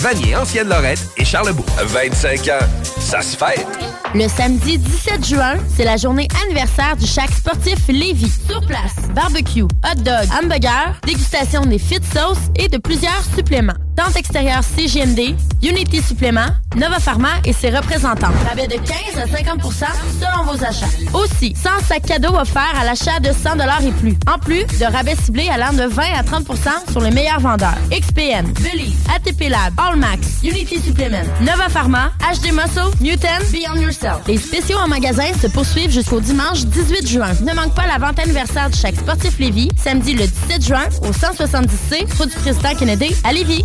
Vanier, 0.00 0.34
Ancienne-Lorette 0.34 1.06
et 1.18 1.26
Charlebourg. 1.26 1.66
25 1.78 2.48
ans, 2.48 2.66
ça 2.82 3.20
se 3.20 3.36
fête. 3.36 3.66
Le 4.14 4.26
samedi 4.28 4.78
17 4.78 5.26
juin, 5.26 5.54
c'est 5.76 5.84
la 5.84 5.98
journée 5.98 6.26
anniversaire 6.42 6.96
du 6.96 7.06
Chac 7.06 7.30
sportif 7.30 7.86
Lévis. 7.86 8.32
Sur 8.48 8.64
place, 8.66 8.94
barbecue, 9.14 9.62
hot 9.62 9.98
dog, 9.98 10.26
hamburger, 10.42 10.98
dégustation 11.06 11.66
des 11.66 11.78
fit 11.78 12.00
sauces 12.14 12.48
et 12.56 12.68
de 12.68 12.78
plusieurs 12.78 13.22
suppléments. 13.36 13.76
Tente 13.94 14.16
extérieure 14.16 14.62
CGMD, 14.64 15.36
Unity 15.62 16.00
Supplément, 16.00 16.48
Nova 16.76 17.00
Pharma 17.00 17.28
et 17.44 17.52
ses 17.52 17.70
représentants. 17.70 18.30
Rabais 18.48 18.68
de 18.68 18.74
15 18.74 18.84
à 19.16 19.26
50% 19.26 19.84
selon 20.20 20.44
vos 20.44 20.64
achats. 20.64 20.86
Aussi, 21.14 21.54
100 21.56 21.70
sacs 21.86 22.06
cadeaux 22.06 22.34
offerts 22.36 22.74
à 22.80 22.84
l'achat 22.84 23.18
de 23.18 23.32
100 23.32 23.58
et 23.84 23.92
plus. 23.92 24.16
En 24.32 24.38
plus 24.38 24.64
de 24.66 24.84
rabais 24.84 25.16
ciblés 25.16 25.48
allant 25.48 25.72
de 25.72 25.82
20 25.82 26.02
à 26.16 26.22
30% 26.22 26.92
sur 26.92 27.00
les 27.00 27.10
meilleurs 27.10 27.40
vendeurs. 27.40 27.76
XPN, 27.90 28.52
Belize, 28.62 28.94
ATP 29.14 29.48
Lab, 29.48 29.74
Allmax, 29.78 30.42
Unity 30.44 30.80
Supplement, 30.80 31.26
Nova 31.40 31.68
Pharma, 31.68 32.12
HD 32.20 32.52
Muscle, 32.52 32.96
Newton, 33.00 33.42
Beyond 33.50 33.80
Yourself. 33.80 34.20
Les 34.28 34.38
spéciaux 34.38 34.78
en 34.78 34.88
magasin 34.88 35.32
se 35.40 35.48
poursuivent 35.48 35.90
jusqu'au 35.90 36.20
dimanche 36.20 36.64
18 36.66 37.08
juin. 37.08 37.32
Ne 37.42 37.52
manque 37.52 37.74
pas 37.74 37.86
la 37.86 37.98
vente 37.98 38.18
anniversaire 38.20 38.70
du 38.70 38.78
Chac 38.78 38.94
sportif 38.94 39.38
Lévis, 39.38 39.70
samedi 39.76 40.14
le 40.14 40.26
17 40.26 40.64
juin 40.64 40.84
au 41.02 41.10
170C, 41.10 42.16
route 42.16 42.28
du 42.28 42.36
Président 42.36 42.74
Kennedy 42.78 43.14
à 43.24 43.32
Lévis. 43.32 43.64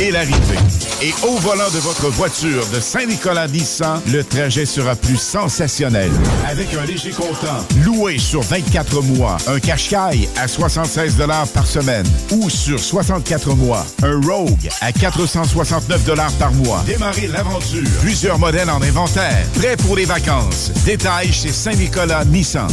et 0.00 0.10
l'arrivée. 0.10 0.58
Et 1.02 1.12
au 1.22 1.36
volant 1.36 1.70
de 1.70 1.78
votre 1.78 2.08
voiture 2.08 2.66
de 2.74 2.80
Saint-Nicolas 2.80 3.48
Nissan, 3.48 4.00
le 4.10 4.24
trajet 4.24 4.66
sera 4.66 4.96
plus 4.96 5.16
sensationnel. 5.16 6.10
Avec 6.48 6.74
un 6.74 6.84
léger 6.84 7.10
comptant, 7.10 7.64
loué 7.84 8.18
sur 8.18 8.42
24 8.42 9.02
mois, 9.02 9.36
un 9.46 9.60
Qashqai 9.60 10.28
à 10.36 10.48
76 10.48 11.16
par 11.54 11.66
semaine 11.66 12.06
ou 12.32 12.48
sur 12.48 12.80
64 12.80 13.54
mois, 13.54 13.86
un 14.02 14.20
Rogue 14.20 14.68
à 14.80 14.92
469 14.92 16.04
par 16.38 16.52
mois. 16.52 16.82
Démarrez 16.86 17.26
l'aventure. 17.28 17.88
Plusieurs 18.00 18.38
modèles 18.38 18.70
en 18.70 18.80
inventaire. 18.82 19.44
Prêt 19.54 19.76
pour 19.76 19.96
les 19.96 20.06
vacances. 20.06 20.70
Détails 20.84 21.32
chez 21.32 21.52
Saint-Nicolas 21.52 22.24
Nissan. 22.24 22.68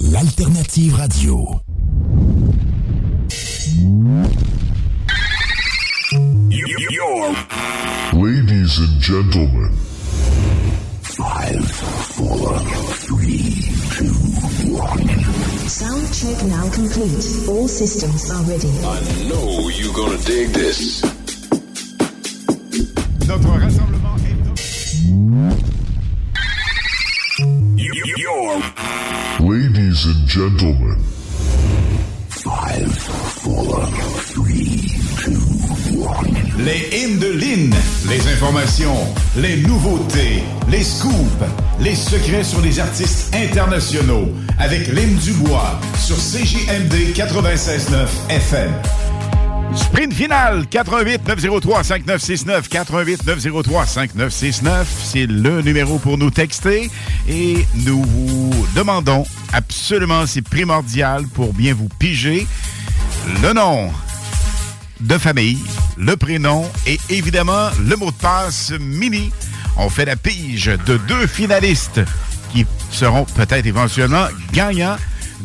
L'alternative 0.00 0.94
radio. 0.96 1.60
Ladies 8.70 8.88
and 8.88 9.00
gentlemen, 9.00 9.72
Five, 11.02 11.68
four, 11.72 12.56
three, 13.02 13.66
two, 13.90 14.14
one. 14.70 15.08
Sound 15.68 16.14
check 16.14 16.44
now 16.46 16.70
complete. 16.70 17.48
All 17.48 17.66
systems 17.66 18.30
are 18.30 18.44
ready. 18.44 18.70
I 18.84 19.28
know 19.28 19.68
you're 19.70 19.92
gonna 19.92 20.18
dig 20.18 20.50
this. 20.50 21.02
Notre 23.26 23.58
rassemblement 23.58 24.06
Ladies 29.40 30.06
and 30.06 30.28
gentlemen, 30.28 30.98
Five, 32.28 32.94
four, 33.42 33.84
three, 34.30 34.92
two, 35.18 35.40
one. 36.06 36.39
Les 36.64 36.90
hymnes 36.92 37.18
de 37.18 37.28
Lynn, 37.28 37.74
les 38.06 38.28
informations, 38.28 38.98
les 39.36 39.56
nouveautés, 39.62 40.42
les 40.68 40.84
scoops, 40.84 41.14
les 41.80 41.94
secrets 41.94 42.44
sur 42.44 42.60
les 42.60 42.78
artistes 42.78 43.34
internationaux 43.34 44.28
avec 44.58 44.88
Lynn 44.88 45.14
Dubois 45.16 45.80
sur 45.98 46.16
CJMD 46.16 47.14
96.9 47.14 48.06
FM. 48.28 48.72
Sprint 49.74 50.12
final 50.12 50.66
88 50.66 51.26
903 51.28 51.82
5969 51.82 52.68
88 52.68 53.26
903 53.26 53.86
5969 53.86 54.88
c'est 55.02 55.26
le 55.26 55.62
numéro 55.62 55.98
pour 55.98 56.18
nous 56.18 56.30
texter 56.30 56.90
et 57.26 57.64
nous 57.86 58.02
vous 58.02 58.66
demandons 58.76 59.24
absolument 59.54 60.26
c'est 60.26 60.42
primordial 60.42 61.26
pour 61.28 61.54
bien 61.54 61.72
vous 61.72 61.88
piger 61.98 62.46
le 63.42 63.52
nom 63.52 63.90
de 65.00 65.16
famille, 65.18 65.58
le 66.00 66.16
prénom 66.16 66.64
et 66.86 66.98
évidemment 67.10 67.68
le 67.86 67.96
mot 67.96 68.10
de 68.10 68.16
passe 68.16 68.72
mini. 68.80 69.30
On 69.76 69.90
fait 69.90 70.06
la 70.06 70.16
pige 70.16 70.70
de 70.86 70.96
deux 70.96 71.26
finalistes 71.26 72.00
qui 72.52 72.66
seront 72.90 73.24
peut-être 73.24 73.66
éventuellement 73.66 74.26
gagnants 74.52 74.96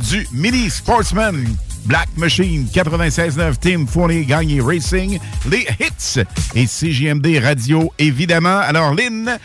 du 0.10 0.26
Mini 0.32 0.70
Sportsman 0.70 1.46
Black 1.86 2.10
Machine 2.18 2.68
96.9 2.74 3.58
Team 3.58 3.88
Fournier 3.88 4.26
Gagné 4.26 4.60
Racing, 4.62 5.20
les 5.50 5.68
hits 5.80 6.24
et 6.56 6.66
CJMD 6.66 7.40
Radio 7.44 7.94
évidemment. 8.00 8.58
Alors 8.60 8.94
Lynn, 8.96 9.38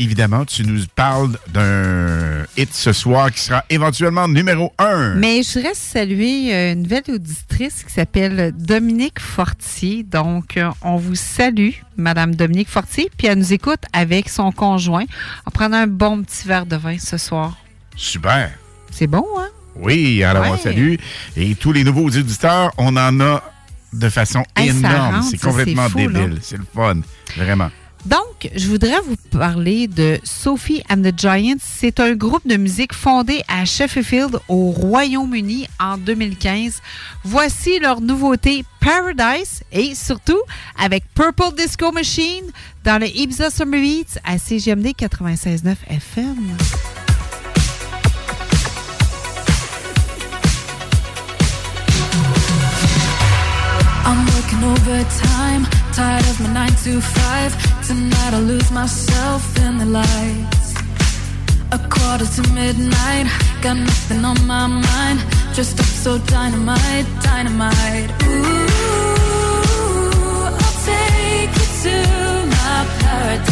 évidemment, 0.00 0.44
tu 0.44 0.64
nous 0.64 0.84
parles 0.94 1.36
d'un 1.48 2.44
hit 2.56 2.72
ce 2.72 2.92
soir 2.92 3.30
qui 3.30 3.40
sera 3.40 3.64
éventuellement 3.70 4.26
numéro 4.28 4.72
un. 4.78 5.14
Mais 5.14 5.42
je 5.42 5.54
voudrais 5.54 5.74
saluer 5.74 6.54
euh, 6.54 6.72
une 6.72 6.82
nouvelle 6.82 7.02
auditrice 7.08 7.84
qui 7.84 7.92
s'appelle 7.92 8.52
Dominique 8.56 9.20
Fortier. 9.20 10.02
Donc, 10.02 10.56
euh, 10.56 10.70
on 10.82 10.96
vous 10.96 11.14
salue, 11.14 11.72
Madame 11.96 12.34
Dominique 12.34 12.68
Fortier, 12.68 13.10
puis 13.16 13.26
elle 13.26 13.38
nous 13.38 13.52
écoute 13.52 13.82
avec 13.92 14.28
son 14.28 14.52
conjoint 14.52 15.04
en 15.46 15.50
prenant 15.50 15.78
un 15.78 15.86
bon 15.86 16.22
petit 16.22 16.48
verre 16.48 16.66
de 16.66 16.76
vin 16.76 16.98
ce 16.98 17.16
soir. 17.16 17.56
Super. 17.96 18.50
C'est 18.90 19.06
bon, 19.06 19.26
hein? 19.38 19.48
Oui, 19.76 20.22
alors 20.24 20.46
on 20.50 20.56
salue. 20.56 20.96
Et 21.36 21.54
tous 21.54 21.72
les 21.72 21.84
nouveaux 21.84 22.06
auditeurs, 22.06 22.72
on 22.76 22.96
en 22.96 23.20
a 23.20 23.42
de 23.92 24.08
façon 24.08 24.42
Hey, 24.56 24.70
énorme. 24.70 25.22
C'est 25.22 25.40
complètement 25.40 25.88
fou, 25.88 25.98
débile. 25.98 26.38
C'est 26.42 26.56
le 26.56 26.66
fun. 26.74 27.00
Vraiment. 27.36 27.70
Donc, 28.06 28.50
je 28.54 28.66
voudrais 28.68 29.00
vous 29.06 29.16
parler 29.30 29.86
de 29.86 30.18
Sophie 30.24 30.82
and 30.90 31.02
the 31.02 31.12
Giants. 31.16 31.58
C'est 31.60 32.00
un 32.00 32.14
groupe 32.14 32.46
de 32.46 32.56
musique 32.56 32.94
fondé 32.94 33.42
à 33.46 33.64
Sheffield, 33.64 34.38
au 34.48 34.70
Royaume-Uni, 34.70 35.68
en 35.78 35.98
2015. 35.98 36.80
Voici 37.24 37.78
leur 37.78 38.00
nouveauté 38.00 38.64
Paradise 38.80 39.62
et 39.70 39.94
surtout 39.94 40.40
avec 40.78 41.04
Purple 41.14 41.54
Disco 41.56 41.92
Machine 41.92 42.44
dans 42.84 42.98
le 42.98 43.08
Ibiza 43.08 43.50
Summer 43.50 43.80
Beats 43.80 44.18
à 44.24 44.38
CGMD 44.38 44.88
96.9 44.98 45.76
FM. 45.88 46.56
I'm 54.08 54.20
working 54.34 54.62
overtime, 54.64 55.66
tired 55.92 56.26
of 56.30 56.40
my 56.40 56.52
nine 56.52 56.74
to 56.84 57.00
five. 57.00 57.50
Tonight 57.86 58.32
I'll 58.32 58.42
lose 58.42 58.70
myself 58.70 59.42
in 59.64 59.78
the 59.78 59.86
lights. 59.86 60.74
A 61.72 61.78
quarter 61.78 62.26
to 62.26 62.42
midnight, 62.54 63.26
got 63.62 63.76
nothing 63.76 64.24
on 64.24 64.46
my 64.46 64.66
mind. 64.66 65.18
Dressed 65.54 65.78
up 65.78 65.86
so 65.86 66.18
dynamite, 66.18 67.06
dynamite. 67.22 68.10
Ooh, 68.24 68.66
I'll 70.64 70.76
take 70.84 71.52
you 71.60 71.66
to 71.84 71.96
my 72.56 72.86
paradise. 73.00 73.49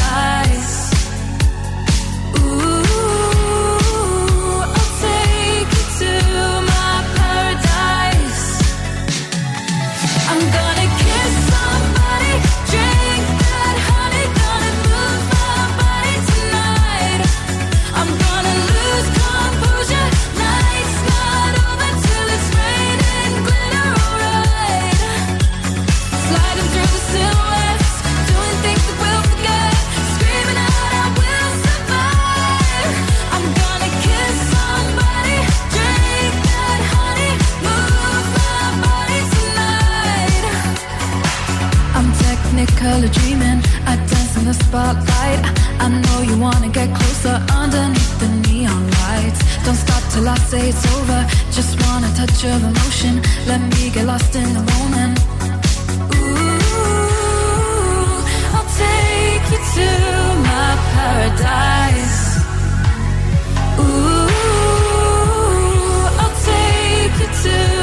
Spotlight. 44.67 45.41
I 45.85 45.89
know 45.89 46.19
you 46.23 46.37
wanna 46.39 46.69
get 46.69 46.89
closer 46.99 47.37
underneath 47.63 48.19
the 48.23 48.29
neon 48.47 48.83
lights. 49.01 49.41
Don't 49.65 49.81
stop 49.87 50.03
till 50.13 50.29
I 50.29 50.37
say 50.51 50.69
it's 50.71 50.85
over. 50.97 51.21
Just 51.53 51.73
want 51.83 52.05
a 52.09 52.11
touch 52.21 52.45
of 52.45 52.63
emotion. 52.71 53.23
Let 53.47 53.61
me 53.75 53.91
get 53.91 54.05
lost 54.07 54.35
in 54.35 54.49
the 54.59 54.65
moment. 54.75 55.19
Ooh, 56.15 56.59
I'll 58.57 58.71
take 58.85 59.45
you 59.53 59.61
to 59.77 59.89
my 60.51 60.71
paradise. 60.95 62.19
Ooh, 63.81 64.29
I'll 66.23 66.37
take 66.51 67.15
you 67.23 67.31
to 67.45 67.78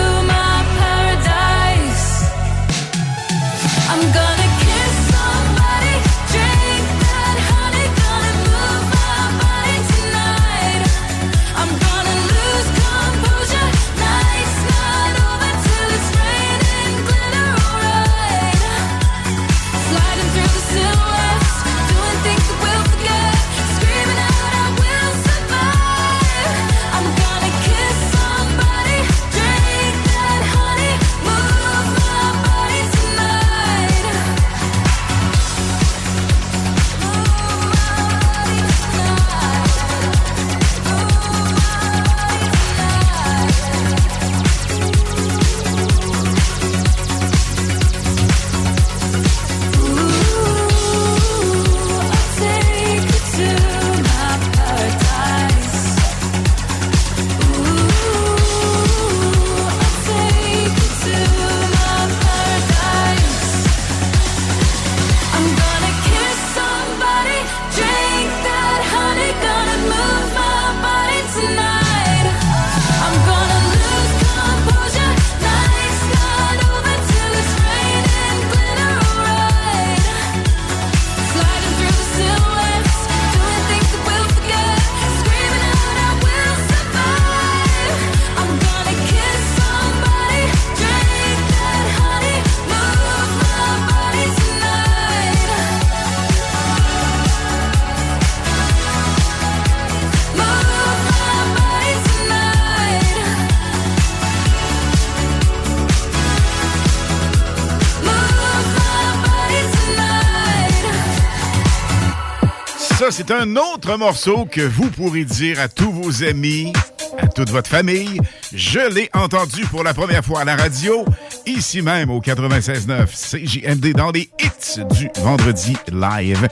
ça, 113.05 113.11
c'est 113.11 113.31
un 113.31 113.55
autre 113.55 113.97
morceau 113.97 114.45
que 114.45 114.61
vous 114.61 114.89
pourrez 114.89 115.25
dire 115.25 115.59
à 115.59 115.67
tous 115.67 115.91
vos 115.91 116.23
amis, 116.23 116.73
à 117.19 117.27
toute 117.27 117.49
votre 117.49 117.69
famille. 117.69 118.19
Je 118.53 118.79
l'ai 118.93 119.09
entendu 119.13 119.63
pour 119.65 119.83
la 119.83 119.93
première 119.93 120.23
fois 120.23 120.41
à 120.41 120.45
la 120.45 120.55
radio, 120.55 121.05
ici 121.45 121.81
même 121.81 122.09
au 122.09 122.19
96.9 122.19 123.05
CJMD 123.05 123.93
dans 123.93 124.11
les 124.11 124.29
hits 124.39 124.83
du 124.97 125.09
vendredi 125.21 125.75
live. 125.91 126.47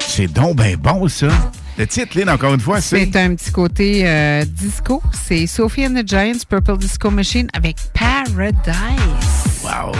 C'est 0.00 0.28
donc 0.28 0.56
ben 0.56 0.76
bon, 0.76 1.08
ça. 1.08 1.28
Le 1.76 1.86
titre, 1.86 2.18
Lynn, 2.18 2.30
encore 2.30 2.54
une 2.54 2.60
fois, 2.60 2.80
c'est... 2.80 3.04
C'est 3.04 3.18
un 3.18 3.34
petit 3.34 3.52
côté 3.52 4.08
euh, 4.08 4.44
disco. 4.46 5.02
C'est 5.12 5.46
Sophie 5.46 5.86
and 5.86 5.94
the 5.94 6.08
Giants 6.08 6.44
Purple 6.48 6.78
Disco 6.78 7.10
Machine 7.10 7.48
avec 7.52 7.76
Paradise. 7.92 8.74
Wow. 9.62 9.92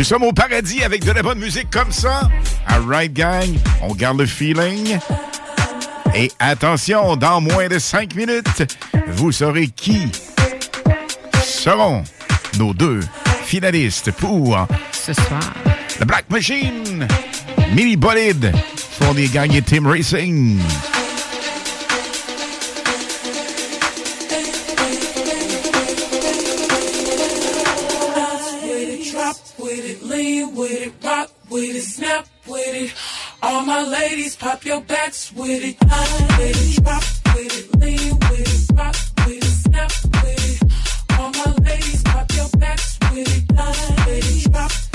Nous 0.00 0.04
sommes 0.04 0.22
au 0.22 0.32
paradis 0.32 0.82
avec 0.82 1.04
de 1.04 1.12
la 1.12 1.22
bonne 1.22 1.38
musique 1.38 1.68
comme 1.68 1.92
ça. 1.92 2.30
All 2.66 2.86
right, 2.88 3.12
gang, 3.12 3.54
on 3.82 3.94
garde 3.94 4.18
le 4.18 4.24
feeling. 4.24 4.98
Et 6.14 6.32
attention, 6.38 7.16
dans 7.16 7.42
moins 7.42 7.68
de 7.68 7.78
cinq 7.78 8.14
minutes, 8.14 8.62
vous 9.08 9.30
saurez 9.30 9.66
qui 9.66 10.10
seront 11.44 12.02
nos 12.58 12.72
deux 12.72 13.00
finalistes 13.44 14.10
pour 14.12 14.66
ce 14.90 15.12
soir. 15.12 15.52
Le 15.98 16.06
Black 16.06 16.24
Machine, 16.30 17.06
Mini 17.74 17.98
Bolide, 17.98 18.54
pour 18.98 19.12
les 19.12 19.28
Team 19.60 19.86
Racing. 19.86 20.62
With 31.50 31.76
it, 31.76 31.82
snap 31.82 32.26
with 32.46 32.74
it. 32.74 32.94
All 33.42 33.62
my 33.62 33.82
ladies, 33.82 34.36
pop 34.36 34.64
your 34.64 34.80
backs 34.82 35.32
with 35.32 35.62
it. 35.64 35.76
Line 35.86 36.38
with 36.38 36.78
it, 36.78 36.84
drop 36.84 37.02
with 37.34 37.58
it, 37.58 37.80
lean 37.80 38.18
with 38.30 38.70
it, 38.70 38.76
rock 38.76 38.96
with 39.26 39.36
it, 39.36 39.44
snap 39.44 39.92
with 40.22 40.62
it. 40.62 41.18
All 41.18 41.30
my 41.30 41.54
ladies, 41.64 42.02
pop 42.04 42.32
your 42.32 42.48
backs 42.58 42.98
with 43.12 43.28
it. 43.36 43.56
Line 43.56 44.06
with 44.06 44.46
it, 44.46 44.52
drop 44.52 44.89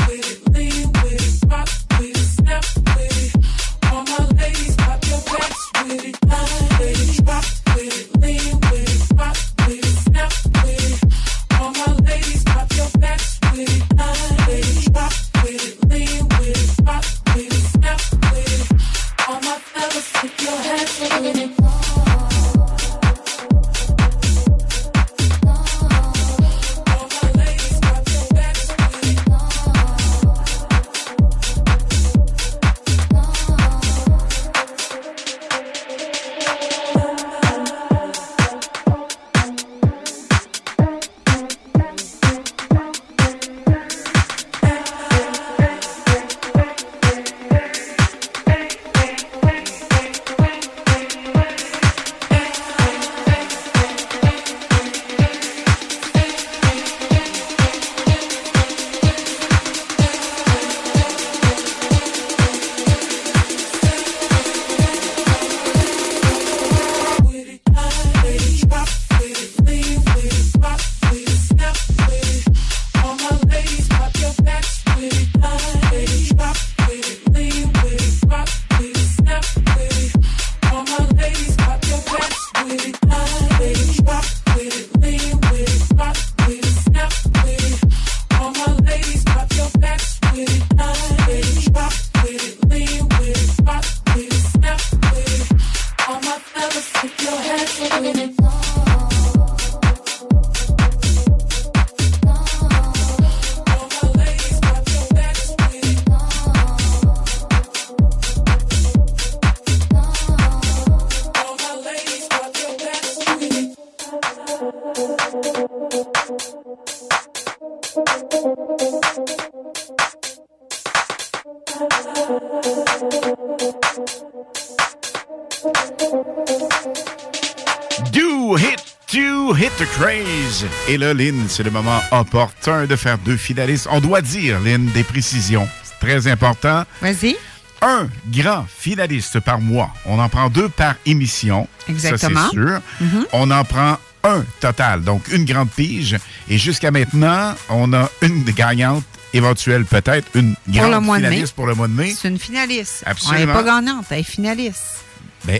Et 130.88 130.98
là, 130.98 131.14
Lynn, 131.14 131.46
c'est 131.50 131.64
le 131.64 131.72
moment 131.72 132.00
opportun 132.12 132.86
de 132.86 132.96
faire 132.96 133.18
deux 133.18 133.38
finalistes. 133.38 133.88
On 133.90 134.00
doit 134.00 134.22
dire, 134.22 134.60
Lynn, 134.60 134.86
des 134.94 135.04
précisions. 135.04 135.68
C'est 135.84 136.00
très 136.06 136.28
important. 136.32 136.84
Vas-y. 137.02 137.36
Un 137.82 138.08
grand 138.32 138.66
finaliste 138.70 139.40
par 139.40 139.60
mois. 139.60 139.92
On 140.06 140.20
en 140.20 140.30
prend 140.30 140.50
deux 140.50 140.70
par 140.70 140.96
émission. 141.06 141.68
Exactement. 141.90 142.40
Ça, 142.40 142.50
c'est 142.52 142.56
sûr. 142.56 142.80
Mhm. 143.02 143.26
On 143.34 143.50
en 143.52 143.64
prend 143.64 143.98
un 144.24 144.44
total, 144.60 145.02
donc 145.04 145.28
une 145.32 145.46
grande 145.46 145.70
pige. 145.72 146.18
Et 146.50 146.58
jusqu'à 146.58 146.92
maintenant, 146.92 147.56
on 147.70 147.92
a 147.94 148.10
une 148.22 148.44
gagnante 148.44 149.04
éventuelle, 149.34 149.86
peut-être 149.86 150.28
une 150.36 150.56
Pour 150.56 150.74
le 150.84 150.90
grande 150.90 151.04
mois 151.04 151.18
de 151.18 151.24
mai. 151.24 151.30
finaliste 151.30 151.56
pour 151.56 151.68
le 151.68 151.76
mois 151.76 151.88
de 151.88 151.94
mai. 151.94 152.16
C'est 152.20 152.28
une 152.30 152.40
finaliste. 152.40 153.04
Absolument. 153.06 153.40
Elle 153.42 153.48
n'est 153.48 153.54
pas 153.54 153.64
gagnante, 153.64 154.06
elle 154.12 154.20
est 154.20 154.24
finaliste. 154.24 155.04
Ben, 155.46 155.60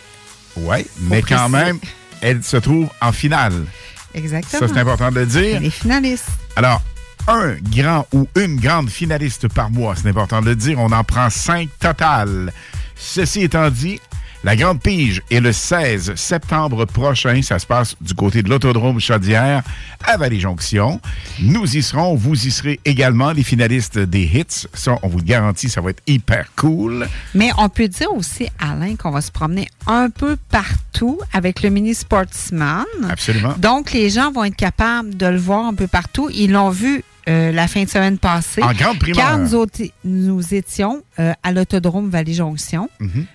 ouais, 0.58 0.86
mais 1.02 1.22
quand 1.24 1.50
même, 1.50 1.80
elle 2.22 2.44
se 2.44 2.58
trouve 2.58 2.90
en 3.02 3.12
finale. 3.12 3.66
Exactement. 4.16 4.68
Ça, 4.68 4.74
c'est 4.74 4.80
important 4.80 5.12
de 5.12 5.20
le 5.20 5.26
dire. 5.26 5.58
Elle 5.58 5.66
est 5.66 5.70
finaliste. 5.70 6.30
Alors, 6.56 6.82
un 7.28 7.56
grand 7.76 8.08
ou 8.14 8.28
une 8.36 8.60
grande 8.60 8.90
finaliste 8.90 9.48
par 9.50 9.70
mois, 9.70 9.96
c'est 9.96 10.08
important 10.08 10.42
de 10.42 10.48
le 10.48 10.56
dire. 10.56 10.80
On 10.80 10.92
en 10.92 11.04
prend 11.04 11.30
cinq 11.30 11.70
total. 11.80 12.54
Ceci 12.96 13.42
étant 13.42 13.70
dit, 13.70 14.00
la 14.46 14.56
grande 14.56 14.80
pige 14.80 15.24
est 15.32 15.40
le 15.40 15.52
16 15.52 16.14
septembre 16.14 16.86
prochain. 16.86 17.42
Ça 17.42 17.58
se 17.58 17.66
passe 17.66 17.96
du 18.00 18.14
côté 18.14 18.44
de 18.44 18.50
l'autodrome 18.50 19.00
Chaudière 19.00 19.64
à 20.04 20.18
Vallée-Jonction. 20.18 21.02
Nous 21.42 21.76
y 21.76 21.82
serons. 21.82 22.14
Vous 22.14 22.46
y 22.46 22.52
serez 22.52 22.80
également, 22.86 23.32
les 23.32 23.42
finalistes 23.42 23.98
des 23.98 24.22
hits. 24.22 24.68
Ça, 24.72 25.00
on 25.02 25.08
vous 25.08 25.18
le 25.18 25.24
garantit, 25.24 25.68
ça 25.68 25.82
va 25.82 25.90
être 25.90 26.04
hyper 26.06 26.52
cool. 26.56 27.08
Mais 27.34 27.50
on 27.58 27.70
peut 27.70 27.88
dire 27.88 28.14
aussi, 28.14 28.48
Alain, 28.60 28.96
qu'on 28.96 29.10
va 29.10 29.22
se 29.22 29.32
promener 29.32 29.68
un 29.88 30.12
peu 30.12 30.38
partout 30.52 31.20
avec 31.34 31.64
le 31.64 31.72
mini 31.72 31.96
Sportsman. 31.96 32.86
Absolument. 33.10 33.56
Donc, 33.58 33.94
les 33.94 34.12
gens 34.12 34.32
vont 34.32 34.44
être 34.44 34.56
capables 34.56 35.18
de 35.18 35.26
le 35.26 35.38
voir 35.38 35.66
un 35.66 35.74
peu 35.74 35.88
partout. 35.88 36.30
Ils 36.32 36.52
l'ont 36.52 36.70
vu 36.70 37.04
euh, 37.28 37.52
la 37.52 37.68
fin 37.68 37.84
de 37.84 37.90
semaine 37.90 38.20
passée. 38.20 38.62
En 38.62 38.74
grande 38.74 39.00
primeur. 39.00 39.26
Car 39.26 39.40
nous, 40.04 40.54
étions 40.54 41.02
euh, 41.20 41.34
à 41.42 41.52
l'autodrome 41.52 42.12
Vallée-Jonction 42.12 42.92
Mhm. 43.00 43.26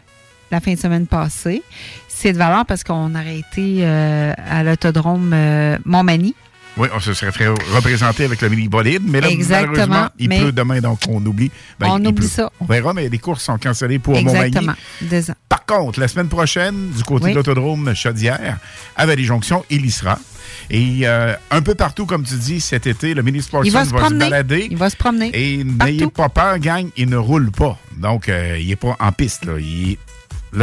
La 0.50 0.60
fin 0.60 0.74
de 0.74 0.78
semaine 0.78 1.06
passée. 1.06 1.62
C'est 2.08 2.32
de 2.32 2.38
valeur 2.38 2.66
parce 2.66 2.84
qu'on 2.84 3.14
aurait 3.14 3.38
été 3.38 3.78
euh, 3.80 4.32
à 4.36 4.62
l'autodrome 4.62 5.32
euh, 5.34 5.78
Montmagny. 5.84 6.34
Oui, 6.76 6.86
on 6.94 7.00
se 7.00 7.12
serait 7.14 7.32
fait 7.32 7.48
représenter 7.48 8.24
avec 8.24 8.40
le 8.42 8.48
mini 8.48 8.68
bolide, 8.68 9.02
mais 9.04 9.20
là, 9.20 9.28
Exactement, 9.28 9.72
malheureusement, 9.72 10.08
il 10.18 10.28
mais- 10.28 10.40
pleut 10.40 10.52
demain, 10.52 10.80
donc 10.80 11.00
on 11.08 11.24
oublie. 11.26 11.50
Ben, 11.80 11.88
On 11.90 11.96
oublie 11.96 12.12
pleut. 12.12 12.26
ça. 12.28 12.50
On 12.60 12.64
verra, 12.64 12.94
mais 12.94 13.08
les 13.08 13.18
courses 13.18 13.42
sont 13.42 13.58
cancellées 13.58 13.98
pour 13.98 14.14
Montmagny. 14.14 14.46
Exactement. 14.46 14.74
Deux 15.02 15.30
ans. 15.30 15.34
Par 15.48 15.66
contre, 15.66 15.98
la 15.98 16.06
semaine 16.08 16.28
prochaine, 16.28 16.90
du 16.90 17.02
côté 17.02 17.26
Oui. 17.26 17.30
de 17.32 17.36
l'autodrome 17.36 17.92
Chaudière, 17.94 18.58
à 18.96 19.04
Vallée-Jonction, 19.06 19.64
il 19.68 19.84
y 19.84 19.90
sera. 19.90 20.18
Et 20.70 21.00
euh, 21.04 21.34
un 21.50 21.60
peu 21.62 21.74
partout, 21.74 22.06
comme 22.06 22.22
tu 22.22 22.34
dis, 22.34 22.60
cet 22.60 22.86
été, 22.86 23.14
le 23.14 23.22
mini 23.22 23.38
Il 23.38 23.42
Sportsman 23.42 23.82
va 23.84 23.88
se 23.88 23.94
promener. 23.94 24.18
balader. 24.30 24.68
Il 24.70 24.76
va 24.76 24.90
se 24.90 24.96
promener. 24.96 25.30
Et 25.34 25.64
n'ayez 25.64 26.06
pas 26.06 26.28
peur, 26.28 26.58
gang, 26.60 26.88
il 26.96 27.08
ne 27.08 27.16
roule 27.16 27.50
pas. 27.50 27.76
Donc, 27.96 28.28
euh, 28.28 28.56
il 28.60 28.68
n'est 28.68 28.76
pas 28.76 28.96
en 29.00 29.10
piste. 29.12 29.44
Là. 29.44 29.54
Il 29.58 29.92
est 29.92 29.98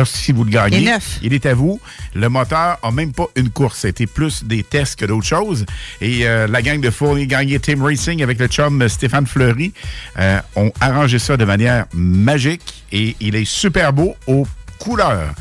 Si 0.05 0.31
vous 0.31 0.43
le 0.43 0.51
gagnez, 0.51 0.77
Il 0.79 0.87
est 0.87 0.91
neuf. 0.91 1.19
il 1.21 1.33
est 1.33 1.45
à 1.45 1.53
vous. 1.53 1.79
Le 2.13 2.29
moteur 2.29 2.77
a 2.81 2.91
même 2.91 3.13
pas 3.13 3.27
une 3.35 3.49
course. 3.49 3.79
C'était 3.79 4.05
plus 4.05 4.43
des 4.43 4.63
tests 4.63 4.99
que 4.99 5.05
d'autres 5.05 5.25
choses. 5.27 5.65
Et 6.01 6.27
euh, 6.27 6.47
la 6.47 6.61
gang 6.61 6.79
de 6.81 6.89
Fournier 6.89 7.27
Gagné 7.27 7.59
Team 7.59 7.83
Racing 7.83 8.21
avec 8.23 8.39
le 8.39 8.47
chum 8.47 8.87
Stéphane 8.87 9.27
Fleury 9.27 9.73
euh, 10.19 10.39
ont 10.55 10.71
arrangé 10.81 11.19
ça 11.19 11.37
de 11.37 11.45
manière 11.45 11.85
magique. 11.93 12.83
Et 12.91 13.15
il 13.19 13.35
est 13.35 13.45
super 13.45 13.93
beau 13.93 14.15
aux 14.27 14.45
couleurs 14.79 15.33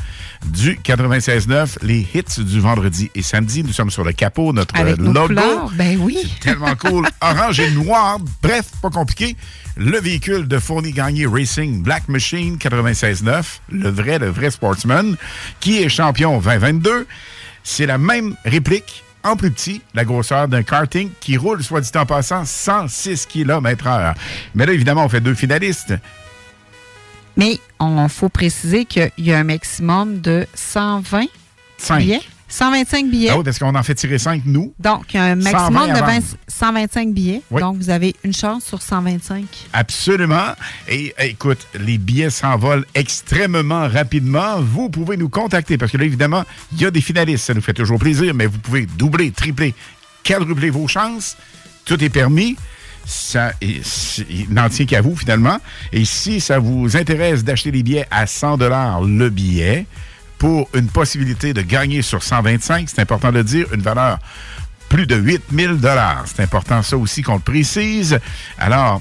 du 0.47 0.78
96.9, 0.82 1.78
les 1.82 2.06
hits 2.14 2.44
du 2.44 2.60
vendredi 2.60 3.10
et 3.14 3.23
samedi. 3.23 3.62
Nous 3.64 3.73
sommes 3.73 3.90
sur 3.90 4.05
le 4.05 4.12
capot, 4.12 4.52
notre 4.52 4.74
Avec 4.78 4.98
nos 4.98 5.12
logo. 5.12 5.27
couleurs, 5.28 5.70
ben 5.74 5.98
oui. 6.01 6.18
Tellement 6.40 6.74
cool. 6.77 7.06
Orange 7.20 7.60
et 7.60 7.70
noir. 7.73 8.18
Bref, 8.43 8.66
pas 8.81 8.90
compliqué. 8.90 9.36
Le 9.77 9.98
véhicule 9.98 10.48
de 10.48 10.59
Fournier 10.59 10.93
Gagné 10.93 11.27
Racing 11.27 11.82
Black 11.82 12.09
Machine 12.09 12.56
96.9, 12.56 13.44
le 13.70 13.90
vrai, 13.90 14.18
le 14.18 14.28
vrai 14.28 14.51
sportsman, 14.51 15.16
qui 15.60 15.82
est 15.82 15.89
champion 15.89 16.39
2022. 16.39 17.06
C'est 17.62 17.86
la 17.86 17.98
même 17.98 18.36
réplique, 18.44 19.02
en 19.24 19.36
plus 19.36 19.51
petit, 19.51 19.82
la 19.94 20.05
grosseur 20.05 20.48
d'un 20.48 20.62
karting 20.62 21.10
qui 21.20 21.36
roule, 21.36 21.62
soit 21.62 21.81
dit 21.81 21.90
en 21.97 22.06
passant, 22.06 22.44
106 22.44 23.27
km 23.27 23.86
heure. 23.89 24.14
Mais 24.55 24.66
là, 24.66 24.73
évidemment, 24.73 25.05
on 25.05 25.09
fait 25.09 25.20
deux 25.20 25.35
finalistes. 25.35 25.94
Mais 27.36 27.58
on 27.78 28.08
faut 28.08 28.28
préciser 28.28 28.84
qu'il 28.84 29.10
y 29.18 29.32
a 29.32 29.38
un 29.38 29.44
maximum 29.44 30.20
de 30.20 30.46
120 30.54 31.26
Cinq. 31.78 31.98
billets. 31.98 32.20
125 32.48 33.10
billets. 33.10 33.30
Ah 33.30 33.38
oui, 33.38 33.44
parce 33.44 33.58
qu'on 33.58 33.74
en 33.74 33.82
fait 33.82 33.94
tirer 33.94 34.18
5, 34.18 34.42
nous. 34.46 34.72
Donc, 34.78 35.12
il 35.12 35.16
y 35.16 35.20
a 35.20 35.24
un 35.24 35.40
120 35.40 35.52
maximum 35.52 35.86
de 35.88 35.96
à 35.96 36.00
20 36.00 36.06
vendre. 36.06 36.26
125 36.46 37.12
billets. 37.12 37.42
Oui. 37.50 37.60
Donc, 37.60 37.76
vous 37.76 37.90
avez 37.90 38.14
une 38.22 38.32
chance 38.32 38.64
sur 38.64 38.82
125. 38.82 39.44
Absolument. 39.72 40.54
Et 40.88 41.12
eh, 41.18 41.30
écoute, 41.30 41.66
les 41.78 41.98
billets 41.98 42.30
s'envolent 42.30 42.86
extrêmement 42.94 43.88
rapidement. 43.88 44.60
Vous 44.60 44.88
pouvez 44.90 45.16
nous 45.16 45.28
contacter 45.28 45.76
parce 45.76 45.90
que 45.90 45.98
là, 45.98 46.04
évidemment, 46.04 46.44
il 46.72 46.80
y 46.80 46.86
a 46.86 46.90
des 46.90 47.00
finalistes. 47.00 47.46
Ça 47.46 47.54
nous 47.54 47.60
fait 47.62 47.74
toujours 47.74 47.98
plaisir, 47.98 48.32
mais 48.32 48.46
vous 48.46 48.58
pouvez 48.58 48.86
doubler, 48.86 49.32
tripler, 49.32 49.74
quadrupler 50.22 50.70
vos 50.70 50.86
chances. 50.86 51.36
Tout 51.84 52.02
est 52.02 52.10
permis. 52.10 52.56
Ça, 53.07 53.53
n'en 54.51 54.69
tient 54.69 54.87
qu'à 54.87 55.01
vous, 55.01 55.15
finalement. 55.15 55.59
Et 55.93 56.05
si 56.05 56.41
ça 56.41 56.59
vous 56.59 56.97
intéresse 56.97 57.45
d'acheter 57.45 57.70
les 57.70 57.83
billets 57.83 58.07
à 58.11 58.27
100 58.27 58.57
le 59.07 59.28
billet 59.28 59.87
pour 60.39 60.69
une 60.74 60.89
possibilité 60.89 61.55
de 61.55 61.62
gagner 61.62 62.03
sur 62.03 62.23
125, 62.23 62.89
c'est 62.89 63.01
important 63.01 63.31
de 63.31 63.39
le 63.39 63.45
dire, 63.45 63.66
une 63.73 63.81
valeur 63.81 64.19
plus 64.89 65.07
de 65.07 65.16
8000 65.16 65.77
dollars. 65.78 66.24
C'est 66.27 66.43
important 66.43 66.83
ça 66.83 66.97
aussi 66.97 67.23
qu'on 67.23 67.35
le 67.35 67.41
précise. 67.41 68.19
Alors, 68.59 69.01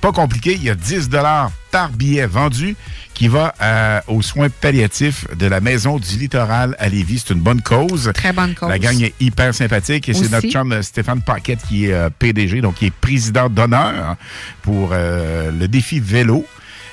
pas 0.00 0.12
compliqué, 0.12 0.54
il 0.54 0.64
y 0.64 0.70
a 0.70 0.74
10 0.74 1.08
dollars 1.08 1.50
par 1.70 1.90
billet 1.90 2.26
vendu 2.26 2.76
qui 3.14 3.28
va 3.28 3.54
euh, 3.60 4.00
aux 4.06 4.22
soins 4.22 4.48
palliatifs 4.48 5.26
de 5.36 5.46
la 5.46 5.60
Maison 5.60 5.98
du 5.98 6.16
Littoral 6.16 6.74
à 6.78 6.88
Lévis. 6.88 7.24
C'est 7.26 7.34
une 7.34 7.40
bonne 7.40 7.60
cause. 7.60 8.10
Très 8.14 8.32
bonne 8.32 8.54
cause. 8.54 8.68
La 8.68 8.78
gang 8.78 8.98
est 9.02 9.14
hyper 9.20 9.54
sympathique 9.54 10.08
et 10.08 10.14
c'est 10.14 10.30
notre 10.30 10.48
chum 10.48 10.72
euh, 10.72 10.82
Stéphane 10.82 11.20
Paquette 11.20 11.60
qui 11.68 11.86
est 11.86 11.92
euh, 11.92 12.08
PDG, 12.18 12.62
donc 12.62 12.76
qui 12.76 12.86
est 12.86 12.90
président 12.90 13.50
d'honneur 13.50 14.16
pour 14.62 14.90
euh, 14.92 15.50
le 15.50 15.68
défi 15.68 16.00
vélo. 16.00 16.46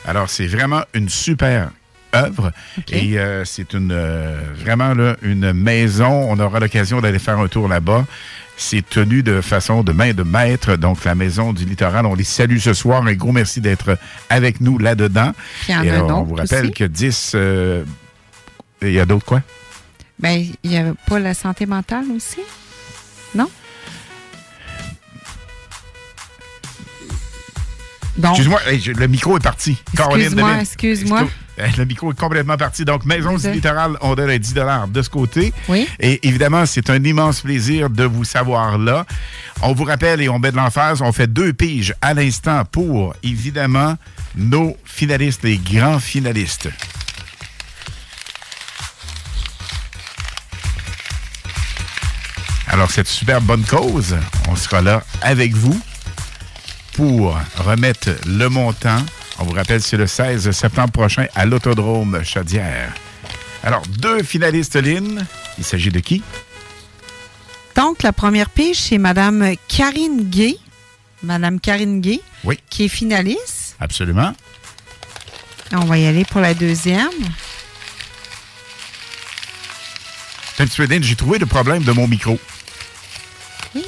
Alors, 0.06 0.30
c'est 0.30 0.48
vraiment 0.48 0.82
une 0.94 1.10
super 1.10 1.70
œuvre 2.26 2.52
et 2.92 3.18
euh, 3.20 3.46
c'est 3.46 3.74
une 3.74 3.92
euh, 3.92 4.40
vraiment 4.56 4.94
là, 4.94 5.16
une 5.22 5.54
maison. 5.54 6.28
On 6.30 6.40
aura 6.40 6.60
l'occasion 6.60 7.02
d'aller 7.02 7.20
faire 7.20 7.40
un 7.40 7.48
tour 7.48 7.68
là-bas. 7.68 8.06
C'est 8.60 8.88
tenu 8.90 9.22
de 9.22 9.42
façon 9.42 9.84
de 9.84 9.92
main 9.92 10.14
de 10.14 10.24
maître. 10.24 10.76
Donc, 10.78 11.06
la 11.06 11.14
maison 11.14 11.54
du 11.54 11.66
littoral, 11.66 12.06
on 12.08 12.16
les 12.16 12.24
salue 12.24 12.58
ce 12.58 12.74
soir. 12.74 13.06
Un 13.06 13.14
gros 13.14 13.32
merci 13.32 13.62
d'être 13.62 13.98
avec 14.30 14.62
nous 14.62 14.80
là-dedans. 14.80 15.34
Et 15.70 15.74
alors, 15.74 16.22
on 16.22 16.24
vous 16.24 16.36
rappelle 16.36 16.66
aussi. 16.66 16.74
que 16.74 16.84
10... 16.84 17.34
euh, 17.36 17.84
il 18.82 18.92
y 18.92 19.00
a 19.00 19.06
d'autres 19.06 19.26
quoi? 19.26 19.42
Ben, 20.20 20.44
il 20.64 20.70
n'y 20.70 20.78
a 20.78 20.94
pas 21.08 21.20
la 21.20 21.36
santé 21.36 21.68
mentale 21.68 22.06
aussi? 22.16 22.40
Non? 23.36 23.50
Excuse-moi, 28.24 28.60
le 28.86 29.08
micro 29.08 29.38
est 29.38 29.44
parti. 29.44 29.78
Excuse-moi, 29.94 30.62
excuse-moi. 30.62 31.28
Euh, 31.60 31.68
Le 31.78 31.86
micro 31.86 32.12
est 32.12 32.16
complètement 32.20 32.58
parti. 32.58 32.86
Donc, 32.86 33.06
Maison 33.06 33.32
du 33.32 33.36
Désolé. 33.38 33.56
Littoral, 33.56 33.98
on 34.02 34.16
donne 34.16 34.30
un 34.30 34.38
10 34.38 34.54
de 34.90 35.02
ce 35.02 35.10
côté. 35.10 35.54
Oui. 35.68 35.88
Et 36.00 36.28
évidemment, 36.28 36.66
c'est 36.66 36.90
un 36.90 37.04
immense 37.04 37.42
plaisir 37.42 37.90
de 37.90 38.04
vous 38.04 38.24
savoir 38.24 38.78
là. 38.78 39.06
On 39.62 39.74
vous 39.74 39.84
rappelle 39.86 40.22
et 40.22 40.30
on 40.30 40.40
met 40.40 40.52
de 40.52 40.58
l'emphase, 40.58 41.02
on 41.02 41.12
fait 41.12 41.28
deux 41.28 41.54
piges 41.54 41.94
à 42.02 42.14
l'instant 42.14 42.64
pour, 42.66 43.16
évidemment, 43.24 43.96
nos 44.36 44.78
finalistes, 44.86 45.44
les 45.44 45.58
grands 45.58 46.00
finalistes. 46.00 46.70
Alors, 52.68 52.92
cette 52.92 53.08
super 53.08 53.42
bonne 53.42 53.64
cause, 53.64 54.16
on 54.50 54.56
sera 54.56 54.82
là 54.82 55.02
avec 55.22 55.54
vous 55.56 55.80
pour 56.94 57.38
remettre 57.58 58.10
le 58.28 58.50
montant. 58.50 59.02
On 59.40 59.44
vous 59.46 59.54
rappelle, 59.54 59.82
c'est 59.82 59.98
le 59.98 60.08
16 60.08 60.50
septembre 60.52 60.92
prochain 60.92 61.28
à 61.36 61.46
l'Autodrome 61.46 62.24
Chaudière. 62.24 62.94
Alors, 63.64 63.82
deux 63.88 64.24
finalistes, 64.24 64.76
Lynn. 64.76 65.26
Il 65.58 65.64
s'agit 65.64 65.90
de 65.92 66.00
qui? 66.00 66.24
donc, 67.76 68.02
la 68.02 68.12
première 68.12 68.50
pige, 68.50 68.78
c'est 68.78 68.98
Madame 68.98 69.54
Karine 69.68 70.28
Gay. 70.30 70.58
Madame 71.22 71.60
Karine 71.60 72.02
Gay, 72.02 72.22
Oui. 72.44 72.58
qui 72.70 72.86
est 72.86 72.90
finaliste. 72.90 73.76
Absolument. 73.80 74.34
On 75.72 75.86
va 75.86 75.98
y 76.00 76.08
aller 76.08 76.26
pour 76.26 76.42
la 76.42 76.54
deuxième. 76.56 77.10
Un 80.60 80.66
petit 80.66 80.78
peu, 80.78 80.86
Lynn, 80.88 81.04
j'ai 81.04 81.16
trouvé 81.16 81.38
le 81.38 81.46
problème 81.46 81.84
de 81.84 81.92
mon 81.92 82.08
micro. 82.08 82.40
Oui. 83.76 83.86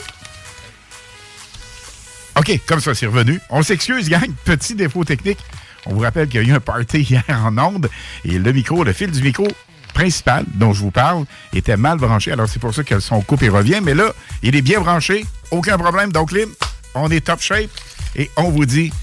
OK, 2.39 2.57
comme 2.65 2.79
ça, 2.79 2.95
c'est 2.95 3.05
revenu. 3.05 3.41
On 3.49 3.61
s'excuse, 3.63 4.07
gang. 4.07 4.31
Petit 4.45 4.73
défaut 4.73 5.03
technique. 5.03 5.39
On 5.85 5.93
vous 5.93 5.99
rappelle 5.99 6.29
qu'il 6.29 6.41
y 6.41 6.45
a 6.45 6.47
eu 6.47 6.53
un 6.53 6.61
party 6.61 7.01
hier 7.09 7.23
en 7.29 7.57
onde 7.57 7.89
et 8.23 8.39
le 8.39 8.51
micro, 8.53 8.83
le 8.85 8.93
fil 8.93 9.11
du 9.11 9.21
micro 9.21 9.45
principal 9.93 10.45
dont 10.55 10.71
je 10.71 10.79
vous 10.79 10.91
parle 10.91 11.25
était 11.51 11.75
mal 11.75 11.97
branché. 11.97 12.31
Alors, 12.31 12.47
c'est 12.47 12.59
pour 12.59 12.73
ça 12.73 12.83
que 12.85 13.01
son 13.01 13.19
coupe 13.21 13.43
et 13.43 13.49
revient. 13.49 13.81
Mais 13.83 13.93
là, 13.93 14.13
il 14.41 14.55
est 14.55 14.61
bien 14.61 14.79
branché. 14.79 15.25
Aucun 15.51 15.77
problème. 15.77 16.13
Donc, 16.13 16.31
Lynn, 16.31 16.47
on 16.95 17.11
est 17.11 17.25
top 17.25 17.41
shape 17.41 17.69
et 18.15 18.31
on 18.37 18.49
vous 18.49 18.65
dit 18.65 18.93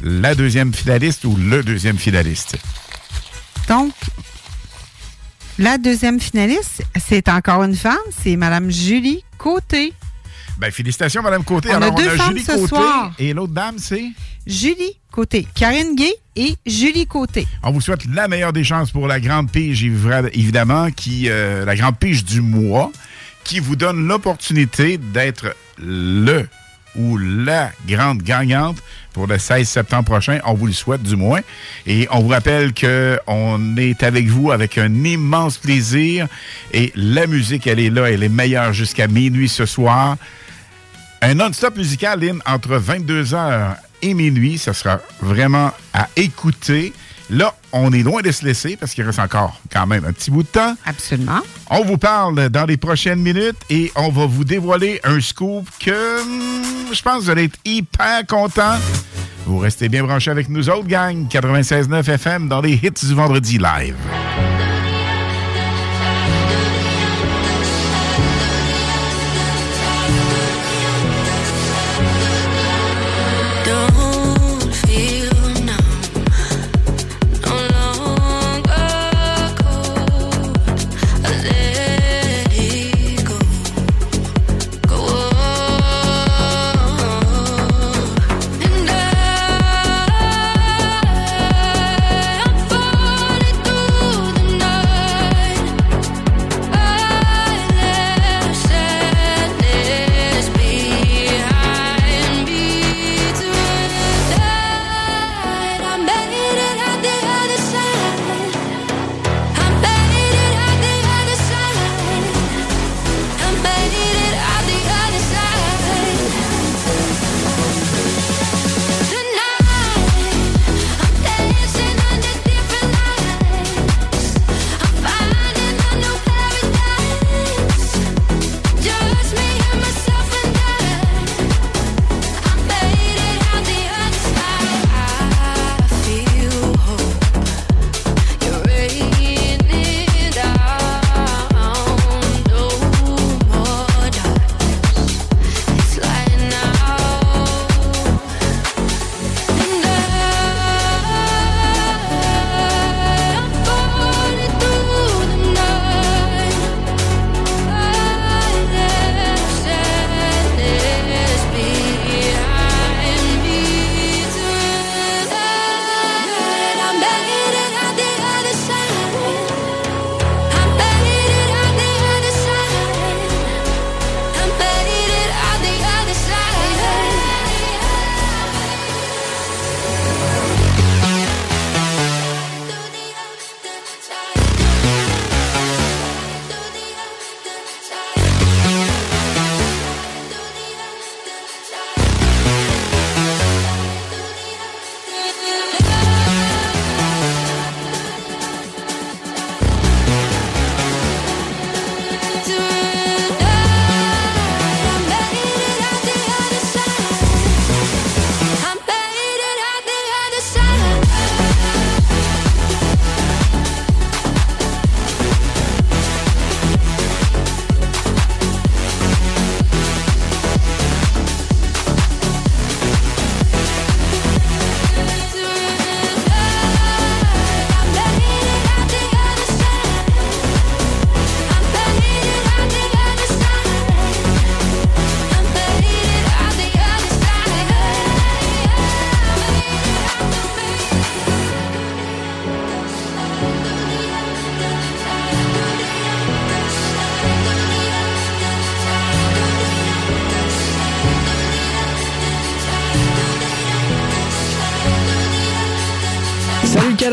la 0.00 0.34
deuxième 0.34 0.72
finaliste 0.72 1.26
ou 1.26 1.36
le 1.36 1.62
deuxième 1.62 1.98
finaliste. 1.98 2.56
Donc, 3.68 3.92
la 5.58 5.76
deuxième 5.76 6.20
finaliste, 6.20 6.84
c'est 6.96 7.28
encore 7.28 7.64
une 7.64 7.76
femme, 7.76 7.96
c'est 8.22 8.36
Madame 8.36 8.70
Julie 8.70 9.24
Côté. 9.36 9.92
Ben, 10.58 10.70
félicitations, 10.72 11.22
Madame 11.22 11.44
Côté. 11.44 11.68
On 11.70 11.74
a 11.74 11.76
Alors, 11.76 11.94
deux 11.94 12.04
on 12.08 12.10
a 12.12 12.16
femmes 12.16 12.28
Julie 12.32 12.44
ce 12.44 12.52
Côté 12.52 12.66
soir. 12.68 13.12
et 13.18 13.32
l'autre 13.32 13.52
dame, 13.52 13.76
c'est? 13.78 14.04
Julie 14.46 14.98
Côté. 15.12 15.46
Karine 15.54 15.94
Gay 15.94 16.12
et 16.36 16.56
Julie 16.66 17.06
Côté. 17.06 17.46
On 17.62 17.70
vous 17.70 17.80
souhaite 17.80 18.04
la 18.12 18.28
meilleure 18.28 18.52
des 18.52 18.64
chances 18.64 18.90
pour 18.90 19.06
la 19.06 19.20
grande 19.20 19.50
pige, 19.50 19.84
évi- 19.84 20.30
évidemment, 20.32 20.90
qui 20.90 21.28
euh, 21.28 21.64
la 21.64 21.76
grande 21.76 21.98
pige 21.98 22.24
du 22.24 22.40
mois, 22.40 22.90
qui 23.44 23.60
vous 23.60 23.76
donne 23.76 24.06
l'opportunité 24.08 24.98
d'être 24.98 25.54
le 25.78 26.48
ou 26.96 27.16
la 27.18 27.70
grande 27.86 28.22
gagnante 28.22 28.78
pour 29.12 29.26
le 29.28 29.38
16 29.38 29.68
septembre 29.68 30.04
prochain. 30.06 30.40
On 30.44 30.54
vous 30.54 30.66
le 30.66 30.72
souhaite 30.72 31.02
du 31.02 31.14
moins. 31.14 31.40
Et 31.86 32.08
on 32.10 32.20
vous 32.20 32.28
rappelle 32.28 32.72
que 32.72 33.18
on 33.28 33.76
est 33.76 34.02
avec 34.02 34.26
vous 34.26 34.50
avec 34.50 34.78
un 34.78 35.04
immense 35.04 35.58
plaisir. 35.58 36.26
Et 36.72 36.90
la 36.96 37.26
musique, 37.28 37.66
elle 37.68 37.78
est 37.78 37.90
là, 37.90 38.10
elle 38.10 38.24
est 38.24 38.28
meilleure 38.28 38.72
jusqu'à 38.72 39.06
minuit 39.06 39.48
ce 39.48 39.64
soir. 39.66 40.16
Un 41.20 41.34
non-stop 41.34 41.76
musical, 41.76 42.20
Lynn, 42.20 42.40
entre 42.46 42.78
22h 42.78 43.76
et 44.02 44.14
minuit. 44.14 44.58
Ça 44.58 44.72
sera 44.72 45.00
vraiment 45.20 45.72
à 45.92 46.08
écouter. 46.16 46.92
Là, 47.30 47.54
on 47.72 47.92
est 47.92 48.02
loin 48.02 48.22
de 48.22 48.30
se 48.30 48.44
laisser 48.44 48.76
parce 48.76 48.94
qu'il 48.94 49.04
reste 49.04 49.18
encore 49.18 49.60
quand 49.70 49.86
même 49.86 50.04
un 50.04 50.12
petit 50.12 50.30
bout 50.30 50.42
de 50.42 50.48
temps. 50.48 50.74
Absolument. 50.86 51.40
On 51.68 51.84
vous 51.84 51.98
parle 51.98 52.48
dans 52.48 52.64
les 52.64 52.76
prochaines 52.76 53.20
minutes 53.20 53.58
et 53.68 53.92
on 53.96 54.08
va 54.10 54.26
vous 54.26 54.44
dévoiler 54.44 55.00
un 55.04 55.20
scoop 55.20 55.68
que 55.78 56.22
hum, 56.22 56.92
je 56.92 57.02
pense 57.02 57.18
que 57.18 57.22
vous 57.24 57.30
allez 57.30 57.44
être 57.44 57.58
hyper 57.64 58.26
content. 58.26 58.76
Vous 59.44 59.58
restez 59.58 59.88
bien 59.88 60.04
branchés 60.04 60.30
avec 60.30 60.48
nous 60.48 60.70
autres, 60.70 60.86
gang. 60.86 61.26
96.9 61.28 62.08
FM 62.08 62.48
dans 62.48 62.60
les 62.60 62.74
hits 62.74 63.06
du 63.06 63.14
vendredi 63.14 63.58
live. 63.58 63.96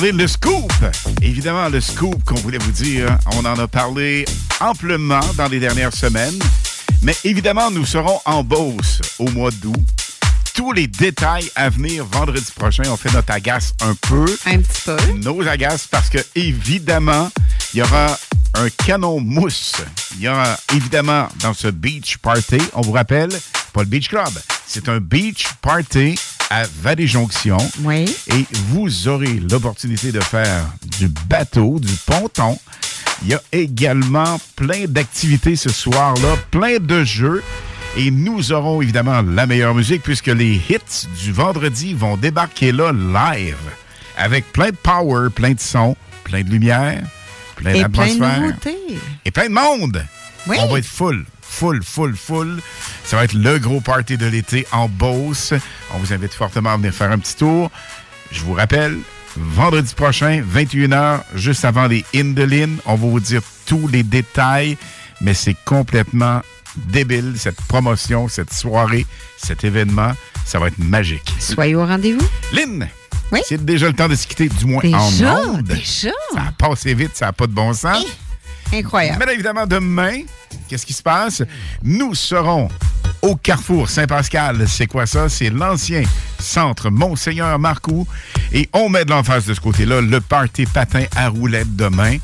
Parler 0.00 0.12
le 0.12 0.26
scoop. 0.26 0.72
Évidemment, 1.20 1.68
le 1.68 1.78
scoop 1.78 2.24
qu'on 2.24 2.36
voulait 2.36 2.56
vous 2.56 2.72
dire, 2.72 3.18
on 3.36 3.44
en 3.44 3.58
a 3.58 3.68
parlé 3.68 4.24
amplement 4.58 5.20
dans 5.36 5.46
les 5.46 5.60
dernières 5.60 5.92
semaines. 5.92 6.38
Mais 7.02 7.14
évidemment, 7.24 7.70
nous 7.70 7.84
serons 7.84 8.18
en 8.24 8.42
Beauce 8.42 9.02
au 9.18 9.28
mois 9.28 9.50
d'août. 9.50 9.76
Tous 10.54 10.72
les 10.72 10.86
détails 10.86 11.50
à 11.54 11.68
venir 11.68 12.06
vendredi 12.06 12.50
prochain. 12.54 12.84
On 12.86 12.96
fait 12.96 13.12
notre 13.12 13.30
agace 13.30 13.74
un 13.82 13.94
peu. 13.94 14.24
Un 14.46 14.60
petit 14.60 14.82
peu. 14.86 14.96
Nos 15.18 15.46
agaces 15.46 15.86
parce 15.86 16.08
que, 16.08 16.18
évidemment, 16.34 17.30
il 17.74 17.80
y 17.80 17.82
aura 17.82 18.18
un 18.54 18.70
canon 18.70 19.20
mousse. 19.20 19.74
Il 20.16 20.22
y 20.22 20.28
aura, 20.28 20.56
évidemment, 20.74 21.28
dans 21.42 21.52
ce 21.52 21.68
beach 21.68 22.16
party, 22.18 22.58
on 22.72 22.80
vous 22.80 22.92
rappelle, 22.92 23.30
pas 23.74 23.82
le 23.82 23.88
beach 23.88 24.08
club, 24.08 24.30
c'est 24.66 24.88
un 24.88 24.98
beach 24.98 25.44
party 25.60 26.14
à 26.50 26.64
Vallée-Jonction. 26.82 27.56
Oui. 27.80 28.04
Et 28.28 28.44
vous 28.68 29.08
aurez 29.08 29.40
l'opportunité 29.50 30.12
de 30.12 30.20
faire 30.20 30.66
du 30.98 31.08
bateau, 31.28 31.78
du 31.78 31.92
ponton. 32.06 32.58
Il 33.22 33.28
y 33.28 33.34
a 33.34 33.42
également 33.52 34.38
plein 34.56 34.86
d'activités 34.86 35.56
ce 35.56 35.68
soir-là, 35.70 36.36
plein 36.50 36.78
de 36.78 37.04
jeux. 37.04 37.42
Et 37.96 38.10
nous 38.10 38.52
aurons 38.52 38.82
évidemment 38.82 39.20
la 39.22 39.46
meilleure 39.46 39.74
musique 39.74 40.02
puisque 40.02 40.26
les 40.28 40.54
hits 40.68 41.06
du 41.22 41.32
vendredi 41.32 41.94
vont 41.94 42.16
débarquer 42.16 42.72
là 42.72 42.92
live 42.92 43.56
avec 44.16 44.50
plein 44.52 44.70
de 44.70 44.76
power, 44.76 45.28
plein 45.34 45.52
de 45.52 45.60
sons, 45.60 45.96
plein 46.24 46.42
de 46.42 46.50
lumière, 46.50 47.02
plein 47.56 47.70
Et 47.74 47.84
plein 47.88 47.88
de 47.88 47.92
d'atmosphère 48.18 48.40
nouveautés. 48.40 48.78
et 49.24 49.30
plein 49.30 49.48
de 49.48 49.54
monde. 49.54 50.04
Oui. 50.46 50.56
On 50.60 50.68
va 50.72 50.78
être 50.78 50.84
full, 50.86 51.24
full, 51.50 51.82
full, 51.82 52.16
full. 52.16 52.60
Ça 53.04 53.16
va 53.16 53.24
être 53.24 53.34
le 53.34 53.58
gros 53.58 53.80
party 53.80 54.16
de 54.16 54.26
l'été 54.26 54.66
en 54.72 54.88
Beauce. 54.88 55.52
On 55.94 55.98
vous 55.98 56.12
invite 56.12 56.32
fortement 56.32 56.70
à 56.70 56.76
venir 56.76 56.94
faire 56.94 57.10
un 57.10 57.18
petit 57.18 57.36
tour. 57.36 57.70
Je 58.30 58.40
vous 58.42 58.54
rappelle, 58.54 58.96
vendredi 59.36 59.92
prochain, 59.94 60.42
21h, 60.42 61.20
juste 61.34 61.64
avant 61.64 61.86
les 61.86 62.04
Indelines, 62.14 62.78
on 62.86 62.94
va 62.94 63.06
vous 63.08 63.20
dire 63.20 63.42
tous 63.66 63.88
les 63.88 64.02
détails, 64.02 64.76
mais 65.20 65.34
c'est 65.34 65.56
complètement 65.64 66.40
débile, 66.76 67.34
cette 67.36 67.60
promotion, 67.62 68.28
cette 68.28 68.52
soirée, 68.52 69.04
cet 69.36 69.64
événement. 69.64 70.12
Ça 70.44 70.58
va 70.58 70.68
être 70.68 70.78
magique. 70.78 71.34
Soyez 71.38 71.74
au 71.74 71.84
rendez-vous. 71.84 72.26
Lynn, 72.52 72.88
c'est 73.44 73.64
déjà 73.64 73.86
le 73.88 73.92
temps 73.92 74.08
de 74.08 74.14
se 74.14 74.26
quitter, 74.26 74.48
du 74.48 74.64
moins 74.66 74.82
en 74.92 75.10
Déjà? 75.10 75.40
ondes. 75.40 75.62
Déjà? 75.64 76.10
Ça 76.34 76.40
a 76.48 76.52
passé 76.52 76.94
vite, 76.94 77.10
ça 77.14 77.26
n'a 77.26 77.32
pas 77.32 77.46
de 77.46 77.52
bon 77.52 77.72
sens. 77.72 78.04
Incroyable. 78.72 79.24
Mais 79.26 79.34
évidemment, 79.34 79.66
demain, 79.66 80.20
qu'est-ce 80.68 80.86
qui 80.86 80.92
se 80.92 81.02
passe? 81.02 81.42
Nous 81.82 82.14
serons 82.14 82.68
au 83.22 83.36
Carrefour 83.36 83.88
Saint-Pascal. 83.88 84.66
C'est 84.68 84.86
quoi 84.86 85.06
ça? 85.06 85.28
C'est 85.28 85.50
l'ancien 85.50 86.02
centre 86.38 86.90
Monseigneur 86.90 87.58
Marcoux. 87.58 88.06
Et 88.52 88.68
on 88.72 88.88
met 88.88 89.04
de 89.04 89.10
l'emphase 89.10 89.46
de 89.46 89.54
ce 89.54 89.60
côté-là 89.60 90.00
le 90.00 90.20
party 90.20 90.66
patin 90.66 91.04
à 91.16 91.28
roulettes 91.28 91.74
demain. 91.76 92.16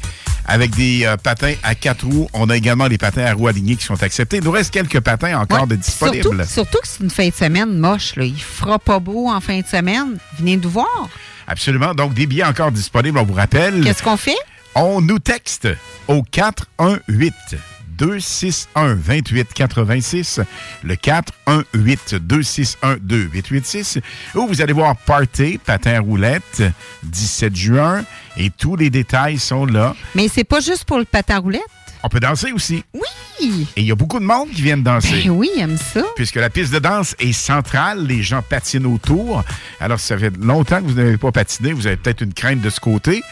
Avec 0.48 0.76
des 0.76 1.04
euh, 1.04 1.16
patins 1.16 1.54
à 1.64 1.74
quatre 1.74 2.06
roues. 2.06 2.28
On 2.32 2.48
a 2.50 2.56
également 2.56 2.86
les 2.86 2.98
patins 2.98 3.24
à 3.24 3.32
roues 3.32 3.48
alignées 3.48 3.74
qui 3.74 3.84
sont 3.84 4.00
acceptés. 4.00 4.36
Il 4.36 4.44
nous 4.44 4.52
reste 4.52 4.72
quelques 4.72 5.00
patins 5.00 5.36
encore 5.40 5.66
de 5.66 5.74
disponibles. 5.74 6.22
Surtout, 6.22 6.44
surtout 6.46 6.78
que 6.78 6.86
c'est 6.86 7.02
une 7.02 7.10
fin 7.10 7.28
de 7.28 7.34
semaine 7.34 7.76
moche. 7.76 8.14
Là. 8.14 8.24
Il 8.24 8.40
fera 8.40 8.78
pas 8.78 9.00
beau 9.00 9.28
en 9.28 9.40
fin 9.40 9.60
de 9.60 9.66
semaine. 9.66 10.18
Venez 10.38 10.56
nous 10.56 10.70
voir. 10.70 11.08
Absolument. 11.48 11.94
Donc, 11.94 12.14
des 12.14 12.26
billets 12.26 12.44
encore 12.44 12.70
disponibles, 12.70 13.18
on 13.18 13.24
vous 13.24 13.34
rappelle. 13.34 13.82
Qu'est-ce 13.82 14.04
qu'on 14.04 14.16
fait? 14.16 14.36
On 14.78 15.00
nous 15.00 15.18
texte 15.18 15.68
au 16.06 16.22
418 16.22 17.32
261 17.96 18.94
28 18.94 19.54
86 19.54 20.40
le 20.84 20.96
418 20.96 22.16
261 22.16 22.98
2886 23.00 24.00
où 24.34 24.46
vous 24.46 24.60
allez 24.60 24.74
voir 24.74 24.94
Party 24.98 25.56
patin 25.56 25.98
roulette 26.00 26.62
17 27.04 27.56
juin 27.56 28.04
et 28.36 28.50
tous 28.50 28.76
les 28.76 28.90
détails 28.90 29.38
sont 29.38 29.64
là. 29.64 29.96
Mais 30.14 30.28
c'est 30.28 30.44
pas 30.44 30.60
juste 30.60 30.84
pour 30.84 30.98
le 30.98 31.06
patin 31.06 31.38
roulette? 31.38 31.62
On 32.02 32.08
peut 32.08 32.20
danser 32.20 32.52
aussi. 32.52 32.84
Oui. 32.94 33.66
Et 33.76 33.82
il 33.82 33.86
y 33.86 33.92
a 33.92 33.94
beaucoup 33.94 34.18
de 34.18 34.24
monde 34.24 34.48
qui 34.50 34.62
viennent 34.62 34.82
danser. 34.82 35.22
Ben 35.24 35.30
oui, 35.30 35.50
aime 35.58 35.76
ça. 35.76 36.02
Puisque 36.16 36.36
la 36.36 36.48
piste 36.48 36.72
de 36.72 36.78
danse 36.78 37.14
est 37.18 37.32
centrale, 37.32 38.06
les 38.06 38.22
gens 38.22 38.40
patinent 38.42 38.86
autour. 38.86 39.44
Alors, 39.78 40.00
si 40.00 40.06
ça 40.06 40.16
fait 40.16 40.32
longtemps 40.40 40.80
que 40.80 40.86
vous 40.86 40.94
n'avez 40.94 41.18
pas 41.18 41.32
patiné, 41.32 41.72
vous 41.72 41.86
avez 41.86 41.96
peut-être 41.96 42.22
une 42.22 42.32
crainte 42.32 42.60
de 42.62 42.70
ce 42.70 42.80
côté. 42.80 43.22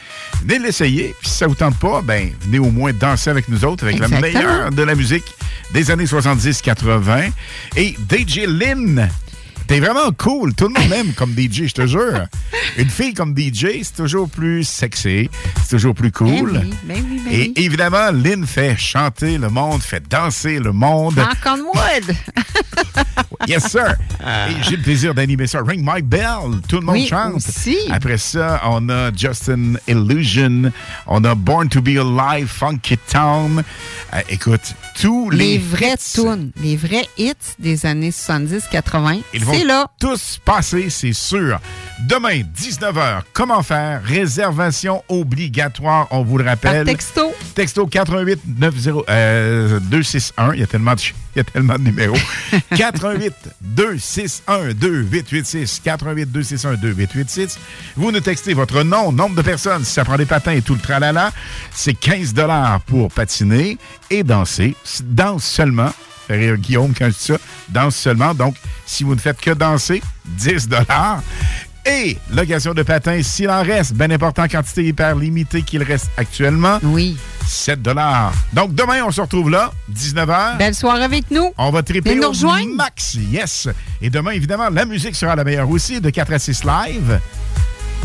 Venez 0.45 0.59
l'essayer. 0.59 1.15
Puis 1.20 1.31
si 1.31 1.36
ça 1.39 1.47
vous 1.47 1.55
tente 1.55 1.78
pas, 1.78 2.03
ben 2.03 2.31
venez 2.43 2.59
au 2.59 2.70
moins 2.70 2.93
danser 2.93 3.31
avec 3.31 3.49
nous 3.49 3.65
autres, 3.65 3.85
avec 3.85 3.97
Exactement. 3.97 4.20
la 4.20 4.27
meilleure 4.27 4.70
de 4.70 4.82
la 4.82 4.95
musique 4.95 5.24
des 5.73 5.91
années 5.91 6.05
70-80. 6.05 7.31
Et 7.77 7.97
DJ 8.11 8.41
Lynn. 8.47 9.09
T'es 9.66 9.81
vraiment 9.81 10.12
cool. 10.16 10.55
Tout 10.55 10.69
le 10.69 10.78
monde 10.81 10.93
aime 10.93 11.12
comme 11.15 11.32
DJ, 11.32 11.66
je 11.66 11.73
te 11.74 11.86
jure. 11.86 12.27
Une 12.77 12.91
fille 12.91 13.15
comme 13.15 13.35
DJ, 13.36 13.82
c'est 13.82 13.97
toujours 13.97 14.28
plus 14.28 14.65
sexy. 14.65 15.31
C'est 15.62 15.77
toujours 15.77 15.95
plus 15.95 16.12
cool. 16.12 16.53
Ben 16.53 16.62
oui, 16.65 16.74
ben 16.85 17.05
oui, 17.11 17.23
ben 17.24 17.32
Et 17.32 17.39
oui. 17.39 17.53
évidemment, 17.57 18.11
Lynn 18.12 18.47
fait 18.47 18.77
chanter 18.77 19.39
le 19.39 19.49
monde, 19.49 19.81
fait 19.81 20.07
danser 20.09 20.59
le 20.59 20.73
monde. 20.73 21.15
On 21.47 21.57
wood. 21.59 22.16
Yes, 23.47 23.69
sir. 23.70 23.97
Et 24.23 24.62
j'ai 24.62 24.77
le 24.77 24.82
plaisir 24.82 25.12
d'animer 25.15 25.47
ça. 25.47 25.61
Ring 25.61 25.82
My 25.85 26.01
Bell. 26.01 26.61
Tout 26.66 26.77
le 26.77 26.82
monde 26.86 26.95
Oui, 26.95 27.07
chante. 27.07 27.35
aussi. 27.35 27.77
Après 27.91 28.16
ça, 28.16 28.62
on 28.65 28.89
a 28.89 29.12
Justin 29.15 29.74
Illusion. 29.86 30.73
On 31.07 31.23
a 31.24 31.35
Born 31.35 31.69
to 31.69 31.82
Be 31.82 31.99
Alive, 31.99 32.47
Funky 32.47 32.97
Town. 32.97 33.62
Euh, 34.15 34.20
écoute, 34.31 34.74
tous 34.99 35.28
les, 35.31 35.39
Les 35.55 35.59
vrais 35.59 35.97
tunes, 35.99 36.53
les 36.62 36.77
vrais 36.77 37.07
hits 37.19 37.32
des 37.59 37.85
années 37.85 38.11
70-80, 38.12 39.20
Ils 39.35 39.45
vont 39.45 39.53
là. 39.62 39.86
tous 40.01 40.40
passer, 40.44 40.90
c'est 40.90 41.12
sûr. 41.12 41.60
Demain, 42.01 42.43
19h, 42.56 43.22
comment 43.32 43.62
faire? 43.62 44.02
Réservation 44.02 45.05
obligatoire, 45.09 46.09
on 46.10 46.22
vous 46.22 46.39
le 46.39 46.44
rappelle. 46.44 46.85
Par 46.85 46.93
texto. 46.93 47.32
Texto 47.55 47.86
88 47.86 48.40
90 48.60 48.90
euh, 49.09 49.81
261. 49.81 50.55
Il 50.55 50.60
y 50.60 50.62
a 50.62 50.66
tellement 50.66 50.94
de, 50.94 51.01
il 51.01 51.39
y 51.39 51.40
a 51.40 51.44
tellement 51.44 51.74
de 51.74 51.82
numéros. 51.82 52.16
88 52.76 53.32
261 53.60 54.74
2886. 54.74 55.81
88 55.85 56.32
261 56.32 56.76
2886. 56.76 57.59
Vous 57.97 58.10
nous 58.10 58.20
textez 58.20 58.55
votre 58.55 58.82
nom, 58.82 59.12
nombre 59.12 59.36
de 59.36 59.43
personnes, 59.43 59.85
si 59.85 59.93
ça 59.93 60.05
prend 60.05 60.16
des 60.16 60.26
patins 60.26 60.52
et 60.52 60.62
tout 60.62 60.74
le 60.74 60.81
tralala. 60.81 61.32
C'est 61.72 61.94
15 61.94 62.35
pour 62.86 63.10
patiner 63.10 63.78
et 64.10 64.22
danser. 64.22 64.74
Danse 65.05 65.44
seulement. 65.44 65.93
Fait 66.27 66.37
rire 66.37 66.57
Guillaume 66.57 66.93
quand 66.97 67.07
je 67.07 67.11
dis 67.11 67.25
ça. 67.25 67.37
Danse 67.69 67.97
seulement. 67.97 68.35
Donc, 68.35 68.57
si 68.87 69.05
vous 69.05 69.15
ne 69.15 69.21
faites 69.21 69.41
que 69.41 69.51
danser, 69.51 70.03
10 70.25 70.69
Et 71.87 72.17
location 72.31 72.73
de 72.73 72.83
patins, 72.83 73.23
s'il 73.23 73.51
en 73.51 73.63
reste, 73.63 73.93
bien 73.95 74.11
important, 74.11 74.49
quantité 74.49 74.85
hyper 74.85 75.17
limitée 75.17 75.63
qu'il 75.63 75.83
reste 75.83 76.11
actuellement. 76.17 76.79
Oui. 76.83 77.17
7 77.47 77.81
Donc, 78.53 78.75
demain, 78.75 79.03
on 79.07 79.11
se 79.11 79.21
retrouve 79.21 79.51
là, 79.51 79.71
19h. 79.93 80.57
Belle 80.57 80.75
soirée 80.75 81.05
avec 81.05 81.31
nous. 81.31 81.53
On 81.59 81.71
va 81.71 81.83
triper 81.83 82.11
Venez 82.11 82.21
nous 82.21 82.29
au 82.29 82.31
rejoindre. 82.31 82.75
max. 82.75 83.15
Yes. 83.15 83.69
Et 84.01 84.09
demain, 84.09 84.31
évidemment, 84.31 84.71
la 84.71 84.87
musique 84.87 85.15
sera 85.15 85.37
la 85.37 85.45
meilleure 85.45 85.69
aussi, 85.69 86.01
de 86.01 86.09
4 86.09 86.33
à 86.33 86.39
6 86.39 86.65
live 86.65 87.21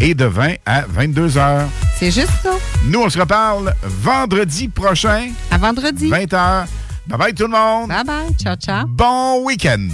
et 0.02 0.14
de 0.14 0.26
20 0.26 0.56
à 0.66 0.84
22 0.88 1.38
heures. 1.38 1.68
C'est 1.98 2.12
juste 2.12 2.32
ça. 2.44 2.52
Nous, 2.86 3.02
on 3.02 3.10
se 3.10 3.20
reparle 3.20 3.74
vendredi 3.84 4.68
prochain. 4.68 5.30
À 5.52 5.58
vendredi. 5.58 6.10
20 6.10 6.34
h 6.34 6.66
Bye 7.10 7.18
bye 7.18 7.34
tout 7.34 7.44
le 7.44 7.50
monde. 7.50 7.90
Bye 7.90 8.04
bye. 8.04 8.34
Ciao, 8.38 8.56
ciao. 8.56 8.86
Bon 8.88 9.44
week-end. 9.44 9.90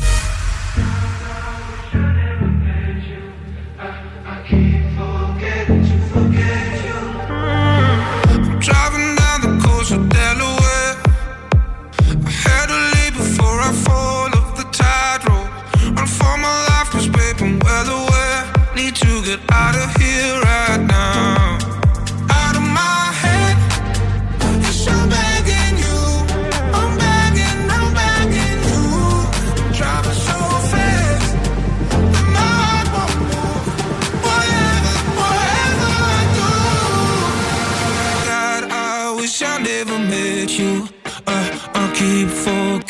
Driving 8.59 9.15
down 9.15 9.41
the 9.41 9.65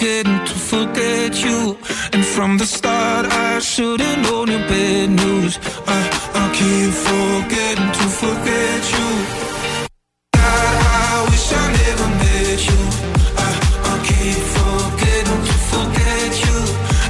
to 0.05 0.53
forget 0.53 1.43
you. 1.43 1.77
And 2.13 2.23
from 2.23 2.59
the 2.59 2.65
start, 2.65 3.25
I 3.25 3.57
should've 3.59 4.19
known 4.19 4.49
your 4.49 4.59
bad 4.69 5.09
news. 5.09 5.57
I, 5.87 5.99
I 6.41 6.43
keep 6.53 6.93
forgetting 7.09 7.91
to 7.97 8.05
forget 8.21 8.81
you. 8.95 9.09
I 10.35 11.25
wish 11.29 11.47
I 11.51 11.65
never 11.81 12.07
met 12.21 12.59
you. 12.69 12.81
I, 13.45 13.49
I 13.91 13.93
keep 14.09 14.39
forgetting 14.57 15.41
to 15.49 15.55
forget 15.73 16.31
you. 16.45 16.57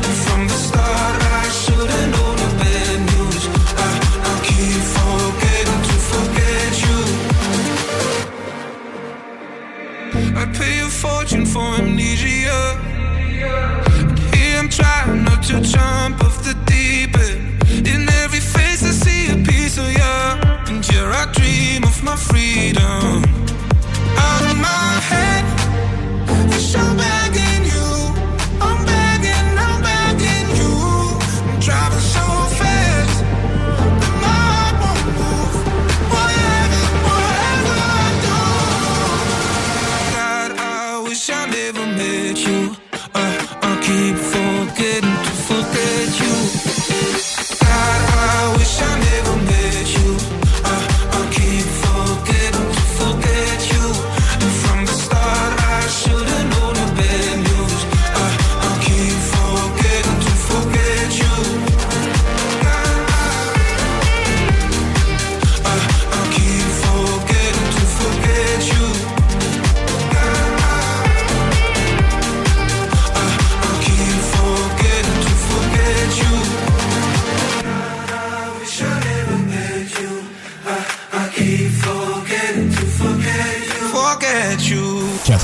And 0.05 0.15
from 0.25 0.41
the 0.47 0.59
start, 0.67 1.15
I 1.21 1.45
should've 1.61 2.07
known 2.13 2.35
your 2.43 2.55
bad 2.63 2.97
news. 3.11 3.43
I, 3.85 3.91
I 4.29 4.33
keep 4.47 4.81
forgetting 4.95 5.81
to 5.89 5.95
forget 6.11 6.73
you. 6.85 6.99
I 10.41 10.43
pay 10.57 10.75
a 10.79 10.89
fortune 11.03 11.45
for 11.45 11.67
amnesia 11.81 12.34
to 15.47 15.61
jump 15.61 16.23
off 16.23 16.43
the 16.43 16.55
deep 16.65 17.15
end. 17.19 17.87
In 17.87 18.09
every 18.23 18.39
face 18.39 18.81
I 18.83 18.89
see 18.89 19.31
a 19.31 19.37
piece 19.45 19.77
of 19.77 19.87
you, 19.91 20.15
and 20.69 20.83
here 20.83 21.11
I 21.11 21.31
dream 21.33 21.83
of 21.83 22.01
my 22.03 22.15
freedom. 22.15 23.23
Out 24.17 24.43
of 24.49 24.57
my 24.57 24.99
head, 25.09 25.54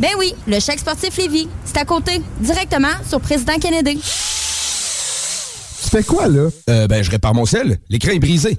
Ben 0.00 0.10
oui, 0.18 0.34
le 0.46 0.58
chèque 0.58 0.80
sportif 0.80 1.16
Lévis. 1.16 1.48
C'est 1.64 1.76
à 1.78 1.84
côté, 1.84 2.22
directement 2.40 2.92
sur 3.08 3.20
Président 3.20 3.58
Kennedy. 3.58 3.96
Tu 3.96 5.90
fais 5.90 6.02
quoi, 6.02 6.28
là? 6.28 6.48
Euh, 6.70 6.86
ben, 6.86 7.02
je 7.02 7.10
répare 7.10 7.34
mon 7.34 7.44
sel. 7.44 7.78
L'écran 7.88 8.12
est 8.12 8.18
brisé. 8.18 8.58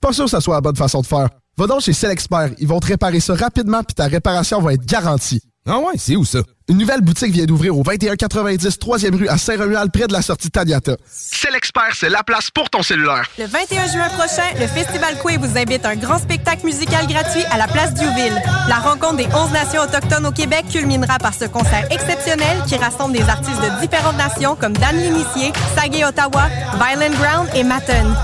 Pas 0.00 0.12
sûr 0.12 0.24
que 0.24 0.30
ça 0.30 0.40
soit 0.40 0.54
la 0.54 0.60
bonne 0.60 0.76
façon 0.76 1.00
de 1.00 1.06
faire. 1.06 1.28
Va 1.56 1.66
donc 1.66 1.80
chez 1.80 1.92
Selexpert. 1.92 2.50
Ils 2.58 2.66
vont 2.66 2.80
te 2.80 2.86
réparer 2.86 3.20
ça 3.20 3.34
rapidement 3.34 3.82
puis 3.82 3.94
ta 3.94 4.06
réparation 4.06 4.60
va 4.60 4.74
être 4.74 4.84
garantie. 4.84 5.40
Ah 5.66 5.78
ouais, 5.78 5.94
c'est 5.96 6.16
où 6.16 6.24
ça? 6.24 6.40
Une 6.72 6.78
nouvelle 6.78 7.02
boutique 7.02 7.32
vient 7.32 7.44
d'ouvrir 7.44 7.76
au 7.76 7.82
2190 7.82 8.78
3e 8.78 9.14
rue 9.14 9.28
à 9.28 9.36
Saint-Romuald 9.36 9.92
près 9.92 10.06
de 10.06 10.14
la 10.14 10.22
sortie 10.22 10.50
Taniata. 10.50 10.96
Selexpert, 11.06 11.92
c'est 11.92 12.08
la 12.08 12.22
place 12.22 12.50
pour 12.50 12.70
ton 12.70 12.82
cellulaire. 12.82 13.28
Le 13.38 13.44
21 13.44 13.88
juin 13.88 14.08
prochain, 14.08 14.48
le 14.58 14.66
Festival 14.66 15.18
Coué 15.18 15.36
vous 15.36 15.58
invite 15.58 15.84
à 15.84 15.90
un 15.90 15.96
grand 15.96 16.18
spectacle 16.18 16.64
musical 16.64 17.06
gratuit 17.06 17.44
à 17.50 17.58
la 17.58 17.68
place 17.68 17.92
Diouville. 17.92 18.40
La 18.70 18.76
rencontre 18.76 19.16
des 19.16 19.26
11 19.26 19.52
nations 19.52 19.82
autochtones 19.82 20.24
au 20.24 20.32
Québec 20.32 20.64
culminera 20.72 21.18
par 21.18 21.34
ce 21.34 21.44
concert 21.44 21.86
exceptionnel 21.90 22.62
qui 22.66 22.76
rassemble 22.76 23.12
des 23.12 23.28
artistes 23.28 23.60
de 23.60 23.80
différentes 23.82 24.16
nations 24.16 24.56
comme 24.56 24.72
Dan 24.72 24.96
L'Initié, 24.96 25.52
Sagé 25.76 26.06
Ottawa, 26.06 26.48
Violent 26.78 27.14
Ground 27.20 27.50
et 27.54 27.64
Matten. 27.64 28.16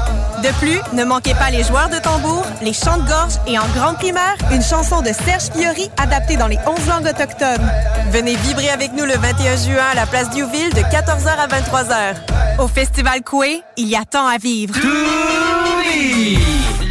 De 0.42 0.52
plus, 0.60 0.78
ne 0.92 1.04
manquez 1.04 1.34
pas 1.34 1.50
les 1.50 1.64
joueurs 1.64 1.88
de 1.88 1.98
tambour, 1.98 2.44
les 2.62 2.72
chants 2.72 2.98
de 2.98 3.08
gorge 3.08 3.34
et 3.48 3.58
en 3.58 3.66
grande 3.74 3.96
primaire, 3.96 4.36
une 4.52 4.62
chanson 4.62 5.02
de 5.02 5.08
Serge 5.08 5.50
Fiori 5.52 5.90
adaptée 5.96 6.36
dans 6.36 6.46
les 6.46 6.58
11 6.64 6.86
langues 6.86 7.06
autochtones. 7.06 7.68
Venez 8.12 8.36
vibrer 8.36 8.70
avec 8.70 8.92
nous 8.92 9.04
le 9.04 9.14
21 9.14 9.56
juin 9.56 9.84
à 9.90 9.94
la 9.94 10.06
place 10.06 10.30
Diouville 10.30 10.72
de 10.74 10.80
14h 10.80 11.28
à 11.28 11.48
23h. 11.48 12.60
Au 12.60 12.68
Festival 12.68 13.22
Coué, 13.22 13.62
il 13.76 13.88
y 13.88 13.96
a 13.96 14.04
tant 14.04 14.28
à 14.28 14.38
vivre. 14.38 14.74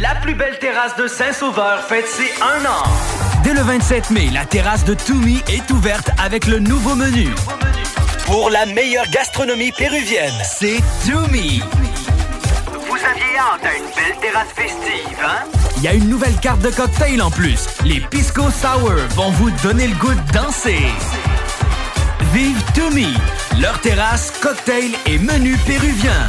La 0.00 0.14
plus 0.20 0.34
belle 0.34 0.58
terrasse 0.58 0.96
de 0.96 1.08
Saint-Sauveur 1.08 1.80
fête 1.80 2.06
ses 2.06 2.30
un 2.42 2.66
an. 2.66 2.84
Dès 3.44 3.54
le 3.54 3.62
27 3.62 4.10
mai, 4.10 4.28
la 4.32 4.44
terrasse 4.44 4.84
de 4.84 4.92
Toumi 4.92 5.42
est 5.48 5.70
ouverte 5.70 6.10
avec 6.22 6.46
le 6.46 6.58
nouveau 6.58 6.94
menu. 6.94 7.28
Pour 8.26 8.50
la 8.50 8.66
meilleure 8.66 9.08
gastronomie 9.10 9.72
péruvienne, 9.72 10.34
c'est 10.44 10.80
Toumi. 11.06 11.62
Hein? 15.22 15.44
Il 15.76 15.82
y 15.82 15.88
a 15.88 15.94
une 15.94 16.08
nouvelle 16.08 16.36
carte 16.40 16.60
de 16.60 16.70
cocktail 16.70 17.22
en 17.22 17.30
plus. 17.30 17.66
Les 17.84 18.00
Pisco 18.00 18.42
Sour 18.50 18.94
vont 19.10 19.30
vous 19.30 19.50
donner 19.62 19.86
le 19.86 19.94
goût 19.94 20.14
de 20.14 20.32
danser. 20.32 20.86
Vive 22.32 22.62
Toumi, 22.74 23.14
leur 23.60 23.80
terrasse, 23.80 24.32
cocktail 24.42 24.92
et 25.06 25.18
menu 25.18 25.56
péruvien. 25.66 26.28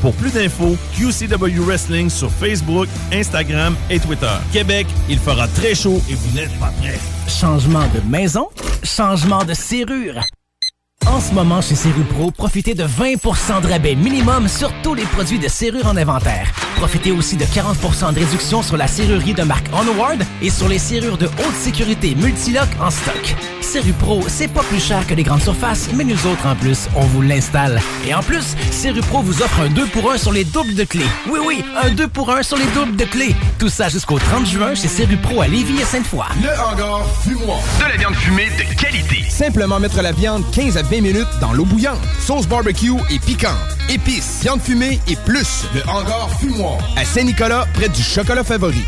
Pour 0.00 0.14
plus 0.14 0.32
d'infos, 0.32 0.76
QCW 0.96 1.60
Wrestling 1.60 2.08
sur 2.08 2.30
Facebook, 2.30 2.88
Instagram 3.12 3.74
et 3.90 3.98
Twitter. 3.98 4.36
Québec, 4.52 4.86
il 5.08 5.18
fera 5.18 5.48
très 5.48 5.74
chaud 5.74 6.00
et 6.08 6.14
vous 6.14 6.36
n'êtes 6.36 6.56
pas 6.58 6.72
prêts. 6.80 6.98
Changement 7.28 7.86
de 7.94 8.00
maison, 8.08 8.48
changement 8.84 9.44
de 9.44 9.54
serrure. 9.54 10.22
En 11.06 11.20
ce 11.20 11.32
moment, 11.32 11.60
chez 11.60 11.74
Serrupro, 11.74 12.30
profitez 12.30 12.74
de 12.74 12.84
20% 12.84 13.62
de 13.62 13.68
rabais 13.68 13.94
minimum 13.94 14.46
sur 14.48 14.70
tous 14.82 14.94
les 14.94 15.04
produits 15.04 15.38
de 15.38 15.48
serrure 15.48 15.86
en 15.86 15.96
inventaire. 15.96 16.52
Profitez 16.76 17.12
aussi 17.12 17.36
de 17.36 17.44
40% 17.44 18.12
de 18.14 18.20
réduction 18.20 18.62
sur 18.62 18.76
la 18.76 18.86
serrurerie 18.86 19.34
de 19.34 19.42
marque 19.42 19.66
Onward 19.72 20.22
et 20.42 20.50
sur 20.50 20.68
les 20.68 20.78
serrures 20.78 21.18
de 21.18 21.26
haute 21.26 21.54
sécurité 21.58 22.14
Multilock 22.14 22.68
en 22.80 22.90
stock. 22.90 23.34
Serrupro, 23.60 24.22
c'est 24.28 24.48
pas 24.48 24.62
plus 24.62 24.80
cher 24.80 25.06
que 25.06 25.14
les 25.14 25.24
grandes 25.24 25.42
surfaces, 25.42 25.88
mais 25.92 26.04
nous 26.04 26.26
autres, 26.26 26.46
en 26.46 26.54
plus, 26.54 26.88
on 26.94 27.04
vous 27.06 27.22
l'installe. 27.22 27.80
Et 28.06 28.14
en 28.14 28.22
plus, 28.22 28.56
Serrupro 28.70 29.20
vous 29.22 29.42
offre 29.42 29.60
un 29.60 29.68
2 29.68 29.86
pour 29.86 30.12
1 30.12 30.18
sur 30.18 30.32
les 30.32 30.44
doubles 30.44 30.74
de 30.74 30.84
clés. 30.84 31.04
Oui, 31.28 31.40
oui, 31.44 31.64
un 31.82 31.90
2 31.90 32.08
pour 32.08 32.30
1 32.30 32.42
sur 32.42 32.56
les 32.56 32.66
doubles 32.74 32.96
de 32.96 33.04
clés. 33.04 33.34
Tout 33.58 33.68
ça 33.68 33.88
jusqu'au 33.88 34.18
30 34.18 34.46
juin 34.46 34.74
chez 34.74 34.88
Serrupro 34.88 35.42
à 35.42 35.48
Lévis 35.48 35.80
et 35.80 35.84
Sainte-Foy. 35.84 36.24
Le 36.42 36.48
hangar 36.50 37.04
fumoir. 37.22 37.58
De 37.78 37.88
la 37.90 37.96
viande 37.96 38.14
fumée 38.14 38.48
de 38.56 38.80
qualité. 38.80 39.28
Simplement 39.28 39.80
mettre 39.80 40.00
la 40.00 40.12
viande 40.12 40.44
15 40.52 40.76
à 40.78 40.82
20 40.90 41.00
minutes 41.02 41.28
dans 41.40 41.52
l'eau 41.52 41.64
bouillante. 41.64 41.98
Sauce 42.24 42.46
barbecue 42.46 42.92
et 43.10 43.18
piquante. 43.18 43.56
Épices, 43.88 44.38
viande 44.42 44.60
fumée 44.60 45.00
et 45.08 45.16
plus. 45.26 45.64
Le 45.74 45.80
hangar 45.88 46.30
fumoir. 46.40 46.78
À 46.96 47.04
Saint-Nicolas, 47.04 47.66
près 47.74 47.88
du 47.88 48.00
chocolat 48.02 48.44
favori. 48.44 48.82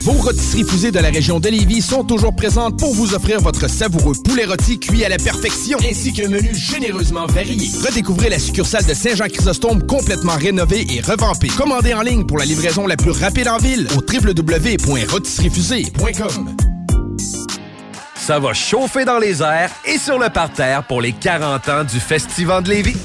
Vos 0.00 0.12
rôtisseries 0.12 0.64
fusées 0.64 0.90
de 0.90 0.98
la 0.98 1.08
région 1.08 1.38
de 1.40 1.48
Lévis 1.48 1.80
sont 1.80 2.04
toujours 2.04 2.36
présentes 2.36 2.78
pour 2.78 2.94
vous 2.94 3.14
offrir 3.14 3.40
votre 3.40 3.70
savoureux 3.70 4.14
poulet 4.22 4.44
rôti 4.44 4.78
cuit 4.78 5.02
à 5.02 5.08
la 5.08 5.16
perfection, 5.16 5.78
ainsi 5.90 6.12
qu'un 6.12 6.28
menu 6.28 6.54
généreusement 6.54 7.24
varié. 7.26 7.70
Redécouvrez 7.82 8.28
la 8.28 8.38
succursale 8.38 8.84
de 8.84 8.92
Saint-Jean-Chrysostome 8.92 9.86
complètement 9.86 10.36
rénovée 10.36 10.86
et 10.90 11.00
revampée. 11.00 11.48
Commandez 11.56 11.94
en 11.94 12.02
ligne 12.02 12.26
pour 12.26 12.36
la 12.36 12.44
livraison 12.44 12.86
la 12.86 12.98
plus 12.98 13.12
rapide 13.12 13.48
en 13.48 13.56
ville 13.56 13.88
au 13.96 14.00
www.rôtisseriefusée.com. 14.00 16.54
Ça 18.24 18.38
va 18.38 18.54
chauffer 18.54 19.04
dans 19.04 19.18
les 19.18 19.42
airs 19.42 19.68
et 19.84 19.98
sur 19.98 20.18
le 20.18 20.30
parterre 20.30 20.82
pour 20.84 21.02
les 21.02 21.12
40 21.12 21.68
ans 21.68 21.84
du 21.84 22.00
Festival 22.00 22.62
de 22.62 22.70
Lévis. 22.70 22.96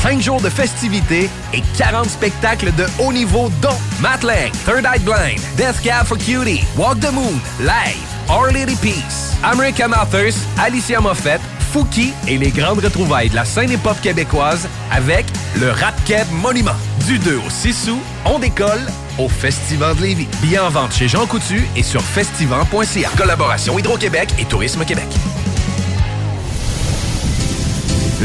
5 0.00 0.20
jours 0.20 0.40
de 0.40 0.48
festivités 0.48 1.28
et 1.52 1.60
40 1.76 2.08
spectacles 2.08 2.72
de 2.76 2.86
haut 3.00 3.12
niveau 3.12 3.50
dont 3.60 3.76
Matt 4.00 4.22
Lang, 4.22 4.52
Third 4.64 4.84
Eye 4.84 5.00
Blind, 5.00 5.40
Death 5.56 5.82
Cab 5.82 6.06
for 6.06 6.16
Cutie, 6.16 6.62
Walk 6.76 7.00
the 7.00 7.10
Moon, 7.10 7.34
Live, 7.58 8.06
Our 8.30 8.52
Lady 8.52 8.76
Peace, 8.76 9.34
American 9.42 9.90
Authors, 9.90 10.36
Alicia 10.56 11.00
Moffett, 11.00 11.40
Fouki 11.72 12.12
et 12.28 12.38
les 12.38 12.52
grandes 12.52 12.78
retrouvailles 12.78 13.30
de 13.30 13.34
la 13.34 13.44
scène 13.44 13.72
hip-hop 13.72 14.00
québécoise 14.00 14.68
avec 14.92 15.26
le 15.58 15.72
Rap 15.72 15.96
Keb 16.04 16.28
Monument. 16.30 16.76
Du 17.06 17.18
2 17.18 17.36
au 17.36 17.50
6 17.50 17.90
août, 17.90 17.98
on 18.24 18.38
décolle 18.38 18.80
au 19.18 19.28
Festival 19.28 19.94
de 19.96 20.02
Lévis. 20.02 20.28
Billets 20.40 20.58
en 20.58 20.70
vente 20.70 20.92
chez 20.94 21.06
Jean 21.06 21.26
Coutu 21.26 21.62
et 21.76 21.82
sur 21.82 22.00
festival.ca. 22.00 23.10
Collaboration 23.18 23.78
Hydro-Québec 23.78 24.30
et 24.38 24.46
Tourisme 24.46 24.86
Québec. 24.86 25.08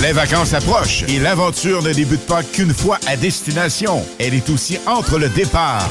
Les 0.02 0.14
vacances 0.14 0.54
approchent 0.54 1.04
et 1.10 1.20
l'aventure 1.20 1.84
ne 1.84 1.92
débute 1.92 2.26
pas 2.26 2.42
qu'une 2.42 2.74
fois 2.74 3.00
à 3.06 3.18
destination. 3.18 4.06
Elle 4.18 4.34
est 4.34 4.50
aussi 4.50 4.80
entre 4.88 5.20
le 5.20 5.28
départ 5.28 5.90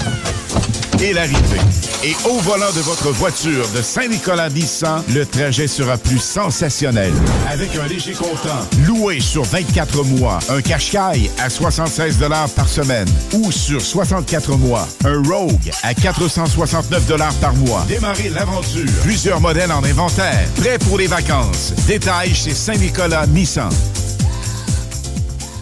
et 1.01 1.13
l'arrivée. 1.13 1.61
Et 2.05 2.15
au 2.29 2.39
volant 2.39 2.71
de 2.75 2.81
votre 2.81 3.11
voiture 3.11 3.69
de 3.75 3.83
Saint-Nicolas 3.83 4.51
Nissan, 4.51 5.03
le 5.13 5.27
trajet 5.27 5.67
sera 5.67 5.97
plus 5.97 6.19
sensationnel. 6.19 7.13
Avec 7.49 7.71
un 7.77 7.87
léger 7.87 8.13
comptant, 8.13 8.61
loué 8.87 9.21
sur 9.21 9.43
24 9.45 10.05
mois, 10.05 10.39
un 10.49 10.61
Qashqai 10.61 11.31
à 11.39 11.51
76 11.51 12.19
par 12.55 12.69
semaine 12.69 13.09
ou 13.33 13.51
sur 13.51 13.81
64 13.81 14.57
mois, 14.57 14.87
un 15.05 15.23
Rogue 15.23 15.71
à 15.83 15.95
469 15.95 17.41
par 17.41 17.55
mois. 17.55 17.85
Démarrez 17.89 18.29
l'aventure. 18.31 18.91
Plusieurs 19.03 19.41
modèles 19.41 19.73
en 19.73 19.83
inventaire. 19.83 20.49
Prêt 20.57 20.79
pour 20.79 20.99
les 20.99 21.07
vacances. 21.07 21.73
Détails 21.87 22.35
chez 22.35 22.55
Saint-Nicolas 22.55 23.27
Nissan. 23.27 23.71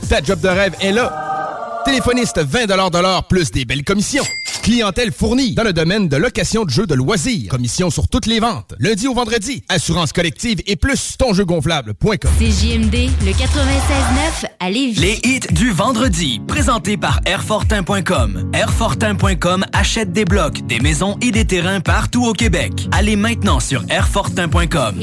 Ta 0.09 0.23
job 0.23 0.41
de 0.41 0.49
rêve 0.49 0.75
est 0.81 0.93
là. 0.93 1.83
Téléphoniste 1.85 2.39
20 2.39 2.67
de 2.67 2.99
l'heure 2.99 3.27
plus 3.29 3.51
des 3.51 3.65
belles 3.65 3.85
commissions. 3.85 4.25
Clientèle 4.63 5.13
fournie 5.13 5.55
dans 5.55 5.63
le 5.63 5.73
domaine 5.73 6.09
de 6.09 6.17
location 6.17 6.65
de 6.65 6.71
jeux 6.71 6.87
de 6.87 6.95
loisirs. 6.95 7.49
Commission 7.51 7.91
sur 7.91 8.09
toutes 8.09 8.27
les 8.27 8.41
ventes. 8.41 8.75
Lundi 8.79 9.07
au 9.09 9.15
vendredi. 9.15 9.63
Assurance 9.69 10.13
collective 10.13 10.61
et 10.67 10.77
plus 10.77 11.17
tonjeugonflable.com. 11.19 12.31
CJMD, 12.39 13.11
le 13.25 13.33
96.9 13.33 14.47
à 14.61 14.71
Lévis. 14.71 15.01
Les 15.01 15.21
hits 15.25 15.53
du 15.53 15.71
vendredi, 15.71 16.41
présentés 16.47 16.97
par 16.97 17.21
Airfortin.com. 17.27 18.51
Airfortin.com 18.53 19.65
achète 19.73 20.13
des 20.13 20.25
blocs, 20.25 20.67
des 20.67 20.81
maisons 20.81 21.17
et 21.21 21.31
des 21.31 21.45
terrains 21.45 21.81
partout 21.81 22.25
au 22.27 22.33
Québec. 22.33 22.73
Allez 22.93 23.17
maintenant 23.17 23.61
sur 23.61 23.85
Airfortin.com. 23.89 25.01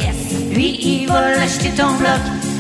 Lui, 0.54 0.78
il 0.82 1.08
va 1.08 1.42
acheter 1.42 1.70
ton 1.72 1.96
bloc. 1.98 2.53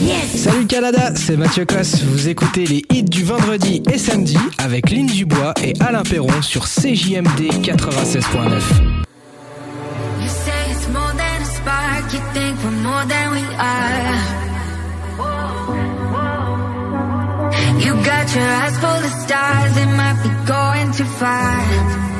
Yes! 0.00 0.36
Salut 0.36 0.66
Canada, 0.66 1.12
c'est 1.16 1.36
Mathieu 1.36 1.64
Cosse. 1.64 2.02
Vous 2.02 2.28
écoutez 2.28 2.66
les 2.66 2.84
hits 2.90 3.02
du 3.02 3.24
vendredi 3.24 3.82
et 3.90 3.98
samedi 3.98 4.36
avec 4.58 4.90
Lynn 4.90 5.06
Dubois 5.06 5.54
et 5.62 5.72
Alain 5.80 6.02
Perron 6.02 6.42
sur 6.42 6.66
CJMD 6.66 7.50
96.9. 7.62 8.60
You 10.20 10.28
say 10.28 10.52
it's 10.70 10.88
more 10.88 11.12
than 11.12 11.42
a 11.42 11.44
spark. 11.44 12.12
You 12.12 12.20
think 12.32 12.56
we're 12.62 12.70
more 12.82 13.04
than 13.06 13.32
we 13.32 13.42
are. 13.58 14.44
You 17.80 17.94
got 18.04 18.34
your 18.34 18.44
eyes 18.44 18.78
full 18.78 19.04
of 19.04 19.12
stars. 19.22 19.76
It 19.76 19.88
might 19.96 20.22
be 20.22 20.30
going 20.46 20.92
too 20.92 21.04
far. 21.04 22.13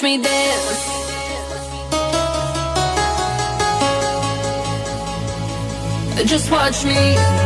watch 0.00 0.02
me 0.02 0.22
dance. 0.22 0.88
Just 6.26 6.50
watch 6.50 6.84
me. 6.84 7.39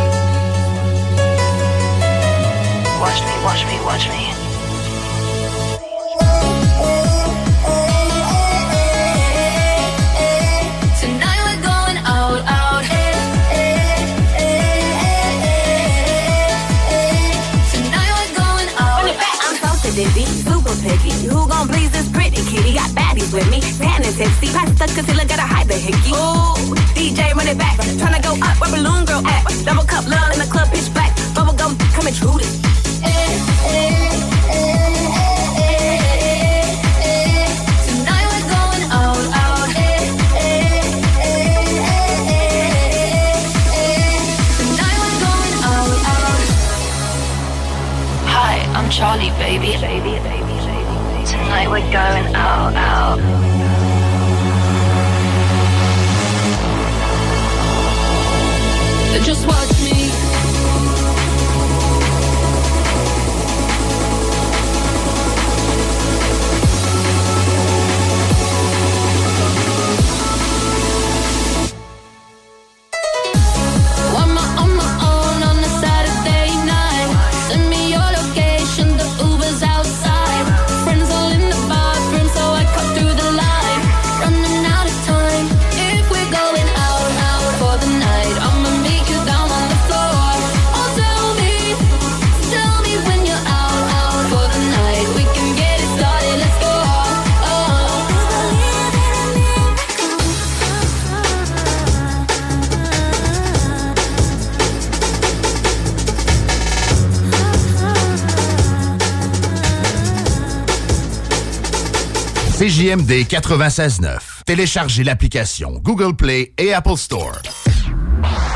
CJMD 112.94 113.26
96.9. 113.26 114.44
Téléchargez 114.46 115.02
l'application 115.04 115.80
Google 115.82 116.14
Play 116.14 116.52
et 116.58 116.72
Apple 116.72 116.96
Store. 116.96 117.40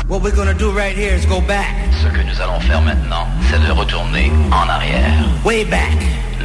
What 0.07 0.21
we're 0.21 0.35
gonna 0.35 0.53
do 0.53 0.71
right 0.71 0.95
here 0.95 1.13
is 1.13 1.25
go 1.25 1.41
back. 1.41 1.65
Ce 2.01 2.07
que 2.07 2.21
nous 2.23 2.41
allons 2.41 2.59
faire 2.61 2.81
maintenant, 2.81 3.27
c'est 3.49 3.59
de 3.59 3.71
retourner 3.71 4.31
en 4.51 4.69
arrière. 4.69 5.25
Way 5.43 5.65
back. 5.65 5.97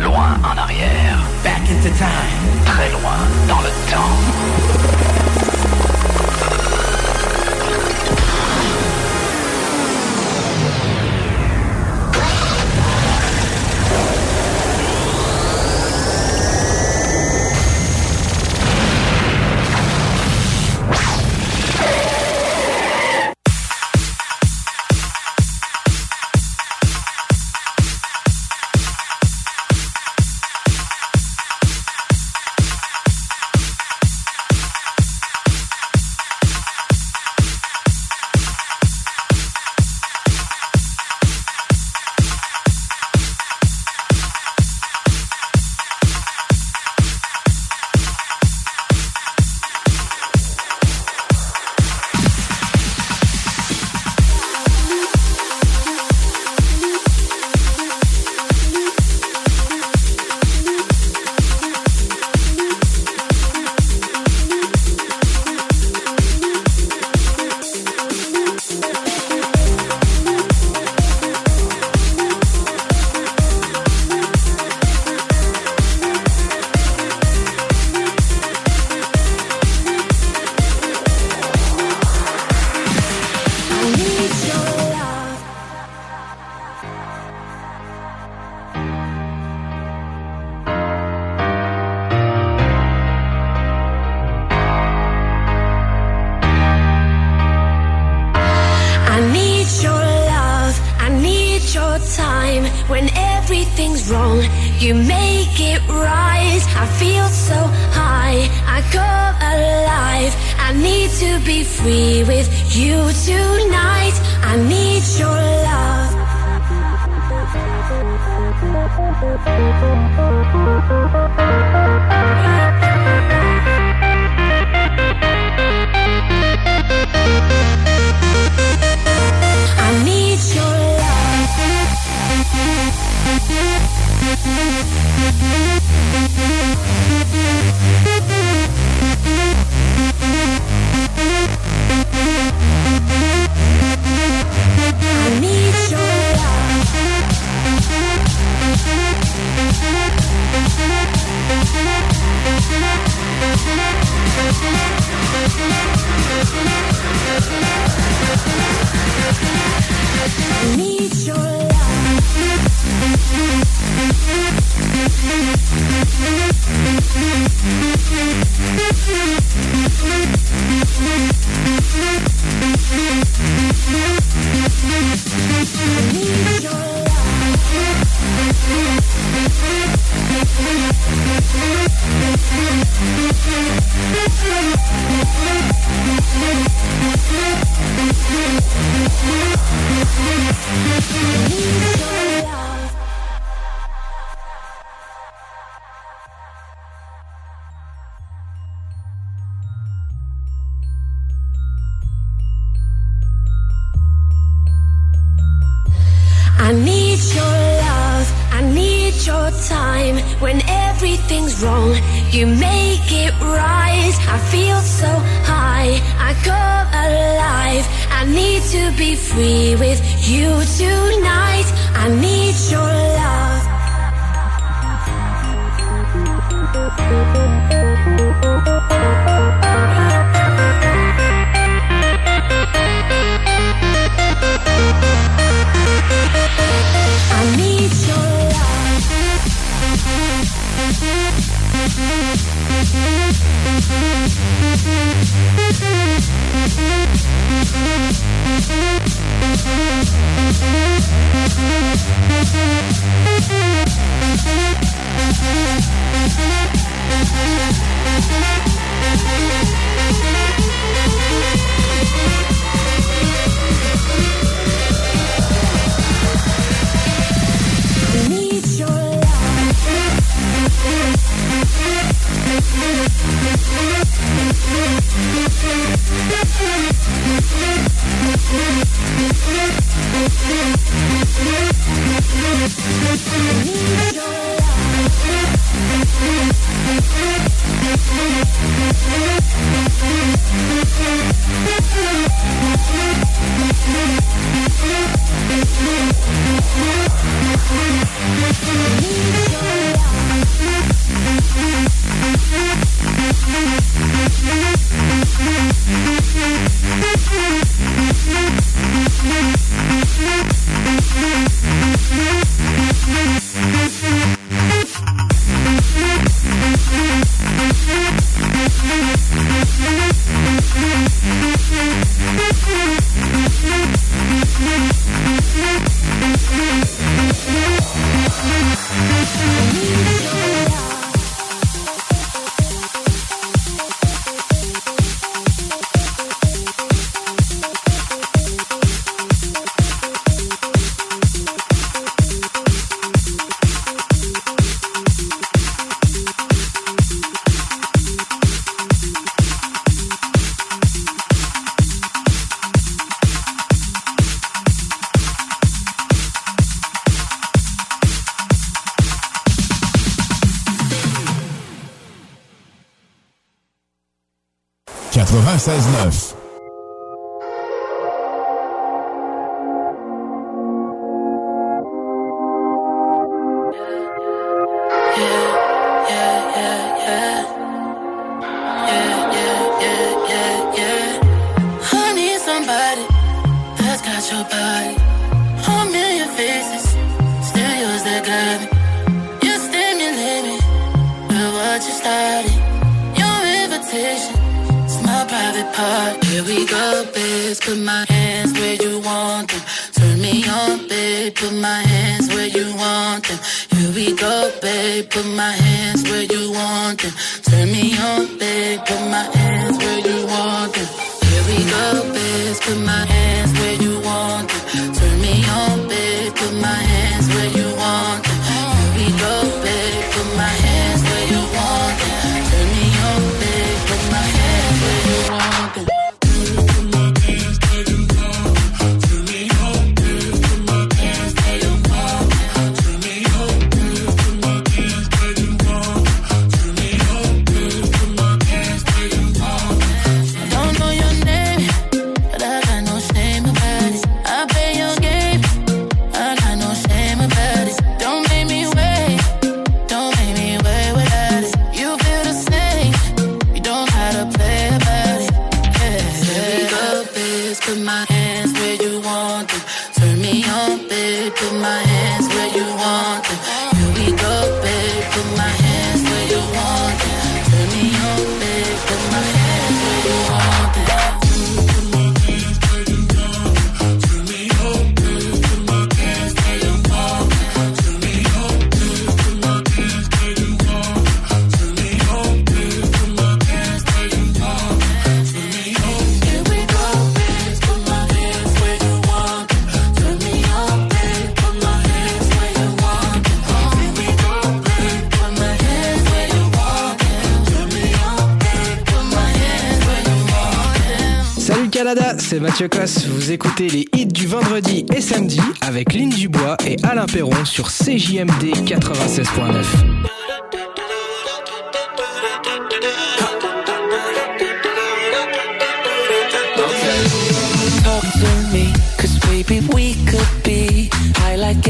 Loin 0.03 0.39
en 0.43 0.57
arrière. 0.59 1.23
Back 1.45 1.63
into 1.71 1.91
time. 1.97 2.65
Très 2.67 2.91
loin 2.91 3.19
dans 3.49 3.61
le 3.61 3.71
temps. 3.91 5.44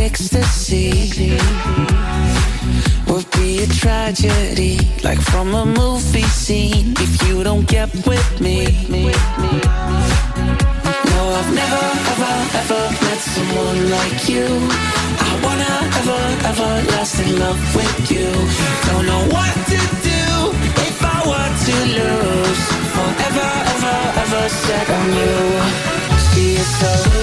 ecstasy 0.05 0.91
would 3.09 3.29
be 3.39 3.63
a 3.63 3.67
tragedy, 3.67 4.77
like 5.03 5.21
from 5.33 5.55
a 5.55 5.65
movie 5.65 6.31
scene. 6.43 6.93
If 7.07 7.13
you 7.27 7.43
don't 7.43 7.67
get 7.67 7.89
with 8.07 8.29
me, 8.39 8.59
no, 11.11 11.21
I've 11.39 11.53
never 11.63 11.85
ever 12.13 12.35
ever 12.61 12.83
met 13.05 13.21
someone 13.35 13.81
like 13.97 14.21
you. 14.29 14.47
I 15.29 15.33
wanna 15.45 15.75
ever 16.01 16.23
ever 16.51 16.71
last 16.93 17.17
in 17.25 17.39
love 17.39 17.63
with 17.75 18.11
you. 18.13 18.29
Don't 18.89 19.07
know 19.11 19.25
what 19.37 19.55
to 19.73 19.81
do 20.11 20.23
if 20.89 20.99
I 21.17 21.19
were 21.31 21.53
to 21.67 21.77
lose. 21.99 22.63
Forever 22.95 23.51
ever 23.73 23.99
ever 24.23 24.45
set 24.65 24.87
on 24.99 25.07
you. 25.21 25.35
See 26.29 26.53
you 26.59 26.67
so. 26.81 27.15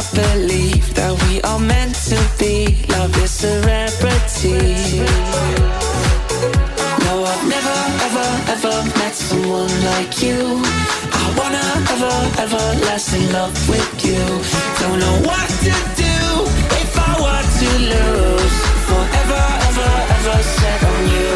our 0.00 0.14
belief 0.14 0.94
that 0.94 1.12
we 1.24 1.42
are 1.42 1.58
meant 1.58 1.94
to 2.08 2.18
be. 2.38 2.76
Love 2.88 3.14
is 3.22 3.44
a 3.44 3.60
rarity. 3.68 5.04
No, 7.04 7.12
I've 7.30 7.44
never, 7.54 7.78
ever, 8.06 8.28
ever 8.54 8.76
met 8.98 9.14
someone 9.14 9.72
like 9.90 10.22
you. 10.22 10.40
I 11.22 11.26
wanna 11.38 11.66
ever, 11.94 12.16
ever 12.44 12.64
last 12.86 13.12
in 13.14 13.32
love 13.32 13.56
with 13.68 13.90
you. 14.04 14.24
Don't 14.80 14.98
know 15.04 15.16
what 15.28 15.48
to 15.66 15.74
do 16.04 16.16
if 16.82 16.92
I 17.08 17.12
were 17.24 17.44
to 17.60 17.70
lose. 17.92 18.56
Forever, 18.88 19.44
ever, 19.68 19.92
ever 20.16 20.38
set 20.56 20.80
on 20.92 21.02
you. 21.16 21.32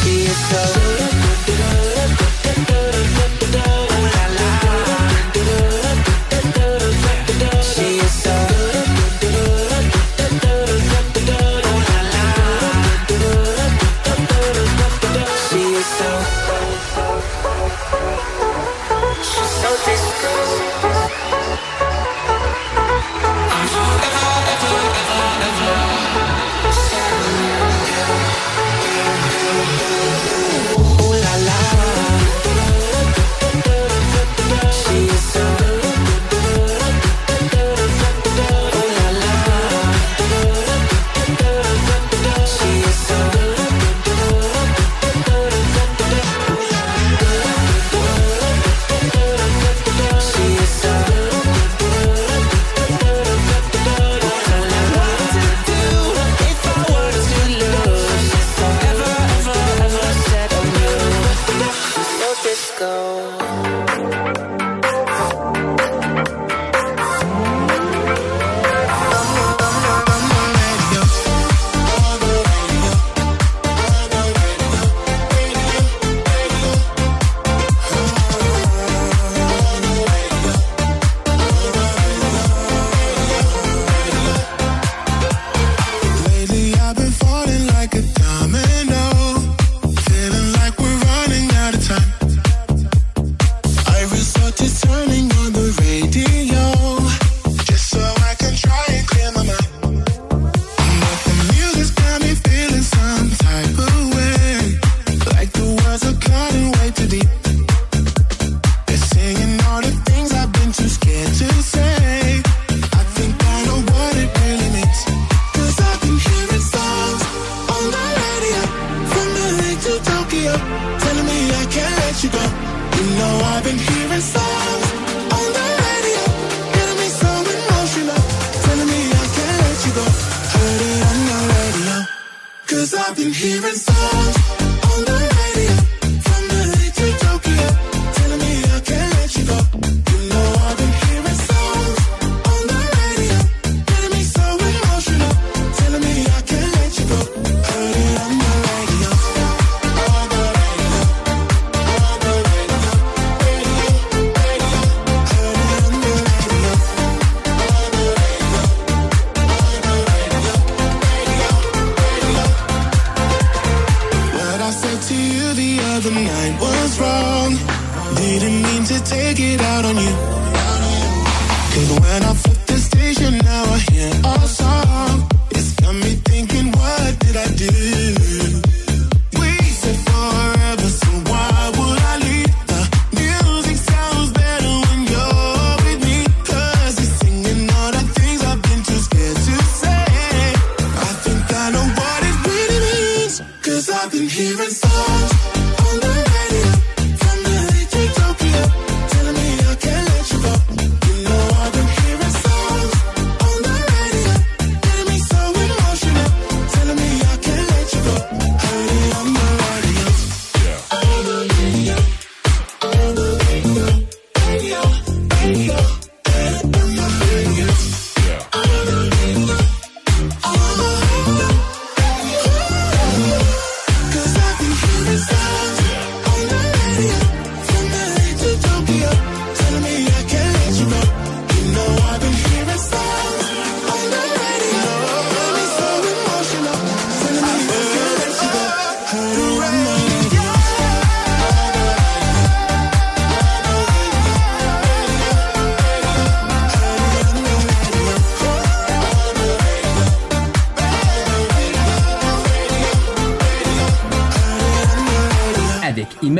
See 0.00 0.24
is 0.32 0.40
so. 0.50 1.05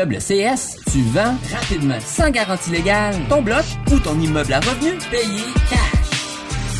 Immeuble 0.07 0.23
CS, 0.23 0.77
tu 0.93 1.03
vends 1.13 1.35
rapidement, 1.53 1.99
sans 1.99 2.31
garantie 2.31 2.71
légale, 2.71 3.17
ton 3.29 3.43
bloc 3.43 3.65
ou 3.91 3.99
ton 3.99 4.17
immeuble 4.21 4.53
à 4.53 4.61
revenu 4.61 4.93
payé 5.11 5.43
cash. 5.69 6.07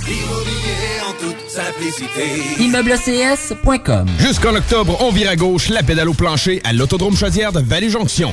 Immobilier 0.09 1.01
en 1.09 1.13
toute 1.21 1.51
simplicité. 1.51 2.63
ImmeubleCS.com 2.63 4.07
Jusqu'en 4.21 4.55
octobre, 4.55 4.97
on 5.01 5.11
vire 5.11 5.31
à 5.31 5.35
gauche 5.35 5.71
la 5.71 5.83
pédale 5.83 6.09
au 6.09 6.15
plancher 6.15 6.61
à 6.63 6.73
l'Autodrome 6.73 7.17
Chaudière 7.17 7.51
de 7.51 7.59
Vallée-Jonction. 7.59 8.33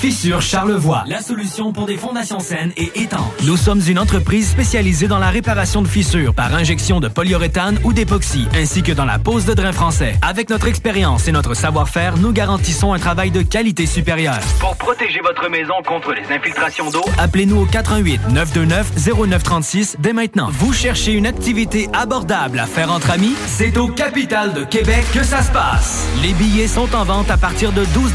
Fissure 0.00 0.40
Charlevoix, 0.40 1.04
la 1.06 1.20
solution 1.20 1.74
pour 1.74 1.84
des 1.84 1.98
fondations 1.98 2.40
saines 2.40 2.72
et 2.78 2.90
étanches. 3.02 3.20
Nous 3.44 3.58
sommes 3.58 3.82
une 3.86 3.98
entreprise 3.98 4.48
spécialisée 4.48 5.08
dans 5.08 5.18
la 5.18 5.28
réparation 5.28 5.82
de 5.82 5.88
fissures 5.88 6.32
par 6.32 6.54
injection 6.54 7.00
de 7.00 7.08
polyuréthane 7.08 7.78
ou 7.84 7.92
d'époxy, 7.92 8.48
ainsi 8.54 8.82
que 8.82 8.92
dans 8.92 9.04
la 9.04 9.18
pose 9.18 9.44
de 9.44 9.52
drain 9.52 9.72
français. 9.72 10.14
Avec 10.22 10.48
notre 10.48 10.68
expérience 10.68 11.28
et 11.28 11.32
notre 11.32 11.52
savoir-faire, 11.52 12.16
nous 12.16 12.32
garantissons 12.32 12.94
un 12.94 12.98
travail 12.98 13.30
de 13.30 13.42
qualité 13.42 13.84
supérieure. 13.84 14.40
Pour 14.58 14.74
protéger 14.76 15.20
votre 15.20 15.50
maison 15.50 15.74
contre 15.86 16.14
les 16.14 16.34
infiltrations 16.34 16.88
d'eau, 16.88 17.04
Appelez-nous 17.18 17.60
au 17.60 17.66
88 17.66 18.30
929 18.30 18.92
0936 18.96 19.96
dès 19.98 20.14
maintenant. 20.14 20.48
Vous 20.50 20.72
cherchez 20.72 21.12
une 21.12 21.26
activité 21.26 21.90
abordable 21.92 22.58
à 22.58 22.64
faire 22.64 22.90
entre 22.90 23.10
amis? 23.10 23.34
C'est 23.46 23.76
au 23.76 23.88
Capital 23.88 24.54
de 24.54 24.64
Québec 24.64 25.04
que 25.12 25.22
ça 25.22 25.42
se 25.42 25.52
passe. 25.52 26.06
Les 26.22 26.32
billets 26.32 26.68
sont 26.68 26.94
en 26.94 27.04
vente 27.04 27.30
à 27.30 27.36
partir 27.36 27.72
de 27.72 27.84
12 27.84 28.14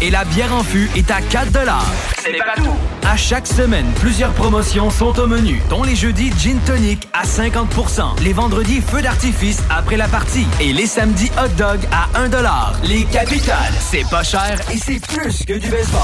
et 0.00 0.10
la 0.10 0.24
bière 0.24 0.54
en 0.54 0.62
fût 0.62 0.90
est 0.96 1.10
à 1.10 1.20
4 1.30 1.48
c'est 2.18 2.32
pas 2.38 2.54
tout. 2.56 2.74
À 3.06 3.16
chaque 3.16 3.46
semaine, 3.46 3.86
plusieurs 4.00 4.32
promotions 4.32 4.90
sont 4.90 5.16
au 5.18 5.26
menu, 5.26 5.60
dont 5.68 5.82
les 5.82 5.94
jeudis 5.94 6.32
Gin 6.38 6.58
Tonic 6.60 7.06
à 7.12 7.24
50% 7.24 8.22
les 8.22 8.32
vendredis 8.32 8.80
Feu 8.80 9.02
d'artifice 9.02 9.62
après 9.70 9.96
la 9.96 10.08
partie 10.08 10.46
et 10.60 10.72
les 10.72 10.86
samedis 10.86 11.30
Hot 11.38 11.48
Dog 11.56 11.80
à 11.92 12.08
1 12.18 12.30
Les 12.84 13.04
capitales, 13.04 13.74
c'est 13.78 14.08
pas 14.10 14.22
cher 14.22 14.58
et 14.72 14.78
c'est 14.78 15.00
plus 15.06 15.44
que 15.44 15.52
du 15.54 15.68
baseball. 15.68 16.00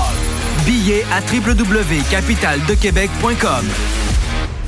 Billets 0.65 1.07
à 1.13 1.21
www.capitaldequebec.com. 1.33 3.67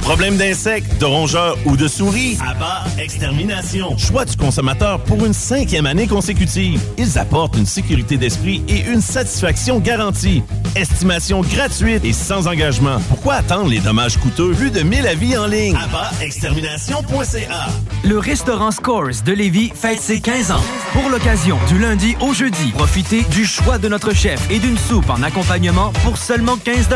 Problème 0.02 0.36
d'insectes, 0.36 0.98
de 1.00 1.04
rongeurs 1.04 1.56
ou 1.64 1.76
de 1.76 1.86
souris? 1.86 2.36
Abba 2.44 2.82
Extermination. 2.98 3.96
Choix 3.96 4.24
du 4.24 4.36
consommateur 4.36 4.98
pour 5.00 5.24
une 5.24 5.32
cinquième 5.32 5.86
année 5.86 6.08
consécutive. 6.08 6.80
Ils 6.98 7.18
apportent 7.18 7.56
une 7.56 7.66
sécurité 7.66 8.16
d'esprit 8.16 8.62
et 8.68 8.80
une 8.80 9.00
satisfaction 9.00 9.78
garantie. 9.78 10.42
Estimation 10.74 11.42
gratuite 11.42 12.04
et 12.04 12.12
sans 12.12 12.48
engagement. 12.48 12.98
Pourquoi 13.08 13.34
attendre 13.34 13.70
les 13.70 13.78
dommages 13.78 14.16
coûteux? 14.16 14.52
Plus 14.52 14.70
de 14.70 14.80
1000 14.80 15.06
avis 15.06 15.36
en 15.36 15.46
ligne. 15.46 15.76
AbbaExtermination.ca 15.76 17.68
Le 18.04 18.18
restaurant 18.18 18.72
Scores 18.72 19.22
de 19.24 19.32
Lévis 19.32 19.70
fête 19.74 20.00
ses 20.00 20.20
15 20.20 20.50
ans. 20.50 20.64
Pour 20.92 21.08
l'occasion, 21.10 21.58
du 21.68 21.78
lundi 21.78 22.16
au 22.20 22.34
jeudi, 22.34 22.72
profitez 22.72 23.22
du 23.30 23.44
choix 23.44 23.78
de 23.78 23.88
notre 23.88 24.12
chef 24.14 24.50
et 24.50 24.58
d'une 24.58 24.78
soupe 24.78 25.08
en 25.10 25.22
accompagnement 25.22 25.92
pour 26.04 26.18
seulement 26.18 26.56
15 26.56 26.88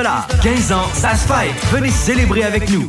15 0.43 0.73
ans, 0.73 0.85
ça 0.93 1.15
se 1.15 1.26
fête. 1.26 1.55
Venez 1.73 1.91
célébrer 1.91 2.43
avec 2.43 2.68
nous. 2.70 2.89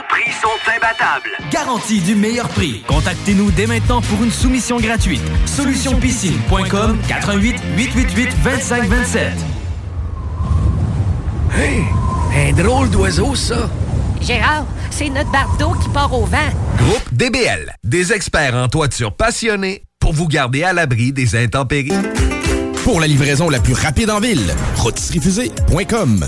sont 0.41 0.71
imbattables. 0.75 1.29
Garantie 1.51 2.01
du 2.01 2.15
meilleur 2.15 2.49
prix. 2.49 2.83
Contactez-nous 2.87 3.51
dès 3.51 3.67
maintenant 3.67 4.01
pour 4.01 4.23
une 4.23 4.31
soumission 4.31 4.79
gratuite. 4.79 5.21
Solutionpiscine.com 5.45 6.97
88 7.07 7.55
888 7.77 8.29
2527. 8.43 9.31
Hey, 11.53 11.83
un 12.35 12.53
drôle 12.53 12.89
d'oiseau, 12.89 13.35
ça. 13.35 13.69
Gérard, 14.21 14.65
c'est 14.89 15.09
notre 15.09 15.31
barre 15.31 15.55
d'eau 15.59 15.73
qui 15.81 15.89
part 15.89 16.13
au 16.13 16.25
vent. 16.25 16.37
Groupe 16.77 17.13
DBL, 17.13 17.75
des 17.83 18.13
experts 18.13 18.55
en 18.55 18.67
toiture 18.67 19.13
passionnés 19.13 19.83
pour 19.99 20.13
vous 20.13 20.27
garder 20.27 20.63
à 20.63 20.73
l'abri 20.73 21.11
des 21.11 21.35
intempéries. 21.35 21.91
Pour 22.83 22.99
la 22.99 23.07
livraison 23.07 23.49
la 23.49 23.59
plus 23.59 23.73
rapide 23.73 24.09
en 24.09 24.19
ville, 24.19 24.53
rotisseriefusée.com. 24.77 26.27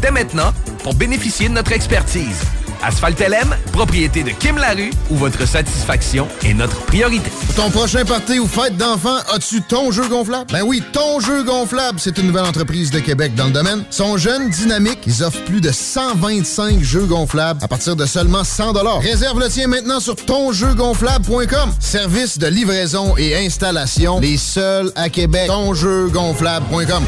dès 0.00 0.10
maintenant 0.10 0.52
pour 0.82 0.94
bénéficier 0.94 1.48
de 1.48 1.54
notre 1.54 1.72
expertise. 1.72 2.40
Asphalt 2.82 3.18
LM, 3.18 3.56
propriété 3.72 4.22
de 4.22 4.30
Kim 4.30 4.58
Larue, 4.58 4.90
où 5.10 5.16
votre 5.16 5.46
satisfaction 5.46 6.28
est 6.44 6.54
notre 6.54 6.78
priorité. 6.82 7.30
Pour 7.30 7.64
ton 7.64 7.70
prochain 7.70 8.04
party 8.04 8.38
ou 8.38 8.46
fête 8.46 8.76
d'enfant, 8.76 9.16
as-tu 9.34 9.62
ton 9.62 9.90
jeu 9.90 10.06
gonflable? 10.08 10.52
Ben 10.52 10.62
oui, 10.62 10.82
ton 10.92 11.18
jeu 11.18 11.42
gonflable, 11.42 11.98
c'est 11.98 12.18
une 12.18 12.26
nouvelle 12.26 12.44
entreprise 12.44 12.90
de 12.90 13.00
Québec 13.00 13.34
dans 13.34 13.46
le 13.46 13.52
domaine. 13.52 13.84
Sont 13.90 14.18
jeunes, 14.18 14.50
dynamiques, 14.50 15.00
ils 15.06 15.24
offrent 15.24 15.42
plus 15.44 15.60
de 15.60 15.72
125 15.72 16.82
jeux 16.82 17.06
gonflables 17.06 17.58
à 17.64 17.66
partir 17.66 17.96
de 17.96 18.06
seulement 18.06 18.44
100 18.44 18.74
Réserve 19.00 19.40
le 19.40 19.48
tien 19.48 19.68
maintenant 19.68 19.98
sur 19.98 20.14
tonjeugonflable.com. 20.16 21.72
Service 21.80 22.38
de 22.38 22.46
livraison 22.46 23.16
et 23.16 23.34
installation, 23.36 24.20
les 24.20 24.36
seuls 24.36 24.92
à 24.96 25.08
Québec. 25.08 25.46
Tonjeugonflable.com. 25.48 27.04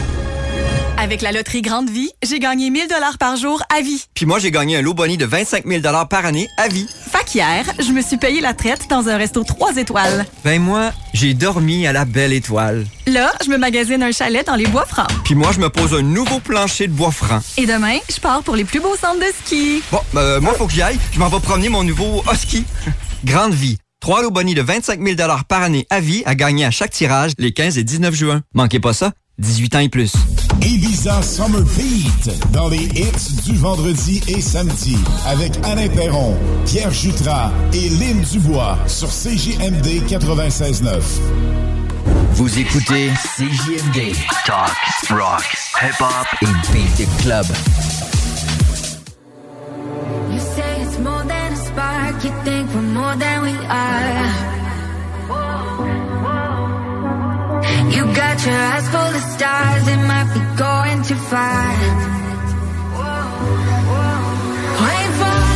Avec 1.01 1.23
la 1.23 1.31
loterie 1.31 1.63
Grande 1.63 1.89
Vie, 1.89 2.11
j'ai 2.25 2.41
gagné 2.41 2.71
1000 2.71 2.89
dollars 2.89 3.19
par 3.19 3.37
jour 3.37 3.63
à 3.73 3.83
vie. 3.83 4.05
Puis 4.15 4.27
moi, 4.27 4.41
j'ai 4.41 4.51
gagné 4.51 4.79
un 4.79 4.83
lot 4.83 4.95
boni 4.95 5.17
de 5.17 5.25
25 5.25 5.65
000 5.65 5.81
par 6.11 6.27
année 6.27 6.49
à 6.57 6.67
vie. 6.67 6.89
Fait 6.89 7.25
qu'hier, 7.25 7.65
je 7.79 7.93
me 7.93 8.03
suis 8.03 8.17
payé 8.17 8.41
la 8.41 8.53
traite 8.53 8.91
dans 8.91 9.09
un 9.09 9.17
resto 9.17 9.45
3 9.45 9.77
étoiles. 9.77 10.27
Ben 10.45 10.61
moi, 10.61 10.91
j'ai 11.15 11.35
dormi 11.35 11.87
à 11.87 11.93
la 11.93 12.05
belle 12.05 12.33
étoile. 12.33 12.85
Là, 13.07 13.33
je 13.45 13.49
me 13.49 13.59
magasine 13.59 14.03
un 14.03 14.11
chalet 14.11 14.45
dans 14.45 14.57
les 14.57 14.67
bois 14.67 14.87
francs. 14.87 15.07
Puis 15.25 15.37
moi, 15.37 15.53
je 15.53 15.61
me 15.61 15.69
pose 15.69 15.95
un 15.95 16.03
nouveau 16.03 16.41
plancher 16.41 16.89
de 16.89 16.93
bois 16.93 17.13
franc. 17.13 17.39
Et 17.57 17.67
demain, 17.67 17.99
je 18.13 18.19
pars 18.19 18.43
pour 18.43 18.57
les 18.57 18.65
plus 18.65 18.81
beaux 18.81 18.97
centres 18.97 19.21
de 19.21 19.33
ski. 19.45 19.81
Bon, 19.93 20.01
ben, 20.13 20.41
moi, 20.41 20.55
faut 20.55 20.67
que 20.67 20.73
j'y 20.73 20.83
aille. 20.83 20.99
Je 21.13 21.21
m'en 21.21 21.29
vais 21.29 21.39
promener 21.39 21.69
mon 21.69 21.85
nouveau 21.85 22.25
husky. 22.33 22.65
Grande 23.25 23.55
Vie. 23.55 23.79
Trois 24.01 24.23
lots 24.23 24.33
boni 24.33 24.55
de 24.55 24.63
25 24.63 25.01
000 25.01 25.17
par 25.49 25.63
année 25.63 25.87
à 25.91 26.01
vie 26.01 26.25
à 26.27 26.35
gagner 26.35 26.65
à 26.65 26.73
chaque 26.73 26.91
tirage 26.91 27.33
les 27.39 27.53
15 27.53 27.79
et 27.79 27.85
19 27.85 28.15
juin. 28.15 28.43
Manquez 28.53 28.81
pas 28.81 28.93
ça. 28.93 29.13
18 29.39 29.75
ans 29.77 29.81
et 29.81 29.89
plus. 29.89 30.13
Ibiza 30.63 31.23
Summer 31.23 31.63
Beat 31.63 32.53
dans 32.53 32.69
les 32.69 32.85
hits 32.97 33.43
du 33.47 33.55
vendredi 33.57 34.21
et 34.27 34.41
samedi 34.41 34.99
avec 35.27 35.53
Alain 35.65 35.89
Perron, 35.89 36.37
Pierre 36.67 36.91
Jutras 36.91 37.53
et 37.73 37.89
Lynn 37.89 38.21
Dubois 38.33 38.77
sur 38.89 39.09
CJMD 39.09 40.03
96.9. 40.09 41.01
Vous 42.33 42.59
écoutez 42.59 43.11
CJMD. 43.37 44.15
Talk, 44.45 44.77
rock, 45.11 45.57
hip-hop 45.83 46.27
et 46.43 46.73
beat 46.73 47.09
club. 47.23 47.47
You 50.33 50.41
say 50.41 50.83
it's 50.83 50.99
more 50.99 51.23
than 51.23 51.53
a 51.53 51.57
spark, 51.57 52.25
you 52.25 52.33
think 52.45 52.69
we're 52.75 52.83
more 52.83 53.17
than 53.17 53.43
we 53.43 53.55
are. 53.69 54.58
You 57.95 58.05
got 58.15 58.37
your 58.47 58.55
eyes 58.55 58.89
full 58.89 59.15
of 59.19 59.25
stars, 59.35 59.89
it 59.89 60.01
might 60.11 60.31
be 60.35 60.41
going 60.57 61.03
too 61.03 61.21
far. 61.31 61.69
I 64.81 64.93
ain't 65.03 65.15
falling, 65.21 65.43
I 65.43 65.48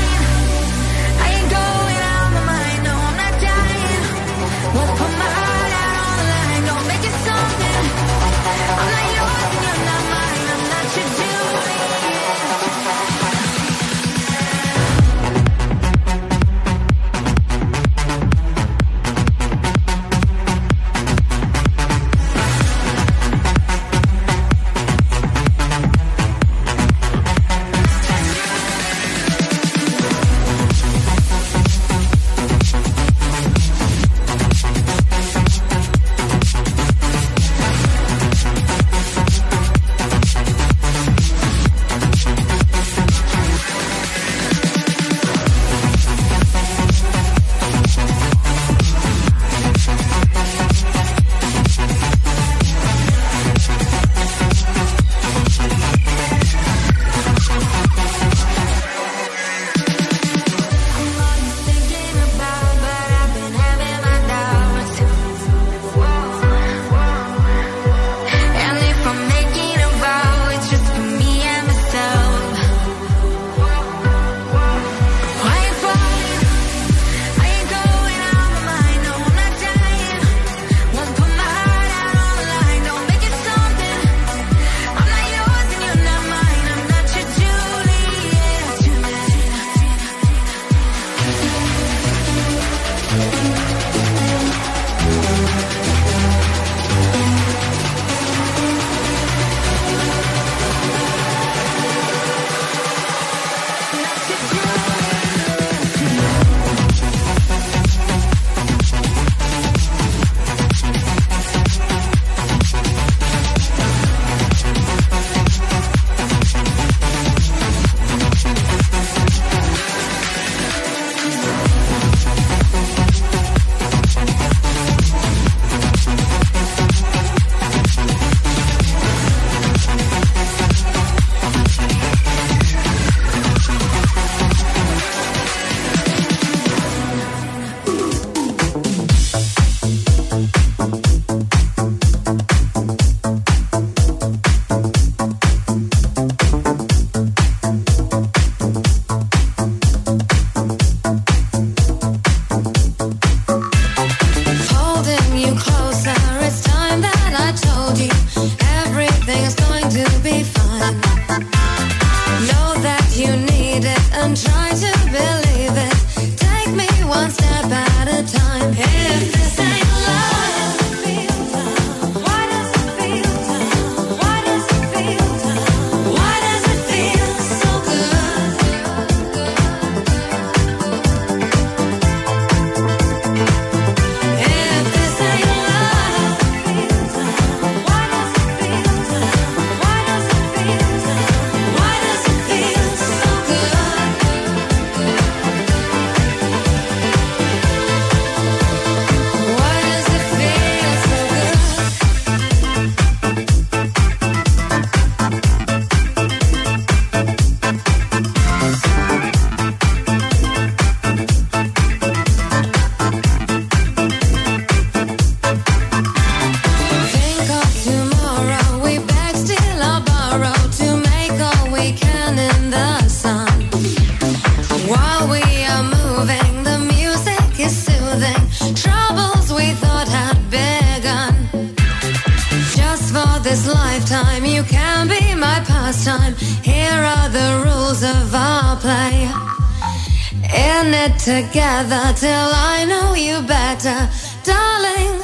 in 240.33 240.95
it 240.95 241.19
together 241.19 242.13
till 242.17 242.51
I 242.73 242.85
know 242.89 243.15
you 243.15 243.43
better, 243.47 244.09
darling. 244.45 245.21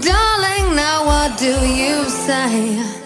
Darling, 0.00 0.76
now 0.76 1.06
what 1.06 1.38
do 1.38 1.54
you 1.66 2.04
say? 2.04 2.98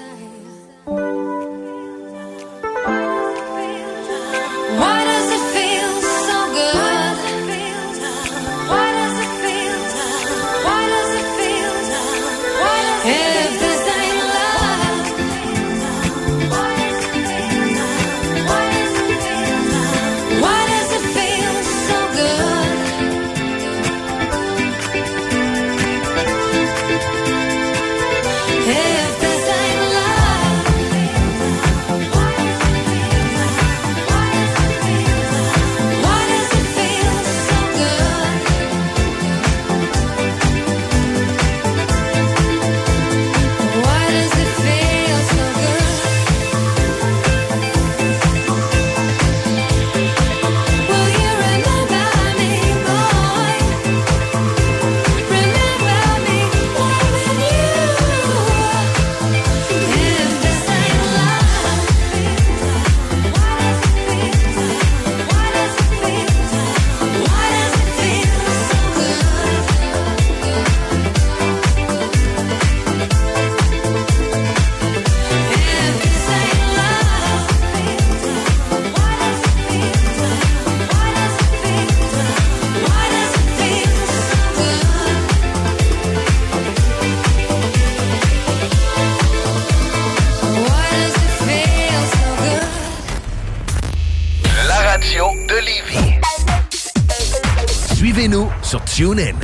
Tune 98.95 99.21
in. 99.21 99.37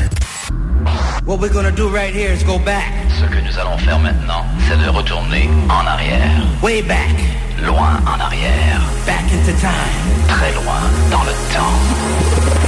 What 1.24 1.40
we're 1.40 1.50
gonna 1.50 1.72
do 1.72 1.88
right 1.88 2.12
here 2.12 2.30
is 2.30 2.42
go 2.42 2.58
back. 2.58 2.92
Ce 3.18 3.24
que 3.24 3.40
nous 3.40 3.58
allons 3.58 3.78
faire 3.78 3.98
maintenant, 3.98 4.44
c'est 4.68 4.76
de 4.76 4.90
retourner 4.90 5.48
en 5.70 5.86
arrière. 5.86 6.42
Way 6.62 6.82
back. 6.82 7.16
Loin 7.64 7.98
en 8.04 8.20
arrière. 8.20 8.82
Back 9.06 9.24
into 9.32 9.58
time. 9.58 10.28
Très 10.28 10.52
loin 10.52 10.82
dans 11.10 11.24
le 11.24 11.32
temps. 11.54 12.67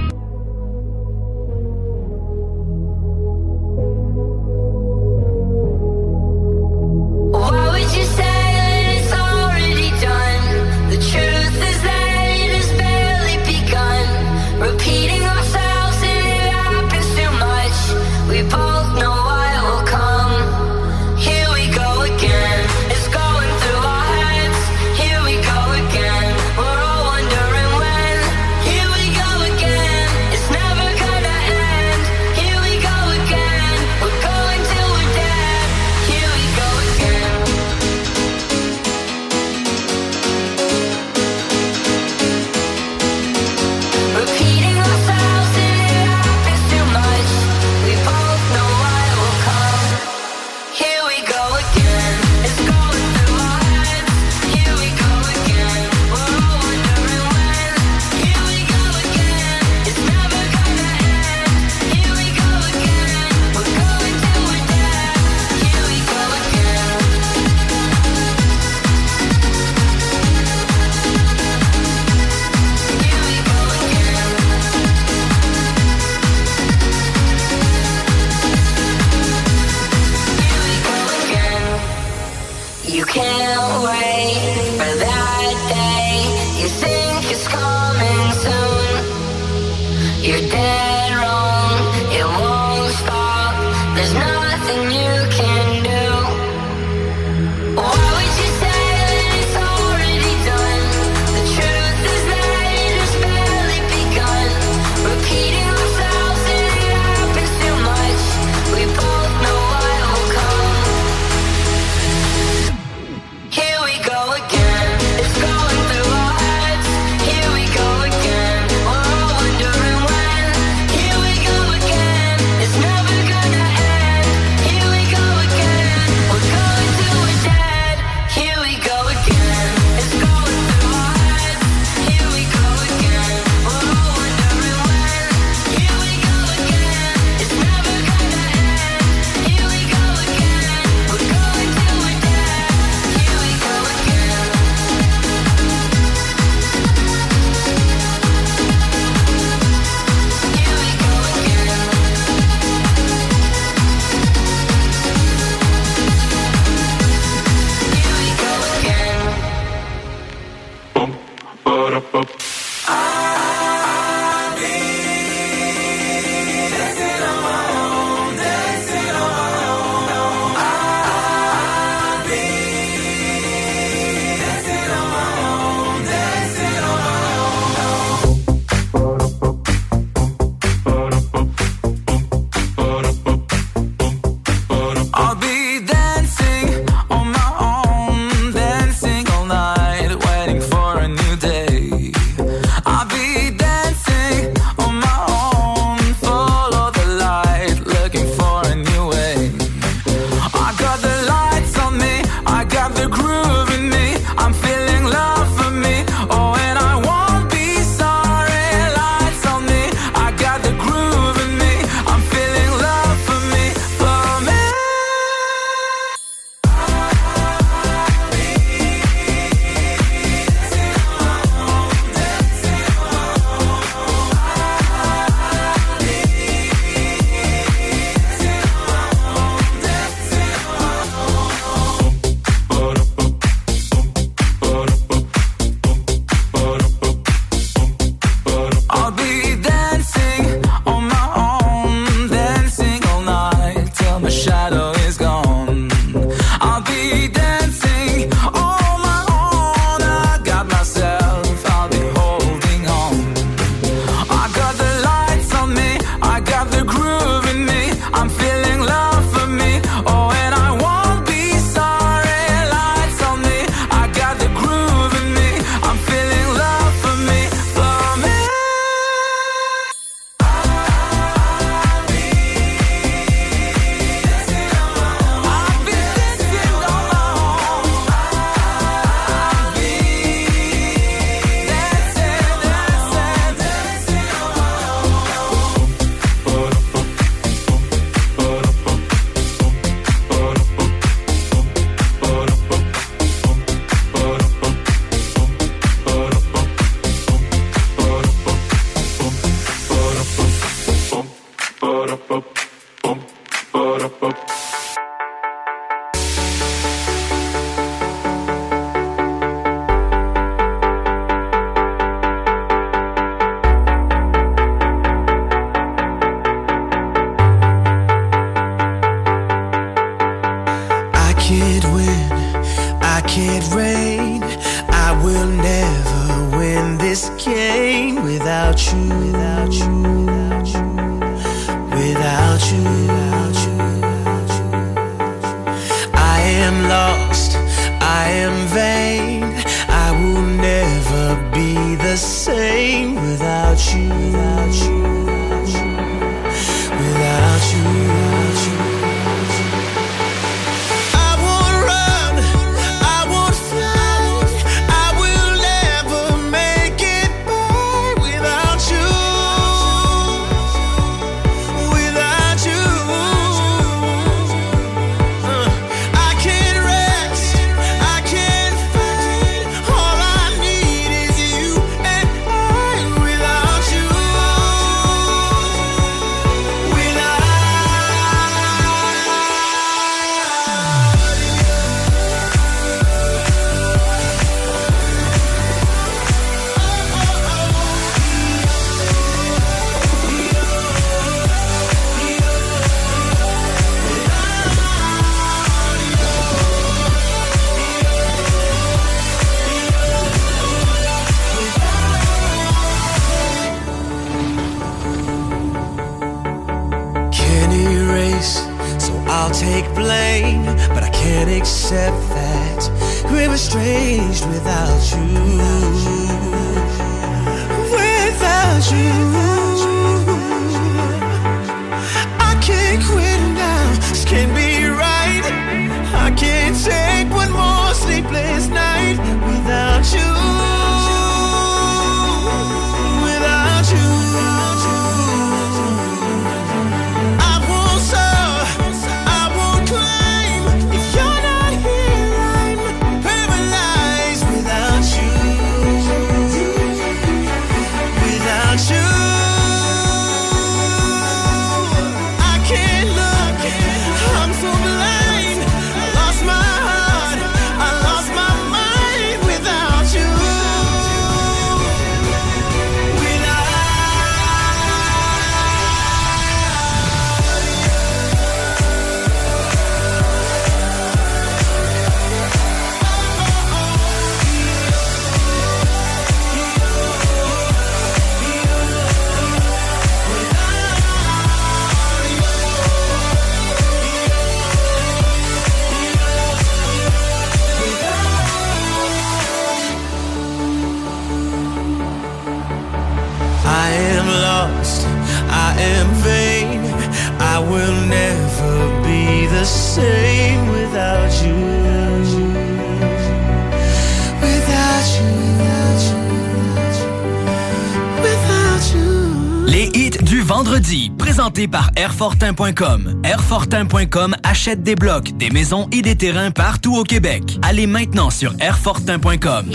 Airfortin.com. 512.21 513.21
Airfortin.com 513.23 514.35
achète 514.43 514.83
des 514.83 514.93
blocs, 514.93 515.35
des 515.37 515.49
maisons 515.49 515.87
et 515.91 516.03
des 516.03 516.15
terrains 516.15 516.51
partout 516.51 516.95
au 516.95 517.03
Québec. 517.03 517.57
Allez 517.63 517.87
maintenant 517.87 518.29
sur 518.29 518.53
Airfortin.com. 518.59 519.71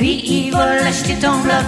Il 0.00 0.50
va 0.52 0.86
acheter 0.86 1.16
ton 1.16 1.38
bloc. 1.42 1.62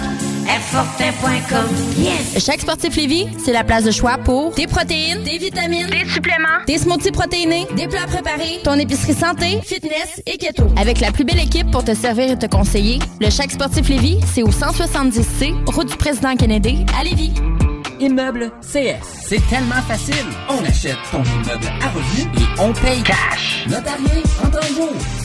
Airfortin.com. 0.49 1.67
Yes! 1.99 2.43
Chaque 2.43 2.61
sportif 2.61 2.95
Lévis, 2.95 3.27
c'est 3.37 3.53
la 3.53 3.63
place 3.63 3.83
de 3.83 3.91
choix 3.91 4.17
pour 4.17 4.55
des 4.55 4.65
protéines, 4.65 5.21
des 5.21 5.37
vitamines, 5.37 5.87
des 5.91 6.09
suppléments, 6.09 6.65
des 6.65 6.79
smoothies 6.79 7.11
protéinés, 7.11 7.67
des 7.75 7.87
plats 7.87 8.07
préparés, 8.07 8.61
ton 8.63 8.73
épicerie 8.79 9.13
santé, 9.13 9.59
fitness 9.63 10.23
et 10.25 10.37
keto. 10.37 10.65
Avec 10.75 11.01
la 11.01 11.11
plus 11.11 11.23
belle 11.23 11.39
équipe 11.39 11.69
pour 11.69 11.83
te 11.83 11.93
servir 11.93 12.31
et 12.31 12.39
te 12.39 12.47
conseiller, 12.47 12.97
le 13.21 13.29
Chaque 13.29 13.51
sportif 13.51 13.89
Lévis, 13.89 14.21
c'est 14.33 14.41
au 14.41 14.49
170C, 14.49 15.53
route 15.67 15.89
du 15.89 15.97
président 15.97 16.35
Kennedy, 16.35 16.83
à 16.99 17.03
Lévis. 17.03 17.33
Immeuble 17.99 18.51
CS. 18.61 19.03
C'est 19.27 19.45
tellement 19.49 19.81
facile. 19.87 20.25
On 20.49 20.63
achète 20.63 20.97
ton 21.11 21.23
immeuble 21.23 21.67
à 21.81 21.89
revenu 21.89 22.29
et 22.37 22.61
on 22.61 22.73
paye 22.73 23.01
cash. 23.03 23.65
Notarié 23.67 24.23
en 24.43 24.49
temps. 24.49 25.24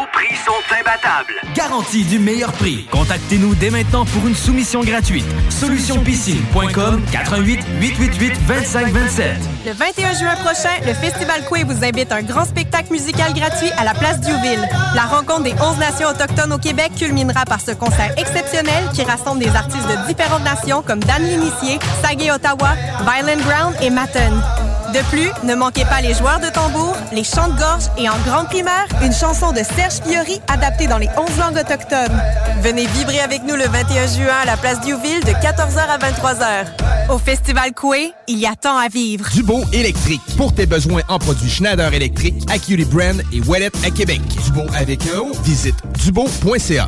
prix 0.31 0.39
sont 0.45 0.75
imbattables. 0.79 1.33
Garantie 1.55 2.03
du 2.05 2.19
meilleur 2.19 2.51
prix. 2.53 2.87
Contactez-nous 2.91 3.55
dès 3.55 3.69
maintenant 3.69 4.05
pour 4.05 4.27
une 4.27 4.35
soumission 4.35 4.81
gratuite. 4.81 5.25
Solutionpiscine.com 5.49 7.03
88 7.11 7.59
888 7.79 8.47
2527. 8.47 9.39
Le 9.65 9.73
21 9.73 10.13
juin 10.13 10.35
prochain, 10.35 10.73
le 10.85 10.93
Festival 10.93 11.45
Coué 11.45 11.63
vous 11.63 11.83
invite 11.83 12.11
à 12.11 12.15
un 12.15 12.21
grand 12.23 12.45
spectacle 12.45 12.91
musical 12.91 13.33
gratuit 13.33 13.71
à 13.77 13.83
la 13.83 13.93
place 13.93 14.19
Diouville. 14.21 14.67
La 14.95 15.03
rencontre 15.03 15.43
des 15.43 15.53
11 15.53 15.77
nations 15.77 16.09
autochtones 16.09 16.53
au 16.53 16.57
Québec 16.57 16.91
culminera 16.97 17.45
par 17.45 17.61
ce 17.61 17.71
concert 17.71 18.13
exceptionnel 18.17 18.89
qui 18.93 19.03
rassemble 19.03 19.43
des 19.43 19.55
artistes 19.55 19.87
de 19.87 20.07
différentes 20.07 20.43
nations 20.43 20.81
comme 20.81 20.99
Dan 20.99 21.23
L'Initié, 21.23 21.79
Sagé 22.03 22.31
Ottawa, 22.31 22.75
Violent 23.01 23.41
Ground 23.41 23.75
et 23.81 23.89
Matten. 23.89 24.41
De 24.93 24.99
plus, 25.09 25.29
ne 25.47 25.55
manquez 25.55 25.85
pas 25.85 26.01
les 26.01 26.13
joueurs 26.13 26.41
de 26.41 26.49
tambour, 26.49 26.97
les 27.13 27.23
chants 27.23 27.47
de 27.47 27.57
gorge 27.57 27.85
et 27.97 28.09
en 28.09 28.17
grande 28.25 28.47
primeur, 28.47 28.85
une 29.01 29.13
chanson 29.13 29.53
de 29.53 29.59
Serge 29.59 30.01
Fiori 30.05 30.41
adaptée 30.49 30.87
dans 30.87 30.97
les 30.97 31.07
11 31.17 31.37
langues 31.39 31.57
autochtones. 31.57 32.21
Venez 32.61 32.87
vibrer 32.87 33.21
avec 33.21 33.43
nous 33.43 33.55
le 33.55 33.63
21 33.63 34.07
juin 34.07 34.35
à 34.41 34.45
la 34.45 34.57
place 34.57 34.81
Diouville 34.81 35.23
de 35.23 35.31
14h 35.31 35.79
à 35.79 35.97
23h. 35.97 36.65
Au 37.09 37.17
Festival 37.17 37.71
Coué, 37.73 38.11
il 38.27 38.39
y 38.39 38.45
a 38.45 38.55
tant 38.55 38.77
à 38.77 38.89
vivre. 38.89 39.29
Dubo 39.31 39.63
électrique. 39.71 40.21
Pour 40.35 40.53
tes 40.53 40.65
besoins 40.65 41.03
en 41.07 41.19
produits 41.19 41.49
Schneider 41.49 41.93
électrique, 41.93 42.43
Acuity 42.51 42.83
Brand 42.83 43.21
et 43.31 43.39
Wallet 43.41 43.71
à 43.85 43.91
Québec. 43.91 44.19
Dubo 44.45 44.63
avec 44.75 45.03
un 45.05 45.31
visite 45.43 45.75
dubo.ca. 46.03 46.87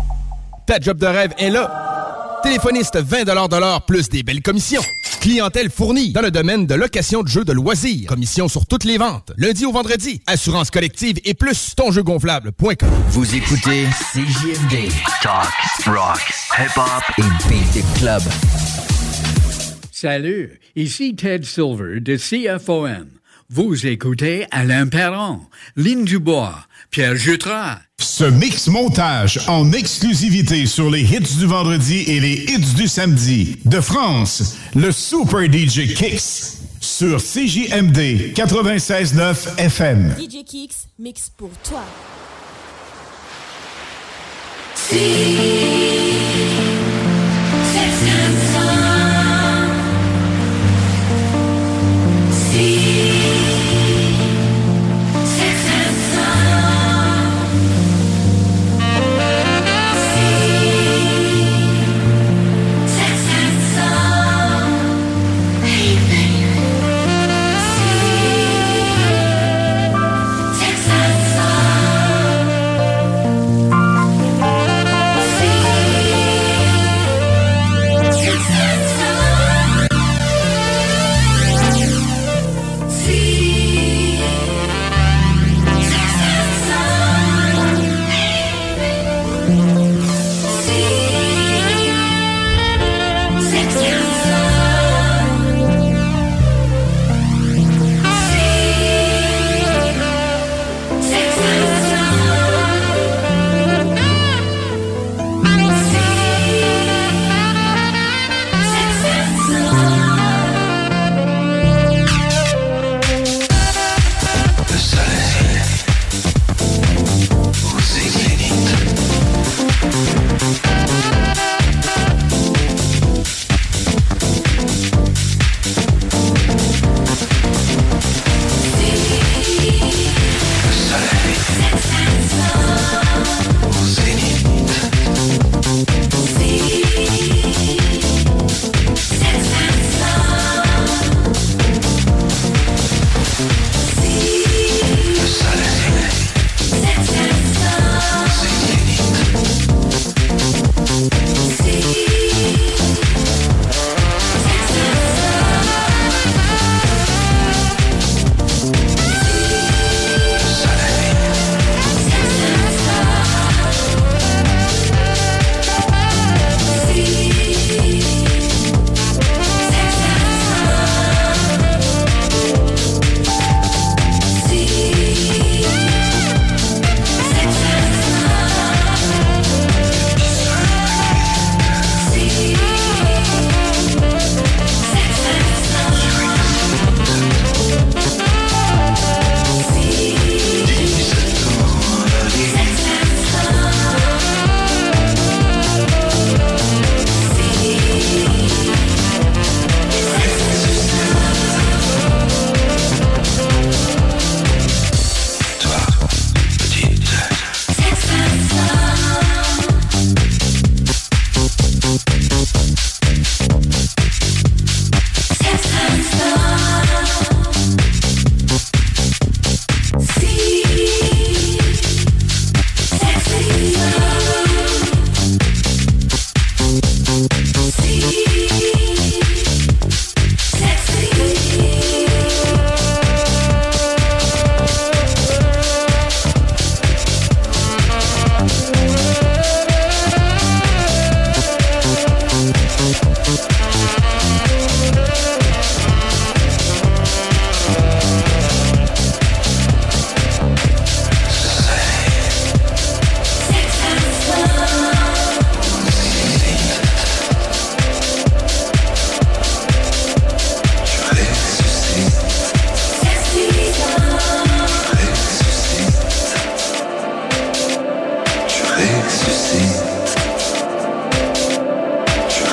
Ta 0.65 0.79
job 0.79 0.97
de 0.97 1.05
rêve 1.07 1.33
est 1.37 1.49
là. 1.49 2.39
Téléphoniste 2.43 2.97
20 2.97 3.23
de 3.23 3.59
l'heure 3.59 3.85
plus 3.85 4.09
des 4.09 4.23
belles 4.23 4.41
commissions. 4.41 4.81
Clientèle 5.21 5.69
fournie 5.69 6.11
dans 6.11 6.21
le 6.21 6.31
domaine 6.31 6.65
de 6.65 6.73
location 6.73 7.21
de 7.21 7.27
jeux 7.27 7.45
de 7.45 7.53
loisirs. 7.53 8.07
Commission 8.07 8.47
sur 8.47 8.65
toutes 8.65 8.83
les 8.83 8.97
ventes. 8.97 9.31
Lundi 9.37 9.65
au 9.65 9.71
vendredi. 9.71 10.21
Assurance 10.25 10.71
collective 10.71 11.19
et 11.23 11.33
plus 11.33 11.75
tonjeugonflable.com. 11.75 12.89
Vous 13.09 13.35
écoutez 13.35 13.85
CJMD. 14.13 14.91
Talk, 15.21 15.85
rock, 15.85 16.33
hip-hop 16.57 17.03
et 17.19 17.47
beat 17.49 17.85
club. 17.99 18.21
Salut, 19.91 20.59
ici 20.75 21.15
Ted 21.15 21.45
Silver 21.45 21.99
de 21.99 22.17
CFOM. 22.17 23.05
Vous 23.53 23.85
écoutez 23.85 24.45
Alain 24.51 24.87
Perron, 24.87 25.41
Lynn 25.75 26.05
Dubois, 26.05 26.57
Pierre 26.89 27.17
Jutras. 27.17 27.79
Ce 27.99 28.23
mix 28.23 28.67
montage 28.67 29.41
en 29.49 29.73
exclusivité 29.73 30.65
sur 30.65 30.89
les 30.89 31.01
hits 31.01 31.37
du 31.37 31.47
vendredi 31.47 32.05
et 32.07 32.21
les 32.21 32.45
hits 32.47 32.75
du 32.77 32.87
samedi. 32.87 33.57
De 33.65 33.81
France, 33.81 34.55
le 34.73 34.93
Super 34.93 35.51
DJ 35.51 35.93
Kicks 35.93 36.61
sur 36.79 37.17
CJMD 37.17 38.31
96.9 38.33 39.57
FM. 39.57 40.15
DJ 40.17 40.45
Kicks, 40.45 40.87
mix 40.97 41.29
pour 41.35 41.51
toi. 41.61 41.83
See 44.75 46.80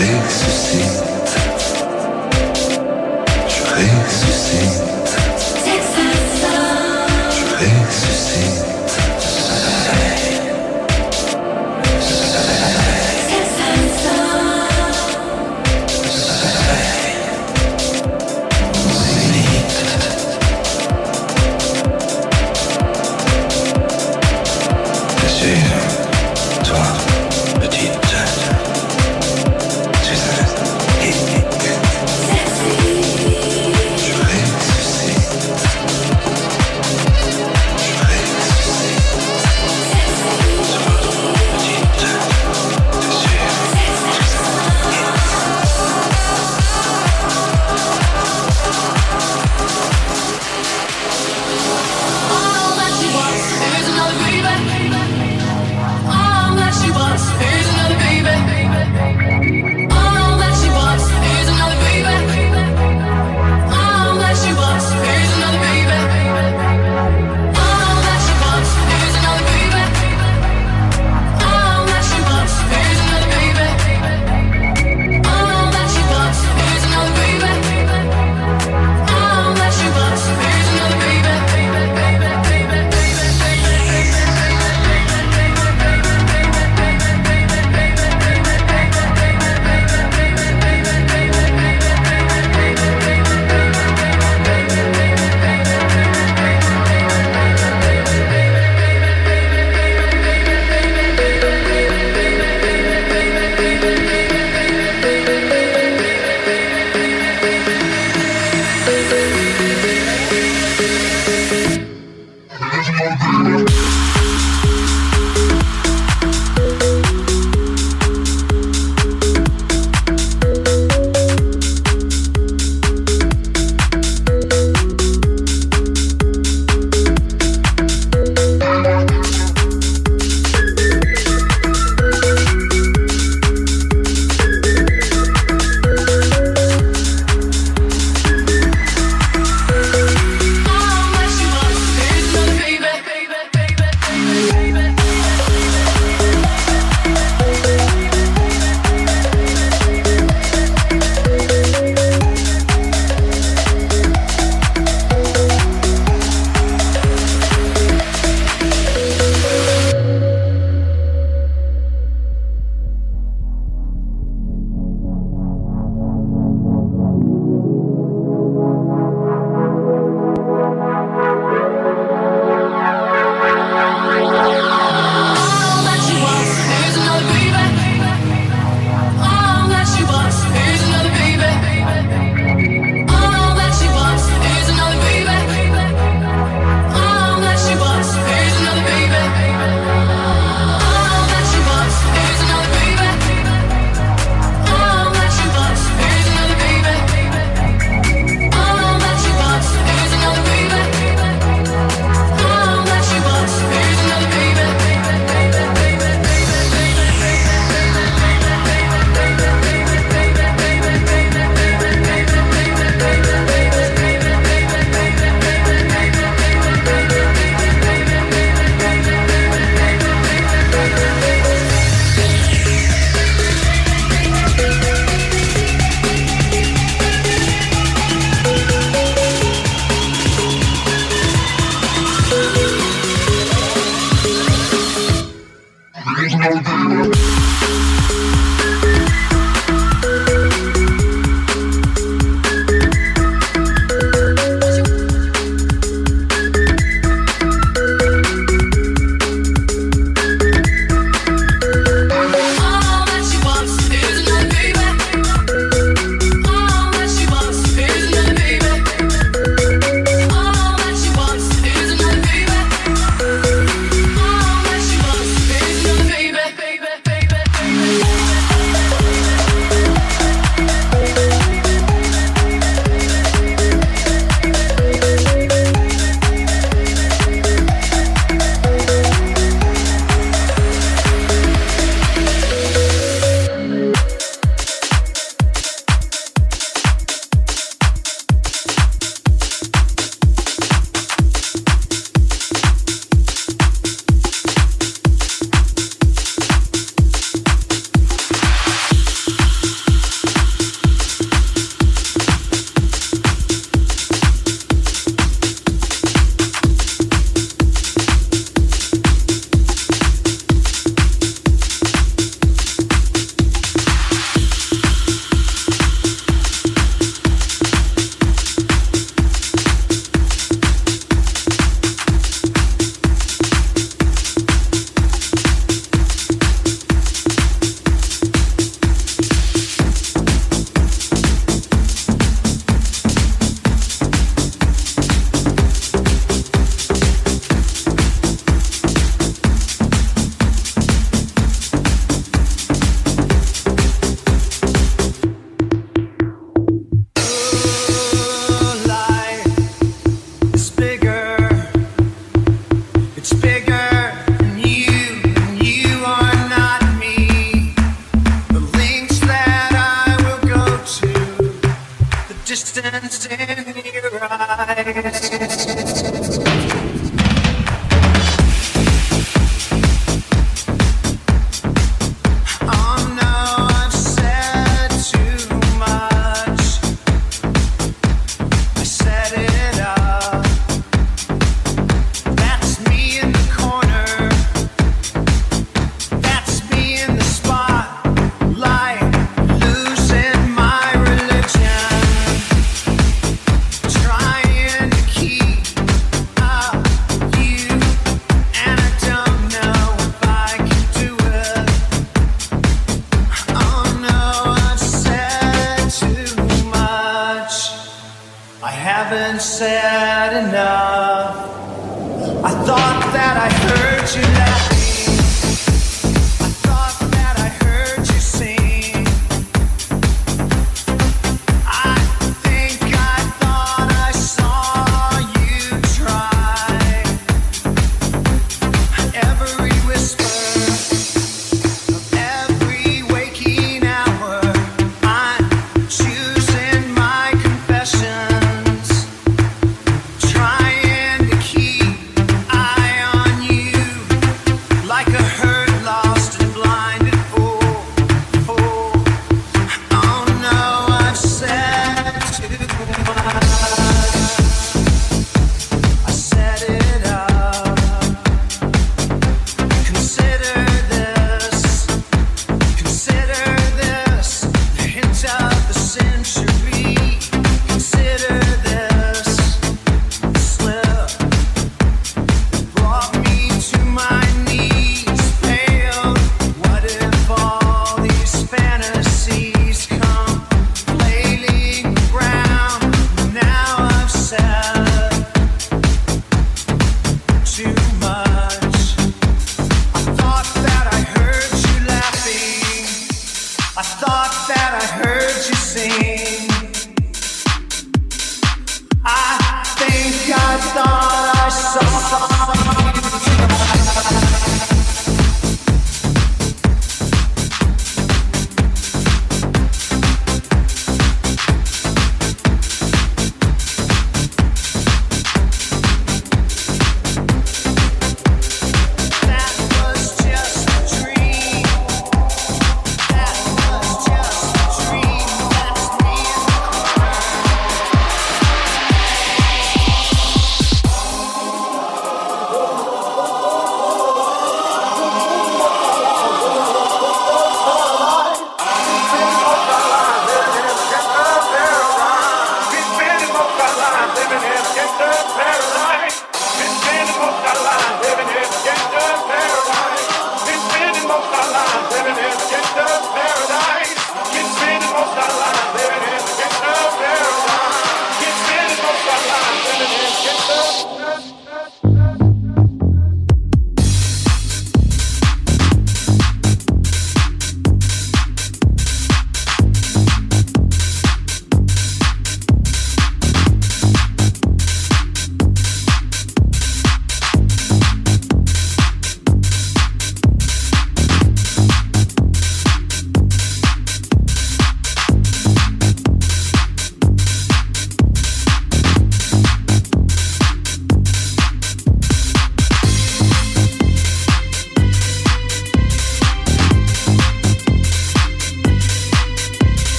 ressuscita. 0.00 1.09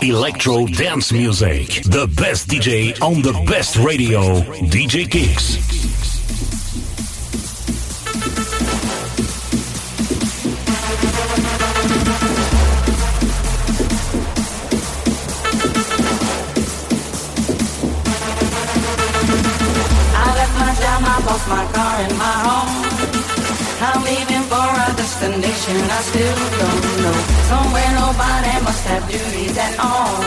electro, 0.00 0.66
dance 0.66 1.12
music. 1.12 1.82
The 1.84 2.06
best 2.16 2.48
DJ 2.48 3.00
on 3.02 3.22
the 3.22 3.32
best 3.46 3.76
radio, 3.76 4.40
DJ 4.70 5.10
Kicks. 5.10 5.58
my 21.48 21.66
car 21.72 22.08
my 22.18 22.34
home. 22.46 22.72
I'm 23.80 24.04
leaving 24.04 24.41
destination, 25.22 25.78
I 25.86 26.00
still 26.02 26.34
don't 26.58 26.82
know. 27.02 27.18
Somewhere 27.46 27.90
nobody 27.94 28.54
must 28.66 28.82
have 28.90 29.06
duties 29.06 29.56
at 29.56 29.78
all. 29.78 30.18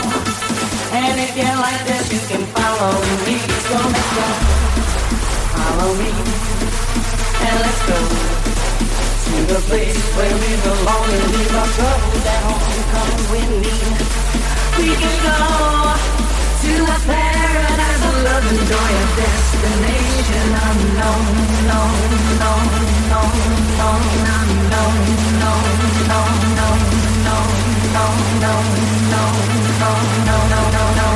And 0.96 1.20
if 1.20 1.36
you 1.36 1.44
like 1.44 1.84
this, 1.84 2.12
you 2.12 2.20
can 2.30 2.44
follow 2.56 2.96
me. 3.28 3.36
So 3.68 3.76
let's 3.76 4.10
go. 4.16 4.26
Follow 5.52 5.92
me. 6.00 6.10
And 7.44 7.56
let's 7.60 7.82
go. 7.84 7.98
To 9.26 9.36
the 9.52 9.60
place 9.68 10.00
where 10.16 10.34
we 10.40 10.50
belong 10.64 11.08
and 11.12 11.26
leave 11.34 11.54
our 11.60 11.68
troubles 11.76 12.26
at 12.32 12.40
home. 12.48 12.80
Come 12.92 13.12
with 13.32 13.52
me. 13.60 13.74
We 14.80 14.96
can 14.96 15.16
go 15.24 16.25
to 16.66 16.82
a 16.82 16.98
paradise 17.06 18.02
of 18.08 18.16
love 18.26 18.46
and 18.50 18.60
joy, 18.66 18.92
a 19.02 19.06
destination 19.20 20.48
unknown, 20.66 21.26
known, 21.70 21.94
known, 22.40 22.66
known, 23.10 23.34
known, 23.80 24.02
unknown, 24.26 24.96
known, 25.36 25.42
known, 25.42 25.62
known, 26.10 26.34
known, 26.58 26.82
known, 27.26 27.54
known, 27.76 28.18
known, 28.42 28.66
known, 29.12 29.40
known, 29.80 30.02
known, 30.26 30.50
known, 30.50 30.96
known. 30.96 31.15